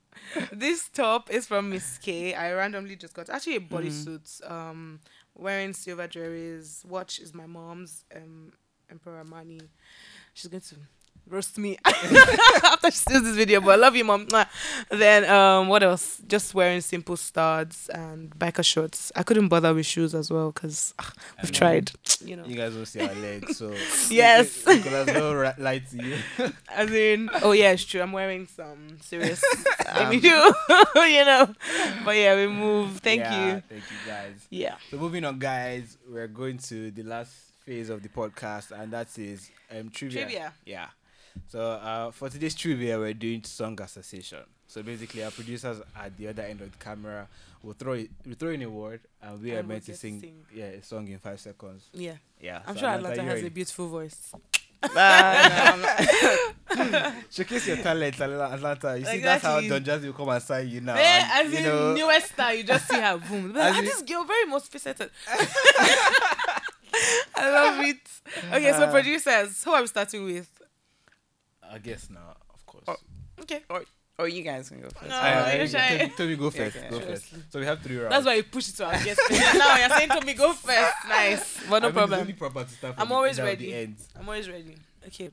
This 0.52 0.90
top 0.90 1.30
is 1.30 1.46
from 1.46 1.70
Miss 1.70 1.98
K. 1.98 2.34
I 2.34 2.54
randomly 2.54 2.96
just 2.96 3.14
got 3.14 3.30
actually 3.30 3.58
a 3.58 3.60
bodysuit. 3.62 4.50
Um, 4.50 5.00
wearing 5.34 5.74
silver 5.74 6.08
jewelries. 6.08 6.86
Watch 6.86 7.20
is 7.20 7.34
my 7.34 7.46
mom's. 7.46 8.06
Um, 8.16 8.54
Emporio 8.94 9.24
Armani. 9.26 9.62
She's 10.34 10.48
going 10.50 10.62
to 10.62 10.76
roast 11.28 11.58
me 11.58 11.76
after 11.86 12.92
she 12.92 12.98
sees 12.98 13.24
this 13.24 13.36
video. 13.36 13.60
But 13.62 13.72
I 13.72 13.76
love 13.78 13.96
you, 13.96 14.04
mom. 14.04 14.28
Then 14.92 15.26
um, 15.30 15.70
what 15.70 15.82
else? 15.82 16.22
Just 16.28 16.54
wearing 16.54 16.82
simple 16.82 17.18
studs 17.18 17.90
and 17.90 18.30
biker 18.38 18.64
shorts. 18.64 19.12
I 19.16 19.24
couldn't 19.24 19.48
bother 19.48 19.74
with 19.74 19.86
shoes 19.88 20.14
as 20.14 20.30
well 20.30 20.52
because 20.52 20.94
we've 21.42 21.52
know. 21.52 21.58
tried. 21.58 21.92
You 22.24 22.36
know. 22.36 22.46
You 22.46 22.56
guys 22.56 22.74
don't 22.76 22.86
see 22.86 23.00
our 23.02 23.14
legs, 23.16 23.58
so 23.58 23.74
Yes. 24.10 24.64
because 24.66 25.08
no 25.08 25.34
ri- 25.34 25.54
light 25.58 25.90
to 25.92 26.04
you. 26.04 26.18
As 26.70 26.92
in, 26.92 27.30
oh 27.42 27.54
yeah, 27.54 27.72
it's 27.72 27.86
true. 27.86 28.02
I'm 28.02 28.12
wearing 28.12 28.46
some 28.48 28.98
serious 29.02 29.44
Um, 29.94 30.12
you 30.14 30.22
know. 31.26 31.56
But 32.04 32.18
yeah, 32.18 32.36
we 32.36 32.48
move. 32.48 33.00
Thank 33.00 33.22
Yeah, 33.22 33.46
you. 33.56 33.64
Thank 33.70 33.84
you, 33.90 33.98
guys. 34.06 34.46
Yeah. 34.50 34.76
So 34.92 34.98
moving 34.98 35.24
on, 35.26 35.40
guys, 35.40 35.98
we're 36.08 36.28
going 36.28 36.58
to 36.70 36.92
the 36.92 37.04
last 37.04 37.32
phase 37.66 37.90
of 37.90 38.02
the 38.04 38.10
podcast, 38.10 38.72
and 38.72 38.92
that 38.94 39.18
is 39.18 39.50
um 39.72 39.90
trivia. 39.90 40.22
Trivia. 40.22 40.54
Yeah. 40.66 40.88
So 41.48 41.60
uh, 41.62 42.12
for 42.12 42.30
today's 42.30 42.56
trivia, 42.56 42.98
we're 42.98 43.14
doing 43.14 43.44
song 43.44 43.80
association. 43.82 44.40
So 44.68 44.82
basically, 44.84 45.24
our 45.24 45.32
producers 45.32 45.82
at 45.96 46.16
the 46.18 46.28
other 46.30 46.44
end 46.44 46.62
of 46.62 46.72
the 46.72 46.78
camera 46.78 47.28
will 47.62 47.74
throw 47.74 47.94
it, 47.94 48.10
we 48.26 48.34
throw 48.36 48.50
in 48.52 48.62
a 48.62 48.70
word, 48.70 49.02
and 49.22 49.42
we 49.42 49.52
are 49.52 49.60
And 49.60 49.68
we'll 49.68 49.76
meant 49.76 49.86
to 49.86 49.96
sing, 49.96 50.20
sing. 50.22 50.36
yeah 50.54 50.66
a 50.66 50.82
song 50.84 51.08
in 51.08 51.20
five 51.20 51.40
seconds. 51.40 51.90
Yeah. 51.94 52.14
Yeah. 52.40 52.62
I'm 52.66 52.76
so 52.76 52.82
sure 52.82 52.90
Atlanta, 52.90 53.22
has 53.24 53.34
ready? 53.36 53.48
a 53.48 53.52
beautiful 53.52 53.88
voice. 53.88 54.32
Ah, 54.98 55.74
no, 56.76 57.12
Showcase 57.32 57.68
your 57.68 57.78
talent, 57.78 58.22
Atla- 58.22 58.52
Atlanta. 58.54 59.00
You 59.00 59.06
see, 59.06 59.20
that's 59.20 59.44
how 59.44 59.60
Don 59.62 59.84
Jazzy 59.84 60.06
will 60.06 60.14
come 60.14 60.30
and 60.30 60.44
sign 60.44 60.68
you 60.70 60.80
now. 60.82 60.94
Eh, 60.94 61.00
and, 61.02 61.48
as 61.48 61.52
you 61.54 61.58
in 61.58 61.64
know, 61.66 61.94
newest 61.96 62.28
star, 62.34 62.54
you 62.54 62.64
just 62.64 62.88
see 62.88 63.00
her 63.00 63.18
boom. 63.18 63.52
But, 63.52 63.74
ah, 63.74 63.82
this 63.82 64.04
girl 64.04 64.24
very 64.26 64.46
multifaceted. 64.46 65.10
I 67.44 67.50
love 67.52 67.80
it. 67.86 67.98
Okay, 68.54 68.72
so 68.72 68.90
producers, 68.92 69.64
who 69.64 69.72
are 69.72 69.82
we 69.82 69.88
starting 69.88 70.24
with? 70.26 70.50
I 71.72 71.78
guess 71.80 72.10
now, 72.10 72.36
of 72.54 72.66
course. 72.66 72.86
Oh, 72.88 72.96
Okay. 73.42 73.62
or 74.18 74.28
you 74.30 74.44
guys 74.44 74.70
can 74.70 74.80
go 74.82 74.90
first. 74.90 75.10
No, 75.10 75.16
Uh, 75.16 75.52
you're 75.56 75.64
uh, 75.64 75.68
shy. 75.68 75.98
Toby, 75.98 76.14
Toby, 76.18 76.36
go 76.38 76.50
first. 76.50 76.76
okay. 76.78 76.90
Go 76.90 77.00
first. 77.02 77.26
So 77.52 77.60
we 77.60 77.66
have 77.66 77.82
three 77.82 77.98
rounds. 77.98 78.12
That's 78.14 78.26
why 78.26 78.36
you 78.36 78.44
push 78.44 78.70
it 78.70 78.76
to 78.78 78.86
our 78.86 79.04
guest. 79.04 79.20
now 79.32 79.76
you're 79.78 79.90
saying 79.90 80.10
to 80.10 80.22
me, 80.26 80.34
go 80.34 80.54
first. 80.54 80.94
Nice. 81.10 81.60
But 81.70 81.80
no 81.82 81.88
I 81.90 81.92
mean, 81.92 81.94
problem. 81.94 82.14
It's 82.20 82.22
only 82.22 82.34
proper 82.34 82.64
to 82.64 82.70
start 82.70 82.96
I'm 82.98 83.12
always 83.12 83.40
ready. 83.42 83.66
The 83.72 83.76
end. 83.76 83.96
I'm 84.18 84.28
always 84.30 84.48
ready. 84.50 84.76
Okay. 85.08 85.30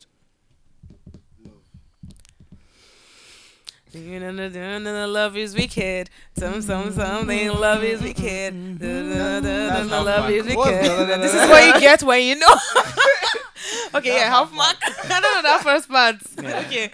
You 3.92 4.20
know, 4.20 4.30
no, 4.30 4.48
no, 4.48 4.78
no, 4.78 4.92
no, 4.92 5.06
love 5.08 5.36
is 5.36 5.54
wicked. 5.54 6.08
Some, 6.38 6.62
some, 6.62 6.92
something. 6.92 7.48
Love 7.52 7.84
is 7.84 8.00
wicked. 8.00 8.78
Da, 8.78 8.86
da, 8.86 9.08
da, 9.08 9.40
da, 9.40 9.40
That's 9.40 9.90
love 9.90 10.06
mark. 10.20 10.30
is 10.32 10.56
What's 10.56 10.70
wicked. 10.70 10.84
the- 10.90 11.04
the- 11.04 11.18
This 11.18 11.34
is 11.34 11.48
what 11.50 11.74
you 11.74 11.80
get 11.80 12.02
when 12.02 12.22
you 12.22 12.36
know. 12.36 12.46
okay, 13.96 14.16
yeah, 14.16 14.30
half 14.30 14.50
mark. 14.52 14.76
I 14.82 15.20
don't 15.20 15.22
know 15.34 15.42
that 15.42 15.60
first 15.62 15.88
part. 15.90 16.16
Yeah. 16.42 16.60
Okay, 16.66 16.90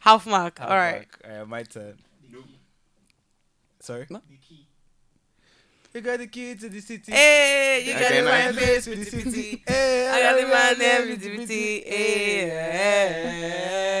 half 0.00 0.26
mark. 0.26 0.58
Half 0.58 0.70
All 0.70 0.76
right. 0.76 1.06
mark. 1.24 1.40
Uh, 1.42 1.44
my 1.44 1.62
turn. 1.64 1.98
Sorry. 3.80 4.06
No. 4.10 4.22
You 5.94 6.00
got 6.02 6.18
the 6.18 6.26
key 6.26 6.54
to 6.54 6.68
the 6.68 6.80
city. 6.80 7.10
Hey, 7.12 7.82
you 7.86 7.94
Okay, 7.94 8.22
got 8.22 8.30
nice. 8.30 8.54
my 8.54 8.60
face 8.60 8.86
with 8.86 8.98
the 9.04 9.10
city. 9.10 9.62
Hey, 9.66 10.08
I 10.08 10.20
got 10.20 10.36
the 10.40 10.46
man 10.46 10.78
there 10.78 11.06
with 11.06 11.20
the 11.20 11.46
city. 11.46 11.80
Hey. 11.86 13.34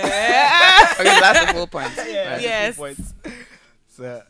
Okay, 0.98 1.20
that's 1.20 1.46
the 1.46 1.52
full 1.54 1.66
point. 1.68 1.92
Yeah, 1.96 2.32
Right. 2.32 2.42
Yes. 2.42 2.74
two 2.74 2.80
points. 2.82 3.14
So. 3.88 4.22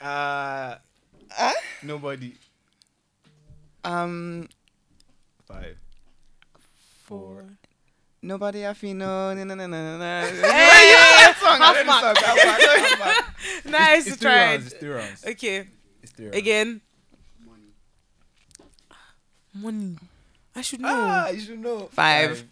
Uh, 0.00 0.76
nobody. 1.82 2.34
Um, 3.82 4.48
Five. 5.48 5.76
Four. 7.04 7.44
nobody 8.22 8.66
I 8.66 8.74
feel 8.74 8.94
no, 8.94 9.32
no, 9.34 9.44
no, 9.44 9.54
no, 9.54 9.66
no, 9.66 9.98
no. 9.98 10.20
Hey, 10.20 11.32
song, 11.40 11.58
half 11.60 11.76
I 11.76 11.80
know 11.80 11.84
mark. 11.86 12.02
song, 12.04 12.14
half 12.24 12.36
mark, 12.44 12.60
half 12.60 12.98
mark. 12.98 13.33
Nice 13.70 14.06
It's 14.06 14.16
to 14.16 14.20
three 14.20 14.30
try. 14.30 14.44
rounds. 14.52 14.66
It's 14.66 14.74
three 14.76 14.88
rounds. 14.90 15.24
Okay, 15.26 15.68
It's 16.02 16.12
three 16.12 16.26
rounds. 16.26 16.36
again. 16.38 16.80
Money. 19.54 19.96
I 20.56 20.60
should 20.62 20.80
know. 20.80 20.88
Ah, 20.90 21.28
you 21.28 21.40
should 21.40 21.58
know. 21.60 21.86
Five. 21.92 22.44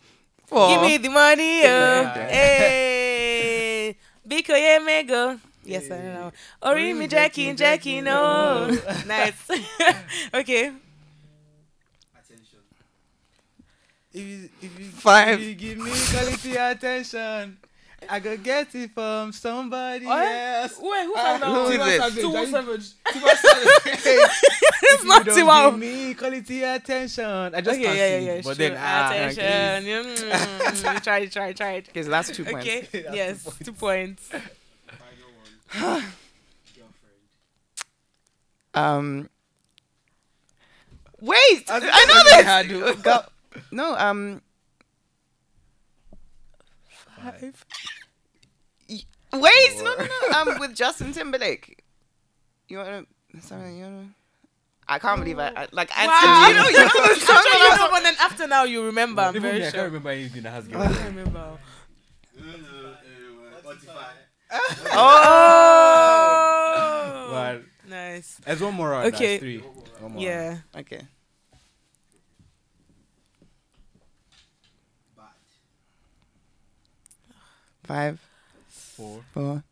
Four. 0.46 0.68
Give 0.68 0.82
me 0.82 0.96
the 0.98 1.08
money, 1.08 1.62
oh. 1.64 1.66
Yeah. 1.66 2.28
Hey, 2.28 3.96
Biko 4.28 4.54
ye 4.54 4.78
mego. 4.78 5.38
Yes, 5.64 5.90
I 5.90 5.98
know. 5.98 6.32
Ori 6.62 6.92
mi 6.92 7.06
Jackie, 7.08 7.52
Jackie, 7.54 8.00
no. 8.00 8.68
nice. 9.06 9.48
okay. 10.34 10.72
Attention. 12.14 12.60
If 14.12 14.22
you, 14.22 14.48
if 14.60 14.78
you, 14.80 14.84
Five. 14.86 15.40
If 15.40 15.46
you 15.48 15.54
give 15.54 15.78
me 15.78 15.90
quality 16.10 16.56
attention, 16.56 17.58
I 18.08 18.18
go 18.20 18.36
get 18.36 18.74
it 18.74 18.90
from 18.92 19.32
somebody 19.32 20.04
What? 20.06 20.24
else. 20.26 20.78
Wait, 20.80 21.04
who 21.06 21.14
Ah, 21.16 21.38
found 21.38 21.42
that 21.42 21.48
who 21.48 21.78
one? 21.78 21.88
is 21.90 22.16
it? 22.16 22.24
Tiwa 22.24 22.46
Savage. 22.50 22.86
Tiwa 23.06 23.34
Savage. 23.36 24.30
It's 24.84 25.04
not 25.04 25.24
you 25.26 25.32
Tiwa. 25.32 25.62
don't 25.62 25.80
give 25.80 25.80
me 25.80 26.14
quality 26.14 26.62
attention. 26.62 27.24
I 27.54 27.60
just 27.60 27.68
Okay, 27.78 27.82
can't 27.84 27.96
yeah, 27.96 28.08
yeah, 28.08 28.18
sing, 28.18 28.26
yeah. 28.26 28.34
But 28.36 28.44
sure. 28.44 28.54
then, 28.54 28.76
ah, 28.78 29.10
attention. 29.12 29.84
Mm, 29.84 30.94
you 30.94 31.00
tried, 31.00 31.32
tried, 31.32 31.56
tried. 31.56 31.88
Okay, 31.88 32.02
so 32.02 32.10
that's 32.10 32.30
two 32.30 32.44
points. 32.44 32.66
Okay. 32.66 32.80
That's 32.92 33.14
yes, 33.16 33.44
two 33.58 33.64
two 33.64 33.72
points. 33.72 34.30
Um. 38.74 39.28
Wait, 41.20 41.64
I 41.68 41.76
I, 41.76 41.78
know 41.80 41.86
this. 41.86 42.14
what 42.14 42.36
they 42.36 42.42
had, 42.42 43.02
Go. 43.02 43.20
No, 43.70 43.94
um. 43.96 44.40
Five. 46.88 47.64
Wait, 49.32 49.76
no, 49.78 49.94
no, 49.96 50.06
no. 50.30 50.40
Um, 50.52 50.60
with 50.60 50.74
Justin 50.74 51.12
Timberlake. 51.12 51.82
You 52.68 52.78
wanna? 52.78 53.04
Sorry, 53.40 53.76
you 53.78 53.84
wanna? 53.84 54.08
I 54.88 54.98
can't 54.98 55.20
believe 55.20 55.38
I, 55.38 55.48
I 55.56 55.68
like. 55.72 55.90
I, 55.96 56.06
Wow. 56.06 56.48
you 56.48 56.54
know, 56.54 56.68
you 56.68 56.76
know 56.84 56.92
the 56.92 57.12
I'm 57.12 57.18
song. 57.20 57.42
sure 57.50 57.70
you 57.70 57.76
know, 57.76 57.88
but 57.90 58.02
then 58.02 58.14
after 58.20 58.46
now 58.46 58.64
you 58.64 58.84
remember. 58.84 59.22
I'm 59.22 59.32
very 59.40 59.54
me, 59.54 59.58
I 59.60 59.62
can't 59.62 59.74
sure. 59.74 59.84
remember 59.84 60.10
anything 60.10 60.42
that 60.42 60.50
has 60.50 60.66
I 60.66 60.68
given. 60.68 60.92
can't 60.92 61.16
remember. 61.16 61.38
Oh. 61.40 61.58
Oh, 64.94 64.98
But 67.32 67.62
nice. 67.88 68.36
there's 68.44 68.60
one 68.60 68.74
more 68.74 68.90
round. 68.90 69.14
Okay. 69.14 69.38
That's 69.38 69.42
three. 69.42 69.58
One 70.00 70.12
more 70.12 70.22
Yeah. 70.22 70.58
Okay. 70.76 71.00
Five, 77.84 78.20
Four. 79.02 79.24
four, 79.34 79.64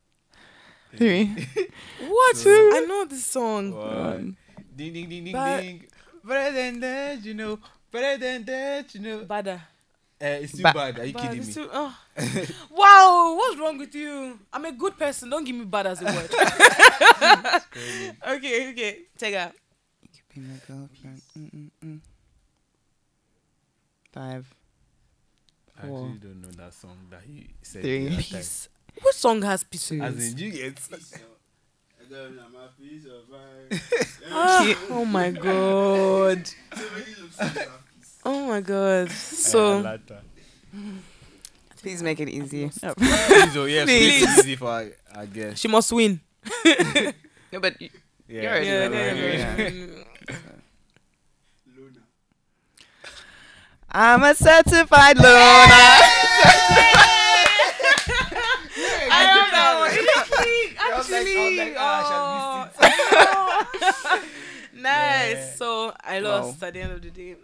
three, 0.96 1.24
What? 2.08 2.36
Two. 2.36 2.70
I 2.74 2.80
know 2.86 3.04
this 3.04 3.24
song. 3.24 3.72
One. 3.72 4.36
Ding 4.74 4.92
ding 4.92 5.08
ding 5.08 5.24
ding 5.24 5.32
But- 5.32 5.60
ding. 5.62 5.84
Better 6.22 6.52
than 6.54 6.80
that, 6.80 7.24
you 7.24 7.32
know. 7.34 7.58
Better 7.90 8.18
than 8.18 8.44
that, 8.44 8.94
you 8.94 9.00
know. 9.00 9.18
Bada. 9.24 9.56
Uh, 10.20 10.44
it's 10.44 10.52
too 10.52 10.62
Ba- 10.62 10.72
bad. 10.74 10.98
Are 10.98 11.06
you 11.06 11.14
Bad, 11.14 11.30
kidding 11.30 11.46
me? 11.46 11.52
too- 11.52 11.70
oh. 11.72 11.96
wow, 12.70 13.34
what's 13.38 13.58
wrong 13.58 13.78
with 13.78 13.94
you? 13.94 14.38
I'm 14.52 14.64
a 14.66 14.72
good 14.72 14.98
person. 14.98 15.30
Don't 15.30 15.44
give 15.44 15.56
me 15.56 15.64
bad 15.64 15.86
as 15.86 16.02
a 16.02 16.04
word. 16.04 16.30
Okay, 18.36 18.70
okay. 18.72 18.98
Take 19.16 19.34
out. 19.34 19.52
You 20.02 20.08
could 20.12 20.34
be 20.34 20.40
my 20.42 20.58
girlfriend. 20.68 21.22
Mm-mm-mm. 21.38 22.00
Five, 24.12 24.52
I 25.78 25.86
actually 25.86 26.18
don't 26.20 26.42
know 26.42 26.50
that 26.58 26.74
song 26.74 26.96
that 27.10 27.22
he 27.26 27.48
said. 27.62 27.82
Three. 27.82 28.10
Peace. 28.16 28.68
What 29.02 29.14
song 29.14 29.42
has 29.42 29.64
peace? 29.64 29.88
time. 29.88 29.98
in 29.98 30.04
As 30.04 30.16
it? 30.32 30.32
in, 30.32 30.38
you 30.38 30.50
get. 30.52 30.78
Ah, 34.32 34.74
oh 34.90 35.04
my 35.04 35.30
god. 35.30 36.48
Oh 38.24 38.46
my 38.48 38.60
god. 38.60 39.10
So 39.10 39.82
Please 41.80 42.02
make 42.02 42.20
it 42.20 42.28
easy. 42.28 42.68
Please, 42.68 43.56
oh, 43.56 43.64
yeah, 43.64 43.80
so 43.80 43.86
Please. 43.86 44.22
it's 44.22 44.38
easy 44.40 44.56
for 44.56 44.68
I, 44.68 44.90
I 45.14 45.24
guess. 45.26 45.58
she 45.58 45.68
must 45.68 45.90
win. 45.92 46.20
No, 47.52 47.58
but 47.58 47.80
you- 47.82 47.88
Yeah, 48.28 48.42
You're 48.42 48.50
already 48.52 48.66
Yeah, 48.66 48.88
know, 48.88 48.94
yeah, 48.94 49.54
right? 49.56 49.74
yeah. 49.74 50.36
I'm 53.90 54.22
a 54.22 54.34
certified 54.36 55.16
loner. 55.16 55.26
I 59.12 60.90
don't 60.90 61.09
Actually, 61.20 61.74
"Ah, 61.78 62.70
oh, 62.80 64.22
nice. 64.74 64.82
Yeah. 65.36 65.52
So 65.56 65.92
I 66.02 66.18
lost 66.20 66.62
at 66.62 66.74
the 66.74 66.80
end 66.80 66.92
of 66.92 67.02
the 67.02 67.10
day. 67.10 67.36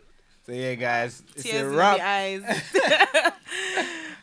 So 0.47 0.53
yeah, 0.53 0.75
guys, 0.75 1.23
it's 1.35 1.43
Tears 1.43 1.63
a 1.63 1.67
in 1.69 1.75
the 1.77 2.07
eyes. 2.07 2.43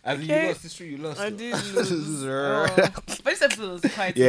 Okay. 0.05 0.41
you 0.43 0.47
lost 0.49 0.63
history, 0.63 0.87
you 0.89 0.97
lost. 0.97 1.17
I 1.21 1.29
did 1.29 1.53
lose. 1.73 2.25
Oh. 2.25 2.65
But 2.75 3.23
this 3.23 3.41
episode 3.41 3.81
was 3.81 3.93
quite 3.93 4.17
Yeah. 4.17 4.27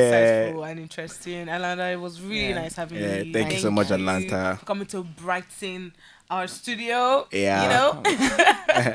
insightful 0.53 0.70
and 0.70 0.79
interesting. 0.79 1.49
Atlanta, 1.49 1.87
it 1.91 1.97
was 2.01 2.20
really 2.20 2.51
Yeah. 2.51 2.55
nice 2.62 2.77
having 2.77 3.01
Yeah, 3.03 3.16
you. 3.22 3.33
thank 3.33 3.53
you 3.53 3.59
so 3.59 3.72
much, 3.72 3.91
Atlanta. 3.91 4.57
for 4.61 4.66
coming 4.66 4.87
to 4.87 5.03
brighten 5.03 5.93
our 6.31 6.47
studio. 6.47 7.27
Yeah. 7.33 7.62
You 7.62 7.68
know? 7.70 8.95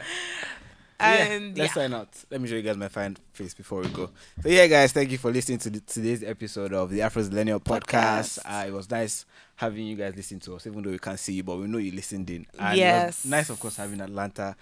Yeah, 0.99 1.13
and 1.25 1.55
yeah. 1.57 1.63
let's 1.63 1.73
sign 1.75 1.93
out. 1.93 2.09
Let 2.29 2.41
me 2.41 2.47
show 2.49 2.55
you 2.55 2.61
guys 2.61 2.77
my 2.77 2.89
fine 2.89 3.15
face 3.33 3.53
before 3.53 3.81
we 3.81 3.87
go. 3.89 4.09
So 4.43 4.49
yeah, 4.49 4.67
guys, 4.67 4.91
thank 4.91 5.11
you 5.11 5.17
for 5.17 5.31
listening 5.31 5.59
to 5.59 5.69
the, 5.69 5.79
today's 5.79 6.23
episode 6.23 6.73
of 6.73 6.89
the 6.89 6.99
Afrozillenial 6.99 7.63
Podcast. 7.63 8.39
Podcast. 8.39 8.63
Uh, 8.63 8.67
it 8.67 8.73
was 8.73 8.89
nice 8.89 9.25
having 9.55 9.85
you 9.85 9.95
guys 9.95 10.15
listen 10.15 10.39
to 10.41 10.55
us, 10.55 10.67
even 10.67 10.81
though 10.83 10.89
we 10.91 10.99
can't 10.99 11.19
see 11.19 11.33
you, 11.33 11.43
but 11.43 11.57
we 11.57 11.67
know 11.67 11.77
you 11.77 11.91
listened 11.91 12.29
in. 12.29 12.45
And 12.57 12.77
Yes. 12.77 13.25
nice, 13.25 13.49
of 13.49 13.59
course, 13.59 13.77
having 13.77 14.01
Atlanta 14.01 14.55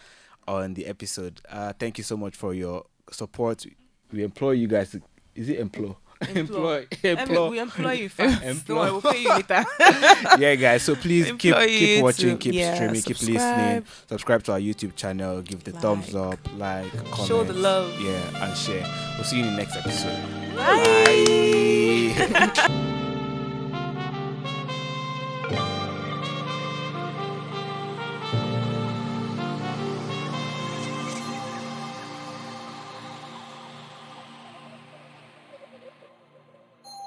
on 0.47 0.73
the 0.75 0.85
episode. 0.85 1.41
Uh, 1.49 1.73
thank 1.77 1.97
you 1.97 2.03
so 2.03 2.15
much 2.17 2.35
for 2.35 2.53
your 2.53 2.85
support. 3.11 3.65
We 4.11 4.23
implore 4.23 4.53
you 4.53 4.67
guys 4.67 4.91
to. 4.91 5.01
Is 5.35 5.49
it 5.49 5.59
implore? 5.59 5.97
Employ. 6.34 6.88
employ. 7.03 7.45
I 7.45 7.49
we 7.49 7.59
employ 7.59 7.91
you 7.93 8.09
first. 8.09 8.41
Don't 8.41 8.49
Employ. 8.49 8.76
worry, 8.76 8.91
we'll 8.91 9.01
pay 9.01 9.22
you 9.22 9.30
later. 9.30 9.65
yeah, 10.39 10.55
guys. 10.55 10.84
So 10.84 10.95
please 10.95 11.32
keep 11.38 11.55
keep 11.55 12.03
watching, 12.03 12.38
keep 12.38 12.53
yeah, 12.53 12.76
streaming, 12.76 13.01
keep 13.01 13.20
listening. 13.22 13.39
subscribe. 13.39 13.86
Subscribe 14.09 14.43
to 14.43 14.51
our 14.53 14.59
YouTube 14.59 14.95
channel. 14.95 15.41
Give 15.41 15.63
the 15.63 15.72
thumbs 15.72 16.15
up, 16.15 16.39
like, 16.57 16.91
comment, 17.11 17.28
Show 17.28 17.43
the 17.43 17.53
love. 17.53 17.99
Yeah, 18.01 18.45
and 18.45 18.57
share. 18.57 18.86
We'll 19.15 19.24
see 19.26 19.39
you 19.39 19.45
in 19.45 19.51
the 19.51 19.57
next 19.57 19.76
episode. 19.76 20.55
Bye. 20.55 22.13
Bye. 22.57 23.03